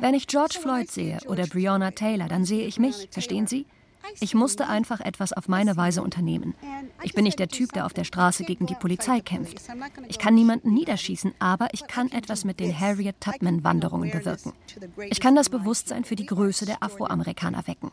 Wenn 0.00 0.14
ich 0.14 0.26
George 0.26 0.58
Floyd 0.60 0.90
sehe 0.90 1.18
oder 1.26 1.46
Breonna 1.46 1.92
Taylor, 1.92 2.28
dann 2.28 2.44
sehe 2.44 2.66
ich 2.66 2.78
mich, 2.78 3.08
verstehen 3.10 3.46
Sie? 3.46 3.66
Ich 4.20 4.34
musste 4.34 4.68
einfach 4.68 5.00
etwas 5.00 5.32
auf 5.32 5.48
meine 5.48 5.76
Weise 5.76 6.02
unternehmen. 6.02 6.54
Ich 7.04 7.12
bin 7.12 7.24
nicht 7.24 7.38
der 7.38 7.48
Typ, 7.48 7.72
der 7.72 7.84
auf 7.84 7.92
der 7.92 8.04
Straße 8.04 8.44
gegen 8.44 8.66
die 8.66 8.74
Polizei 8.74 9.20
kämpft. 9.20 9.60
Ich 10.08 10.18
kann 10.18 10.34
niemanden 10.34 10.72
niederschießen, 10.72 11.34
aber 11.38 11.68
ich 11.72 11.86
kann 11.86 12.10
etwas 12.10 12.44
mit 12.44 12.60
den 12.60 12.78
Harriet 12.78 13.20
Tubman-Wanderungen 13.20 14.10
bewirken. 14.10 14.52
Ich 15.10 15.20
kann 15.20 15.34
das 15.34 15.50
Bewusstsein 15.50 16.04
für 16.04 16.16
die 16.16 16.26
Größe 16.26 16.64
der 16.64 16.82
Afroamerikaner 16.82 17.66
wecken. 17.66 17.92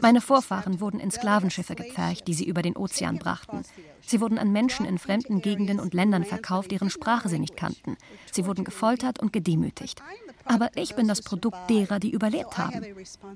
Meine 0.00 0.20
Vorfahren 0.22 0.80
wurden 0.80 0.98
in 0.98 1.10
Sklavenschiffe 1.10 1.74
gepfercht, 1.74 2.26
die 2.26 2.34
sie 2.34 2.46
über 2.46 2.62
den 2.62 2.76
Ozean 2.76 3.18
brachten. 3.18 3.64
Sie 4.06 4.20
wurden 4.20 4.38
an 4.38 4.50
Menschen 4.50 4.86
in 4.86 4.98
fremden 4.98 5.42
Gegenden 5.42 5.78
und 5.78 5.92
Ländern 5.92 6.24
verkauft, 6.24 6.70
deren 6.70 6.88
Sprache 6.88 7.28
sie 7.28 7.38
nicht 7.38 7.56
kannten. 7.56 7.98
Sie 8.32 8.46
wurden 8.46 8.64
gefoltert 8.64 9.18
und 9.18 9.34
gedemütigt. 9.34 10.02
Aber 10.48 10.70
ich 10.74 10.94
bin 10.94 11.08
das 11.08 11.22
Produkt 11.22 11.58
derer, 11.70 11.98
die 11.98 12.10
überlebt 12.10 12.58
haben. 12.58 12.82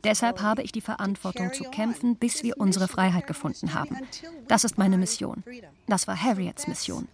Deshalb 0.05 0.41
habe 0.43 0.63
ich 0.63 0.73
die 0.73 0.81
Verantwortung 0.81 1.53
zu 1.53 1.65
kämpfen, 1.65 2.17
bis 2.17 2.43
wir 2.43 2.59
unsere 2.59 2.89
Freiheit 2.89 3.27
gefunden 3.27 3.75
haben. 3.75 3.97
Das 4.49 4.65
ist 4.65 4.79
meine 4.79 4.99
Mission. 4.99 5.43
Das 5.87 6.07
war 6.09 6.21
Harriets 6.21 6.67
Mission. 6.67 7.09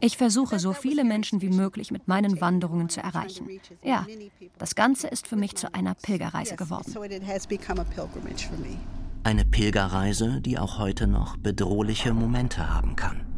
Ich 0.00 0.16
versuche, 0.16 0.58
so 0.58 0.72
viele 0.72 1.04
Menschen 1.04 1.40
wie 1.40 1.50
möglich 1.50 1.90
mit 1.90 2.08
meinen 2.08 2.40
Wanderungen 2.40 2.88
zu 2.88 3.00
erreichen. 3.00 3.48
Ja, 3.82 4.06
das 4.58 4.74
Ganze 4.74 5.08
ist 5.08 5.26
für 5.26 5.36
mich 5.36 5.56
zu 5.56 5.72
einer 5.74 5.94
Pilgerreise 5.94 6.56
geworden. 6.56 6.94
Eine 9.22 9.44
Pilgerreise, 9.44 10.40
die 10.40 10.58
auch 10.58 10.78
heute 10.78 11.06
noch 11.06 11.36
bedrohliche 11.36 12.14
Momente 12.14 12.74
haben 12.74 12.96
kann. 12.96 13.29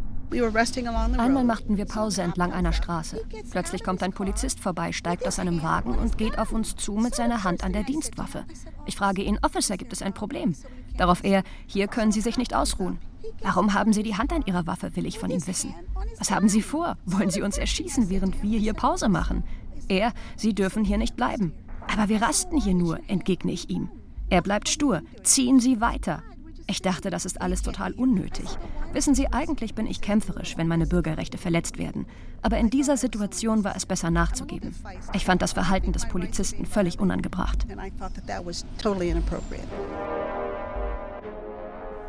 Einmal 1.19 1.45
machten 1.45 1.77
wir 1.77 1.85
Pause 1.85 2.23
entlang 2.23 2.53
einer 2.53 2.73
Straße. 2.73 3.25
Plötzlich 3.51 3.85
kommt 3.85 4.03
ein 4.03 4.13
Polizist 4.13 4.61
vorbei, 4.61 4.93
steigt 4.93 5.27
aus 5.27 5.37
seinem 5.37 5.63
Wagen 5.63 5.95
und 5.95 6.19
geht 6.19 6.39
auf 6.39 6.53
uns 6.53 6.77
zu 6.77 6.95
mit 6.95 7.15
seiner 7.15 7.45
Hand 7.45 7.65
an 7.65 7.73
der 7.73 7.83
Dienstwaffe. 7.83 8.45
Ich 8.87 8.97
frage 8.97 9.23
ihn, 9.23 9.39
Officer, 9.43 9.77
gibt 9.77 9.93
es 9.93 10.03
ein 10.03 10.15
Problem? 10.15 10.55
Darauf 10.97 11.23
er, 11.23 11.43
hier 11.67 11.87
können 11.87 12.13
Sie 12.13 12.21
sich 12.21 12.39
nicht 12.39 12.55
ausruhen. 12.55 12.99
Warum 13.43 13.75
haben 13.75 13.93
Sie 13.93 14.03
die 14.03 14.17
Hand 14.17 14.33
an 14.33 14.45
Ihrer 14.47 14.67
Waffe, 14.67 14.97
will 14.97 15.07
ich 15.07 15.19
von 15.19 15.31
ihm 15.31 15.47
wissen. 15.47 15.75
Was 16.19 16.31
haben 16.31 16.49
Sie 16.49 16.63
vor? 16.63 16.97
Wollen 17.05 17.31
Sie 17.31 17.43
uns 17.43 17.59
erschießen, 17.59 18.09
während 18.11 18.43
wir 18.43 18.59
hier 18.59 18.75
Pause 18.75 19.09
machen? 19.09 19.45
Er, 19.89 20.13
Sie 20.37 20.55
dürfen 20.55 20.85
hier 20.85 20.99
nicht 20.99 21.17
bleiben. 21.17 21.53
Aber 21.93 22.09
wir 22.09 22.23
rasten 22.23 22.61
hier 22.61 22.75
nur, 22.75 23.01
entgegne 23.09 23.53
ich 23.53 23.69
ihm. 23.69 23.91
Er 24.31 24.41
bleibt 24.41 24.69
stur. 24.69 25.03
Ziehen 25.23 25.61
Sie 25.61 25.81
weiter. 25.81 26.23
Ich 26.67 26.83
dachte, 26.83 27.11
das 27.11 27.25
ist 27.25 27.41
alles 27.41 27.63
total 27.63 27.93
unnötig. 27.93 28.47
Wissen 28.93 29.15
Sie, 29.15 29.29
eigentlich 29.33 29.75
bin 29.75 29.87
ich 29.87 30.01
kämpferisch, 30.01 30.57
wenn 30.57 30.69
meine 30.69 30.87
Bürgerrechte 30.87 31.39
verletzt 31.39 31.79
werden. 31.79 32.07
Aber 32.43 32.59
in 32.59 32.71
dieser 32.71 32.97
Situation 32.97 33.65
war 33.65 33.77
es 33.77 33.87
besser 33.87 34.11
nachzugeben. 34.11 34.75
Ich 35.13 35.25
fand 35.25 35.43
das 35.43 35.53
Verhalten 35.53 35.93
des 35.93 36.07
Polizisten 36.07 36.67
völlig 36.67 36.99
unangebracht. 36.99 37.67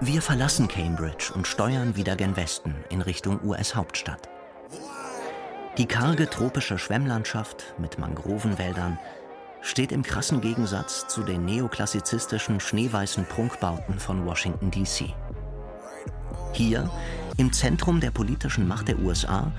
Wir 0.01 0.21
verlassen 0.21 0.67
Cambridge 0.67 1.31
und 1.33 1.47
steuern 1.47 1.95
wieder 1.95 2.15
gen 2.15 2.35
Westen 2.35 2.75
in 2.89 3.01
Richtung 3.01 3.39
US-Hauptstadt. 3.43 4.29
Die 5.77 5.85
karge 5.85 6.29
tropische 6.29 6.77
Schwemmlandschaft 6.77 7.73
mit 7.79 7.97
Mangrovenwäldern 7.97 8.99
steht 9.63 9.91
im 9.91 10.03
krassen 10.03 10.41
Gegensatz 10.41 11.07
zu 11.07 11.23
den 11.23 11.45
neoklassizistischen 11.45 12.59
schneeweißen 12.59 13.25
Prunkbauten 13.25 13.97
von 13.97 14.25
Washington, 14.25 14.69
D.C. 14.69 15.13
Hier, 16.51 16.91
im 17.37 17.51
Zentrum 17.51 17.99
der 17.99 18.11
politischen 18.11 18.67
Macht 18.67 18.89
der 18.89 18.99
USA, 18.99 19.51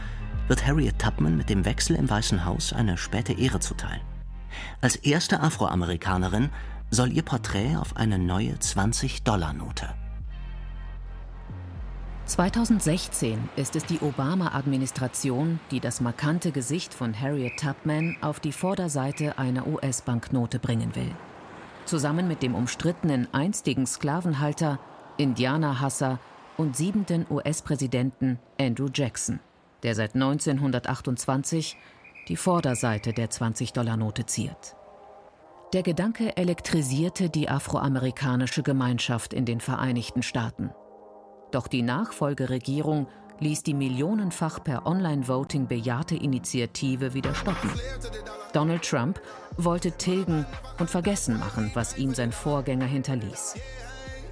wird 0.47 0.65
Harriet 0.67 0.99
Tubman 0.99 1.37
mit 1.37 1.49
dem 1.49 1.65
Wechsel 1.65 1.97
im 1.97 2.09
Weißen 2.09 2.45
Haus 2.45 2.73
eine 2.73 2.99
späte 2.99 3.33
Ehre 3.33 3.61
zuteil. 3.61 4.01
Als 4.83 4.97
erste 4.97 5.41
Afroamerikanerin 5.41 6.51
soll 6.91 7.11
ihr 7.13 7.23
Porträt 7.23 7.77
auf 7.77 7.97
eine 7.97 8.19
neue 8.19 8.53
20-Dollar-Note. 8.53 9.89
2016 12.27 13.51
ist 13.55 13.77
es 13.77 13.85
die 13.85 14.01
Obama-Administration, 14.01 15.61
die 15.71 15.79
das 15.79 16.01
markante 16.01 16.53
Gesicht 16.53 16.95
von 16.95 17.19
Harriet 17.19 17.59
Tubman 17.59 18.17
auf 18.23 18.41
die 18.41 18.53
Vorderseite 18.53 19.37
einer 19.37 19.67
US-Banknote 19.67 20.59
bringen 20.59 20.97
will. 20.97 21.11
Zusammen 21.85 22.27
mit 22.27 22.43
dem 22.43 22.55
umstrittenen 22.55 23.29
einstigen 23.35 23.87
Sklavenhalter, 23.87 24.79
Indianerhasser 25.19 26.19
und 26.57 26.77
siebenten 26.77 27.27
US-Präsidenten 27.29 28.39
Andrew 28.59 28.89
Jackson, 28.93 29.41
der 29.83 29.95
seit 29.95 30.15
1928 30.15 31.77
die 32.29 32.37
Vorderseite 32.37 33.13
der 33.13 33.29
20-Dollar-Note 33.29 34.25
ziert. 34.25 34.77
Der 35.75 35.83
Gedanke 35.83 36.39
elektrisierte 36.39 37.29
die 37.29 37.51
afroamerikanische 37.51 38.63
Gemeinschaft 38.63 39.35
in 39.35 39.45
den 39.45 39.61
Vereinigten 39.61 40.23
Staaten. 40.23 40.71
Doch 41.55 41.69
die 41.69 41.83
Nachfolgeregierung 41.83 43.07
ließ 43.39 43.63
die 43.63 43.75
millionenfach 43.75 44.65
per 44.65 44.89
Online-Voting 44.89 45.69
bejahte 45.69 46.17
Initiative 46.17 47.15
wieder 47.15 47.33
stoppen. 47.33 47.71
Donald 48.53 48.83
Trump 48.83 49.21
wollte 49.57 49.93
tilgen 49.93 50.47
und 50.81 50.91
vergessen 50.91 51.39
machen, 51.39 51.71
was 51.75 51.97
ihm 51.97 52.13
sein 52.13 52.33
Vorgänger 52.33 52.87
hinterließ. 52.87 53.55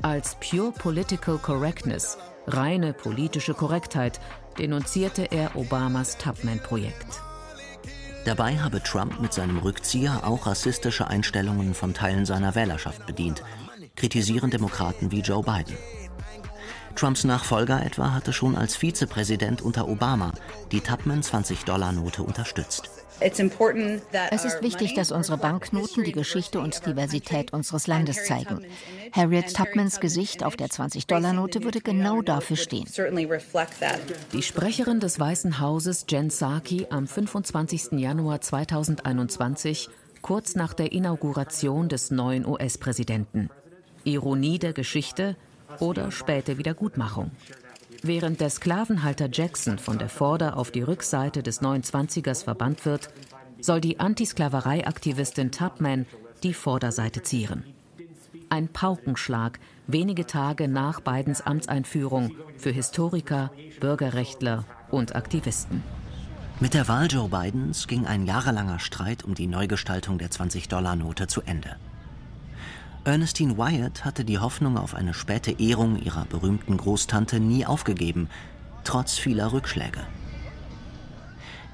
Als 0.03 0.37
Pure 0.41 0.73
Political 0.73 1.39
Correctness, 1.39 2.19
reine 2.49 2.93
politische 2.93 3.55
Korrektheit, 3.55 4.19
denunzierte 4.59 5.31
er 5.31 5.55
Obamas 5.55 6.19
Tubman-Projekt. 6.19 7.21
Dabei 8.25 8.59
habe 8.59 8.83
Trump 8.83 9.21
mit 9.21 9.33
seinem 9.33 9.59
Rückzieher 9.59 10.27
auch 10.27 10.47
rassistische 10.47 11.07
Einstellungen 11.07 11.75
von 11.75 11.95
Teilen 11.95 12.27
seiner 12.27 12.57
Wählerschaft 12.57 13.07
bedient, 13.07 13.45
kritisieren 13.95 14.51
Demokraten 14.51 15.13
wie 15.13 15.21
Joe 15.21 15.45
Biden. 15.45 15.77
Trumps 16.95 17.25
Nachfolger 17.25 17.85
etwa 17.85 18.13
hatte 18.13 18.33
schon 18.33 18.57
als 18.57 18.77
Vizepräsident 18.77 19.63
unter 19.63 19.89
Obama 19.89 20.33
die 20.71 20.81
Tubman 20.81 21.23
20-Dollar-Note 21.23 22.23
unterstützt. 22.23 22.91
Es 23.21 24.45
ist 24.45 24.63
wichtig, 24.63 24.95
dass 24.95 25.13
unsere 25.13 25.39
Banknoten 25.39 26.03
die 26.03 26.13
Geschichte 26.13 26.59
und 26.61 26.85
Diversität 26.85 27.53
unseres 27.53 27.87
Landes 27.87 28.25
zeigen. 28.25 28.65
Harriet 29.13 29.55
Tubmans 29.55 30.01
Gesicht 30.01 30.43
auf 30.43 30.57
der 30.57 30.69
20-Dollar-Note 30.69 31.63
würde 31.63 31.81
genau 31.81 32.23
dafür 32.23 32.57
stehen. 32.57 32.87
Die 34.33 34.43
Sprecherin 34.43 35.01
des 35.01 35.21
Weißen 35.21 35.61
Hauses, 35.61 36.07
Jen 36.09 36.29
Psaki, 36.29 36.87
am 36.91 37.07
25. 37.07 37.93
Januar 37.93 38.41
2021, 38.41 39.89
kurz 40.21 40.57
nach 40.57 40.75
der 40.75 40.93
Inauguration 40.93 41.89
des 41.89 42.11
neuen 42.11 42.47
US-Präsidenten. 42.47 43.51
Ironie 44.05 44.59
der 44.59 44.73
Geschichte– 44.73 45.37
oder 45.81 46.11
späte 46.11 46.59
Wiedergutmachung. 46.59 47.31
Während 48.03 48.41
der 48.41 48.51
Sklavenhalter 48.51 49.29
Jackson 49.31 49.79
von 49.79 49.99
der 49.99 50.09
Vorder- 50.09 50.57
auf 50.57 50.71
die 50.71 50.83
Rückseite 50.83 51.43
des 51.43 51.63
29ers 51.63 52.45
verbannt 52.45 52.85
wird, 52.85 53.11
soll 53.61 53.81
die 53.81 54.01
Antisklaverei-Aktivistin 54.01 55.53
Tubman 55.53 56.07
die 56.43 56.55
Vorderseite 56.55 57.23
zieren. 57.23 57.65
Ein 58.49 58.69
Paukenschlag 58.69 59.61
wenige 59.87 60.27
Tage 60.27 60.69
nach 60.69 61.01
Bidens 61.01 61.41
Amtseinführung 61.41 62.33
für 62.57 62.71
Historiker, 62.71 63.51
Bürgerrechtler 63.81 64.65
und 64.91 65.15
Aktivisten. 65.15 65.83
Mit 66.61 66.75
der 66.75 66.87
Wahl 66.87 67.09
Joe 67.11 67.29
Bidens 67.29 67.87
ging 67.87 68.07
ein 68.07 68.27
jahrelanger 68.27 68.79
Streit 68.79 69.25
um 69.25 69.35
die 69.35 69.47
Neugestaltung 69.47 70.19
der 70.19 70.31
20-Dollar-Note 70.31 71.27
zu 71.27 71.43
Ende. 71.43 71.77
Ernestine 73.05 73.59
Wyatt 73.59 74.05
hatte 74.05 74.25
die 74.25 74.39
Hoffnung 74.39 74.79
auf 74.79 74.95
eine 74.95 75.13
späte 75.13 75.51
Ehrung 75.59 76.01
ihrer 76.01 76.25
berühmten 76.27 76.77
Großtante 76.77 77.41
nie 77.41 77.67
aufgegeben, 77.67 78.29
trotz 78.85 79.19
vieler 79.19 79.53
Rückschläge. 79.53 80.07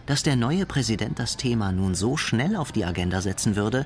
Dass 0.06 0.22
der 0.22 0.36
neue 0.36 0.64
Präsident 0.64 1.18
das 1.18 1.36
Thema 1.36 1.70
nun 1.70 1.94
so 1.94 2.16
schnell 2.16 2.56
auf 2.56 2.72
die 2.72 2.86
Agenda 2.86 3.20
setzen 3.20 3.56
würde, 3.56 3.84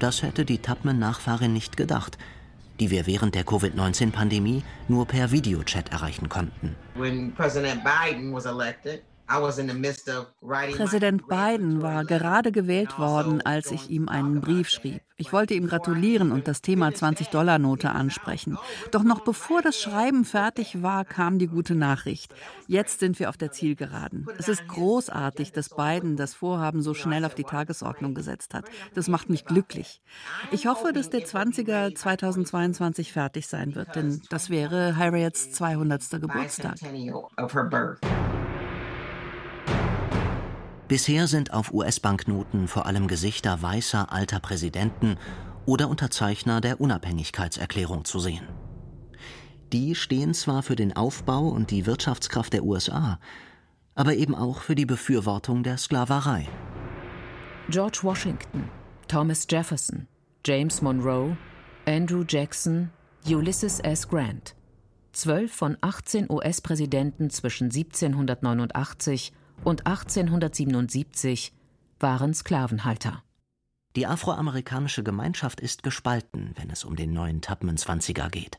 das 0.00 0.22
hätte 0.22 0.44
die 0.44 0.58
Tubman-Nachfahrin 0.58 1.52
nicht 1.52 1.76
gedacht, 1.76 2.18
die 2.80 2.90
wir 2.90 3.06
während 3.06 3.36
der 3.36 3.44
Covid-19-Pandemie 3.44 4.64
nur 4.88 5.06
per 5.06 5.30
Videochat 5.30 5.92
erreichen 5.92 6.28
konnten. 6.28 6.74
When 6.96 7.32
President 7.32 7.84
Biden 7.84 8.32
was 8.32 8.46
elected, 8.46 9.02
Präsident 10.76 11.28
Biden 11.28 11.82
war 11.82 12.04
gerade 12.04 12.50
gewählt 12.52 12.98
worden, 12.98 13.40
als 13.42 13.70
ich 13.70 13.88
ihm 13.88 14.08
einen 14.08 14.40
Brief 14.40 14.68
schrieb. 14.68 15.02
Ich 15.20 15.34
wollte 15.34 15.52
ihm 15.52 15.66
gratulieren 15.68 16.32
und 16.32 16.48
das 16.48 16.62
Thema 16.62 16.88
20-Dollar-Note 16.88 17.90
ansprechen. 17.90 18.56
Doch 18.90 19.02
noch 19.02 19.20
bevor 19.20 19.60
das 19.60 19.78
Schreiben 19.78 20.24
fertig 20.24 20.82
war, 20.82 21.04
kam 21.04 21.38
die 21.38 21.46
gute 21.46 21.74
Nachricht. 21.74 22.34
Jetzt 22.66 23.00
sind 23.00 23.18
wir 23.20 23.28
auf 23.28 23.36
der 23.36 23.52
Zielgeraden. 23.52 24.26
Es 24.38 24.48
ist 24.48 24.66
großartig, 24.66 25.52
dass 25.52 25.68
Biden 25.68 26.16
das 26.16 26.32
Vorhaben 26.32 26.80
so 26.80 26.94
schnell 26.94 27.26
auf 27.26 27.34
die 27.34 27.44
Tagesordnung 27.44 28.14
gesetzt 28.14 28.54
hat. 28.54 28.64
Das 28.94 29.08
macht 29.08 29.28
mich 29.28 29.44
glücklich. 29.44 30.00
Ich 30.52 30.66
hoffe, 30.66 30.94
dass 30.94 31.10
der 31.10 31.26
20er 31.26 31.94
2022 31.94 33.12
fertig 33.12 33.46
sein 33.46 33.74
wird, 33.74 33.94
denn 33.94 34.22
das 34.30 34.48
wäre 34.48 34.96
Harriets 34.96 35.52
200. 35.52 36.10
Geburtstag. 36.12 36.76
Bisher 40.90 41.28
sind 41.28 41.52
auf 41.52 41.72
US-Banknoten 41.72 42.66
vor 42.66 42.86
allem 42.86 43.06
Gesichter 43.06 43.62
weißer 43.62 44.10
alter 44.10 44.40
Präsidenten 44.40 45.18
oder 45.64 45.88
Unterzeichner 45.88 46.60
der 46.60 46.80
Unabhängigkeitserklärung 46.80 48.04
zu 48.04 48.18
sehen. 48.18 48.48
Die 49.72 49.94
stehen 49.94 50.34
zwar 50.34 50.64
für 50.64 50.74
den 50.74 50.96
Aufbau 50.96 51.46
und 51.46 51.70
die 51.70 51.86
Wirtschaftskraft 51.86 52.52
der 52.54 52.64
USA, 52.64 53.20
aber 53.94 54.14
eben 54.16 54.34
auch 54.34 54.62
für 54.62 54.74
die 54.74 54.84
Befürwortung 54.84 55.62
der 55.62 55.78
Sklaverei. 55.78 56.48
George 57.68 58.00
Washington, 58.02 58.68
Thomas 59.06 59.46
Jefferson, 59.48 60.08
James 60.44 60.82
Monroe, 60.82 61.36
Andrew 61.86 62.24
Jackson, 62.26 62.90
Ulysses 63.24 63.78
S. 63.78 64.08
Grant. 64.08 64.56
Zwölf 65.12 65.54
von 65.54 65.76
18 65.82 66.28
US-Präsidenten 66.28 67.30
zwischen 67.30 67.66
1789 67.66 69.32
und 69.64 69.86
1877 69.86 71.52
waren 71.98 72.34
Sklavenhalter. 72.34 73.22
Die 73.96 74.06
afroamerikanische 74.06 75.02
Gemeinschaft 75.02 75.60
ist 75.60 75.82
gespalten, 75.82 76.54
wenn 76.56 76.70
es 76.70 76.84
um 76.84 76.96
den 76.96 77.12
neuen 77.12 77.40
Tubman 77.40 77.76
20er 77.76 78.30
geht. 78.30 78.58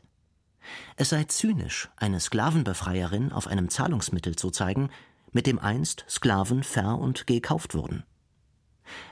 Es 0.96 1.08
sei 1.08 1.24
zynisch, 1.24 1.90
eine 1.96 2.20
Sklavenbefreierin 2.20 3.32
auf 3.32 3.48
einem 3.48 3.68
Zahlungsmittel 3.68 4.36
zu 4.36 4.50
zeigen, 4.50 4.90
mit 5.32 5.46
dem 5.46 5.58
einst 5.58 6.04
Sklaven 6.08 6.62
ver- 6.62 6.98
und 6.98 7.26
gekauft 7.26 7.74
wurden. 7.74 8.04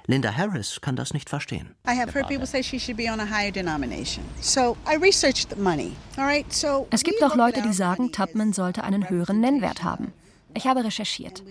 Linda 0.06 0.36
Harris 0.36 0.80
kann 0.80 0.96
das 0.96 1.14
nicht 1.14 1.30
verstehen. 1.30 1.74
Es 6.90 7.02
gibt 7.02 7.22
auch 7.22 7.36
Leute, 7.36 7.62
die 7.62 7.72
sagen, 7.72 8.12
Tubman 8.12 8.52
sollte 8.52 8.84
einen 8.84 9.08
höheren 9.08 9.40
Nennwert 9.40 9.82
haben. 9.82 10.12
Ich 10.54 10.66
habe 10.66 10.84
recherchiert. 10.84 11.42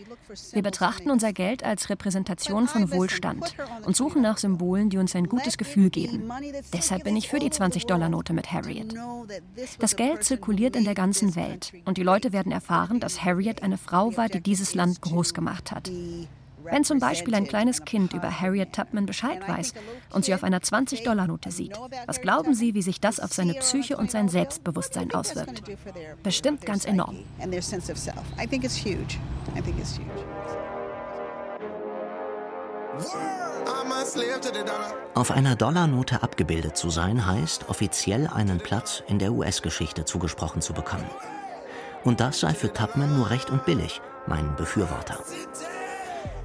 Wir 0.51 0.61
betrachten 0.61 1.09
unser 1.09 1.33
Geld 1.33 1.63
als 1.63 1.89
Repräsentation 1.89 2.67
von 2.67 2.91
Wohlstand 2.91 3.55
und 3.85 3.95
suchen 3.95 4.21
nach 4.21 4.37
Symbolen, 4.37 4.89
die 4.89 4.97
uns 4.97 5.15
ein 5.15 5.27
gutes 5.27 5.57
Gefühl 5.57 5.89
geben. 5.89 6.29
Deshalb 6.73 7.03
bin 7.03 7.15
ich 7.15 7.29
für 7.29 7.39
die 7.39 7.49
20-Dollar-Note 7.49 8.33
mit 8.33 8.51
Harriet. 8.51 8.93
Das 9.79 9.95
Geld 9.95 10.23
zirkuliert 10.23 10.75
in 10.75 10.83
der 10.83 10.95
ganzen 10.95 11.35
Welt 11.35 11.73
und 11.85 11.97
die 11.97 12.03
Leute 12.03 12.33
werden 12.33 12.51
erfahren, 12.51 12.99
dass 12.99 13.23
Harriet 13.23 13.63
eine 13.63 13.77
Frau 13.77 14.15
war, 14.17 14.29
die 14.29 14.41
dieses 14.41 14.75
Land 14.75 15.01
groß 15.01 15.33
gemacht 15.33 15.71
hat. 15.71 15.91
Wenn 16.71 16.83
zum 16.83 16.99
Beispiel 16.99 17.35
ein 17.35 17.47
kleines 17.47 17.85
Kind 17.85 18.13
über 18.13 18.29
Harriet 18.29 18.73
Tubman 18.73 19.05
Bescheid 19.05 19.47
weiß 19.47 19.73
und 20.11 20.25
sie 20.25 20.33
auf 20.33 20.43
einer 20.43 20.59
20-Dollar-Note 20.59 21.51
sieht, 21.51 21.77
was 22.05 22.21
glauben 22.21 22.53
Sie, 22.53 22.73
wie 22.73 22.81
sich 22.81 22.99
das 22.99 23.19
auf 23.19 23.33
seine 23.33 23.53
Psyche 23.55 23.97
und 23.97 24.11
sein 24.11 24.29
Selbstbewusstsein 24.29 25.13
auswirkt? 25.13 25.63
Bestimmt 26.23 26.65
ganz 26.65 26.85
enorm. 26.85 27.17
Auf 35.13 35.31
einer 35.31 35.55
Dollarnote 35.55 36.21
abgebildet 36.23 36.75
zu 36.75 36.89
sein, 36.89 37.25
heißt 37.25 37.69
offiziell 37.69 38.27
einen 38.27 38.59
Platz 38.59 39.03
in 39.07 39.19
der 39.19 39.31
US-Geschichte 39.31 40.05
zugesprochen 40.05 40.61
zu 40.61 40.73
bekommen. 40.73 41.09
Und 42.03 42.19
das 42.19 42.39
sei 42.39 42.53
für 42.53 42.73
Tubman 42.73 43.15
nur 43.17 43.29
recht 43.29 43.49
und 43.49 43.65
billig, 43.65 44.01
meinen 44.27 44.55
Befürworter. 44.55 45.19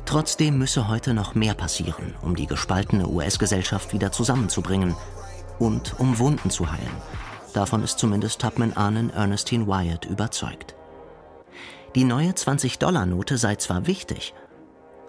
Trotzdem 0.06 0.58
müsse 0.58 0.88
heute 0.88 1.14
noch 1.14 1.34
mehr 1.34 1.54
passieren, 1.54 2.14
um 2.22 2.36
die 2.36 2.46
gespaltene 2.46 3.08
US-Gesellschaft 3.08 3.92
wieder 3.92 4.12
zusammenzubringen 4.12 4.94
und 5.58 5.98
um 5.98 6.18
Wunden 6.18 6.50
zu 6.50 6.70
heilen. 6.70 6.96
Davon 7.54 7.82
ist 7.82 7.98
zumindest 7.98 8.40
Tubman-Ahnen 8.40 9.10
Ernestine 9.10 9.66
Wyatt 9.66 10.04
überzeugt. 10.04 10.74
Die 11.94 12.04
neue 12.04 12.30
20-Dollar-Note 12.30 13.38
sei 13.38 13.56
zwar 13.56 13.86
wichtig, 13.86 14.34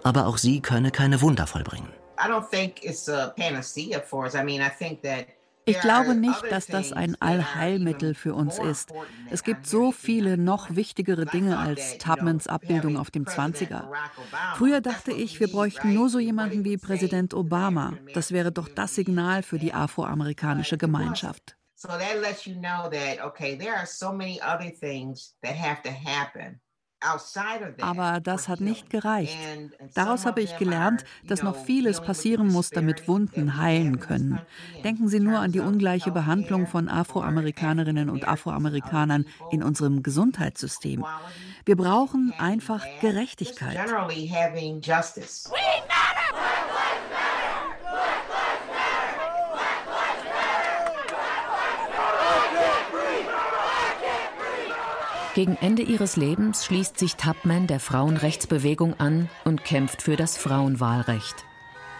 aber 0.02 0.26
auch 0.26 0.38
sie 0.38 0.60
könne 0.60 0.90
keine 0.90 1.20
Wunder 1.20 1.46
vollbringen. 1.46 1.92
I 2.18 2.28
don't 2.28 2.48
think 2.48 2.82
it's 2.82 3.08
a 3.08 3.34
panacea 3.36 4.00
for 4.00 4.24
us. 4.24 4.34
I 4.34 4.42
mean, 4.42 4.62
I 4.62 4.70
think 4.70 5.02
that 5.02 5.26
ich 5.66 5.80
glaube 5.80 6.14
nicht, 6.14 6.42
dass 6.50 6.66
das 6.66 6.92
ein 6.92 7.20
Allheilmittel 7.20 8.14
für 8.14 8.34
uns 8.34 8.58
ist. 8.58 8.92
Es 9.30 9.42
gibt 9.42 9.66
so 9.66 9.92
viele 9.92 10.38
noch 10.38 10.74
wichtigere 10.74 11.26
Dinge 11.26 11.58
als 11.58 11.98
Tubmans 11.98 12.46
Abbildung 12.46 12.96
auf 12.96 13.10
dem 13.10 13.24
20er. 13.24 13.88
Früher 14.54 14.80
dachte 14.80 15.12
ich, 15.12 15.40
wir 15.40 15.48
bräuchten 15.48 15.92
nur 15.92 16.08
so 16.08 16.18
jemanden 16.18 16.64
wie 16.64 16.76
Präsident 16.76 17.34
Obama. 17.34 17.94
Das 18.14 18.32
wäre 18.32 18.52
doch 18.52 18.68
das 18.68 18.94
Signal 18.94 19.42
für 19.42 19.58
die 19.58 19.74
afroamerikanische 19.74 20.78
Gemeinschaft. 20.78 21.56
So 21.78 21.88
that 21.88 22.22
lets 22.22 22.46
you 22.46 22.54
know 22.54 22.88
that 22.88 23.20
okay, 23.22 23.54
there 23.54 23.76
are 23.76 23.84
so 23.84 24.10
many 24.10 24.40
other 24.40 24.70
things 24.70 25.36
that 25.42 25.54
have 25.54 25.82
to 25.82 25.90
happen. 25.90 26.58
Aber 27.80 28.20
das 28.20 28.48
hat 28.48 28.60
nicht 28.60 28.90
gereicht. 28.90 29.36
Daraus 29.94 30.26
habe 30.26 30.40
ich 30.40 30.56
gelernt, 30.56 31.04
dass 31.26 31.42
noch 31.42 31.56
vieles 31.56 32.00
passieren 32.00 32.48
muss, 32.48 32.70
damit 32.70 33.06
Wunden 33.06 33.58
heilen 33.58 34.00
können. 34.00 34.40
Denken 34.82 35.08
Sie 35.08 35.20
nur 35.20 35.38
an 35.38 35.52
die 35.52 35.60
ungleiche 35.60 36.10
Behandlung 36.10 36.66
von 36.66 36.88
Afroamerikanerinnen 36.88 38.08
und 38.08 38.26
Afroamerikanern 38.26 39.26
in 39.50 39.62
unserem 39.62 40.02
Gesundheitssystem. 40.02 41.04
Wir 41.64 41.76
brauchen 41.76 42.32
einfach 42.38 42.84
Gerechtigkeit. 43.00 43.78
Gegen 55.36 55.58
Ende 55.58 55.82
ihres 55.82 56.16
Lebens 56.16 56.64
schließt 56.64 56.98
sich 56.98 57.16
Tubman 57.16 57.66
der 57.66 57.78
Frauenrechtsbewegung 57.78 58.98
an 58.98 59.28
und 59.44 59.64
kämpft 59.64 60.00
für 60.00 60.16
das 60.16 60.38
Frauenwahlrecht. 60.38 61.44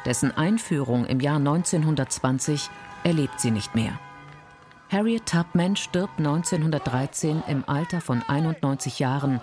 Dessen 0.06 0.34
Einführung 0.34 1.04
im 1.04 1.20
Jahr 1.20 1.36
1920 1.36 2.70
erlebt 3.04 3.38
sie 3.38 3.50
nicht 3.50 3.74
mehr. 3.74 4.00
Harriet 4.90 5.26
Tubman 5.26 5.76
stirbt 5.76 6.18
1913 6.18 7.42
im 7.46 7.64
Alter 7.66 8.00
von 8.00 8.22
91 8.26 9.00
Jahren 9.00 9.42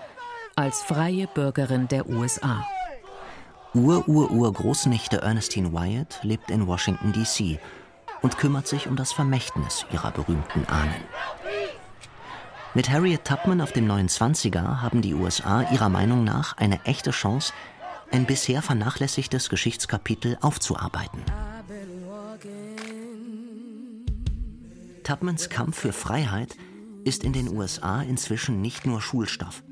als 0.55 0.81
freie 0.81 1.27
Bürgerin 1.27 1.87
der 1.87 2.09
USA. 2.09 2.65
Ur-Ur-Ur-Großnichte 3.75 5.21
Ernestine 5.21 5.71
Wyatt 5.71 6.17
lebt 6.23 6.49
in 6.49 6.65
Washington, 6.65 7.13
D.C. 7.13 7.59
und 8.23 8.39
kümmert 8.39 8.67
sich 8.67 8.87
um 8.87 8.95
das 8.95 9.13
Vermächtnis 9.13 9.85
ihrer 9.91 10.09
berühmten 10.09 10.65
Ahnen. 10.65 11.03
Mit 12.76 12.89
Harriet 12.89 13.24
Tubman 13.24 13.61
auf 13.61 13.71
dem 13.71 13.88
29er 13.88 14.82
haben 14.82 15.03
die 15.03 15.13
USA 15.13 15.61
ihrer 15.71 15.89
Meinung 15.89 16.24
nach 16.24 16.57
eine 16.57 16.84
echte 16.86 17.11
Chance, 17.11 17.53
ein 18.11 18.26
bisher 18.26 18.63
vernachlässigtes 18.63 19.49
Geschichtskapitel 19.49 20.39
aufzuarbeiten. 20.41 21.21
Tubmans 25.03 25.49
Kampf 25.49 25.78
für 25.78 25.93
Freiheit 25.93 26.55
ist 27.03 27.24
in 27.24 27.34
den 27.34 27.55
USA 27.55 28.01
inzwischen 28.01 28.61
nicht 28.61 28.88
nur 28.88 29.01
Schulstoff. 29.01 29.63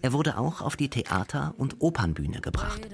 Er 0.00 0.12
wurde 0.12 0.38
auch 0.38 0.60
auf 0.60 0.76
die 0.76 0.88
Theater- 0.88 1.54
und 1.56 1.80
Opernbühne 1.80 2.40
gebracht. 2.40 2.86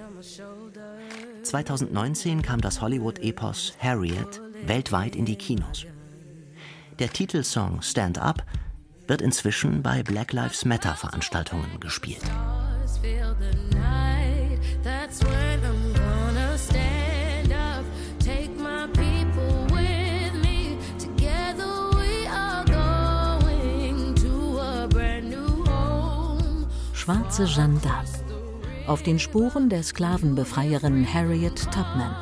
2019 1.42 2.40
kam 2.40 2.62
das 2.62 2.80
Hollywood-Epos 2.80 3.74
Harriet 3.78 4.40
weltweit 4.64 5.16
in 5.16 5.26
die 5.26 5.36
Kinos. 5.36 5.84
Der 6.98 7.12
Titelsong 7.12 7.82
Stand 7.82 8.18
Up 8.18 8.46
wird 9.06 9.22
inzwischen 9.22 9.82
bei 9.82 10.02
Black 10.02 10.32
Lives 10.32 10.64
Matter 10.64 10.94
Veranstaltungen 10.94 11.80
gespielt. 11.80 12.22
Schwarze 26.92 27.46
Jeanne 27.46 27.80
d'Arc. 27.80 28.22
Auf 28.86 29.02
den 29.02 29.18
Spuren 29.18 29.68
der 29.68 29.82
Sklavenbefreierin 29.82 31.04
Harriet 31.12 31.56
Tubman. 31.72 32.14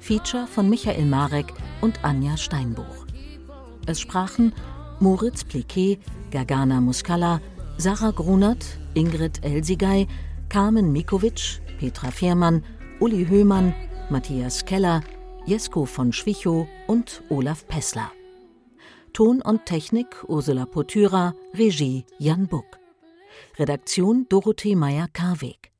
Feature 0.00 0.46
von 0.46 0.70
Michael 0.70 1.04
Marek 1.04 1.52
und 1.82 2.02
Anja 2.02 2.38
Steinbuch. 2.38 3.06
Es 3.86 4.00
sprachen 4.00 4.54
Moritz 5.00 5.44
Pliquet, 5.44 5.98
Gargana 6.30 6.78
Muscala, 6.80 7.40
Sarah 7.78 8.12
Grunert, 8.12 8.78
Ingrid 8.92 9.42
Elsigay, 9.42 10.06
Carmen 10.50 10.92
Mikovic, 10.92 11.62
Petra 11.78 12.10
Fehrmann, 12.10 12.62
Uli 13.00 13.24
Höhmann, 13.26 13.74
Matthias 14.10 14.66
Keller, 14.66 15.02
Jesko 15.46 15.86
von 15.86 16.12
Schwichow 16.12 16.66
und 16.86 17.22
Olaf 17.30 17.66
Pessler. 17.66 18.12
Ton 19.14 19.40
und 19.40 19.64
Technik 19.64 20.22
Ursula 20.28 20.66
Potyra, 20.66 21.34
Regie 21.54 22.04
Jan 22.18 22.46
Buck. 22.46 22.78
Redaktion 23.58 24.26
Dorothee 24.28 24.76
Meyer-Karweg. 24.76 25.72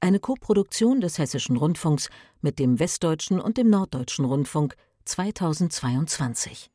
Eine 0.00 0.18
Koproduktion 0.18 1.00
des 1.00 1.18
Hessischen 1.18 1.56
Rundfunks 1.56 2.10
mit 2.40 2.58
dem 2.58 2.80
Westdeutschen 2.80 3.40
und 3.40 3.58
dem 3.58 3.70
Norddeutschen 3.70 4.24
Rundfunk 4.24 4.74
2022. 5.04 6.73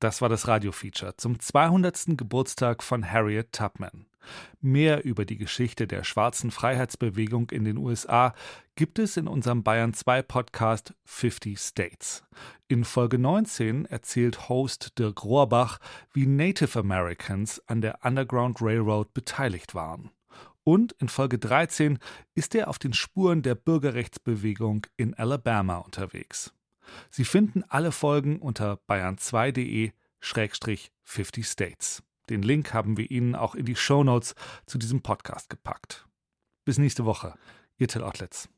Das 0.00 0.22
war 0.22 0.28
das 0.28 0.46
Radiofeature 0.46 1.16
zum 1.16 1.40
200. 1.40 2.16
Geburtstag 2.16 2.84
von 2.84 3.10
Harriet 3.10 3.52
Tubman. 3.52 4.06
Mehr 4.60 5.04
über 5.04 5.24
die 5.24 5.38
Geschichte 5.38 5.88
der 5.88 6.04
schwarzen 6.04 6.52
Freiheitsbewegung 6.52 7.50
in 7.50 7.64
den 7.64 7.78
USA 7.78 8.32
gibt 8.76 9.00
es 9.00 9.16
in 9.16 9.26
unserem 9.26 9.64
Bayern 9.64 9.94
2 9.94 10.22
Podcast 10.22 10.94
50 11.04 11.58
States. 11.58 12.22
In 12.68 12.84
Folge 12.84 13.18
19 13.18 13.86
erzählt 13.86 14.48
Host 14.48 14.98
Dirk 15.00 15.24
Rohrbach, 15.24 15.80
wie 16.12 16.26
Native 16.26 16.78
Americans 16.78 17.60
an 17.66 17.80
der 17.80 18.04
Underground 18.04 18.62
Railroad 18.62 19.12
beteiligt 19.14 19.74
waren. 19.74 20.10
Und 20.62 20.92
in 21.00 21.08
Folge 21.08 21.38
13 21.38 21.98
ist 22.36 22.54
er 22.54 22.68
auf 22.68 22.78
den 22.78 22.92
Spuren 22.92 23.42
der 23.42 23.56
Bürgerrechtsbewegung 23.56 24.86
in 24.96 25.14
Alabama 25.14 25.78
unterwegs. 25.78 26.52
Sie 27.10 27.24
finden 27.24 27.64
alle 27.68 27.92
Folgen 27.92 28.38
unter 28.38 28.80
bayern2.de 28.88 29.92
50 30.20 31.46
States. 31.46 32.02
Den 32.28 32.42
Link 32.42 32.74
haben 32.74 32.96
wir 32.96 33.10
Ihnen 33.10 33.34
auch 33.34 33.54
in 33.54 33.64
die 33.64 33.76
Show 33.76 34.04
Notes 34.04 34.34
zu 34.66 34.78
diesem 34.78 35.02
Podcast 35.02 35.48
gepackt. 35.48 36.06
Bis 36.64 36.78
nächste 36.78 37.04
Woche. 37.04 37.34
Ihr 37.78 37.88
Till 37.88 38.02
Ottlitz. 38.02 38.48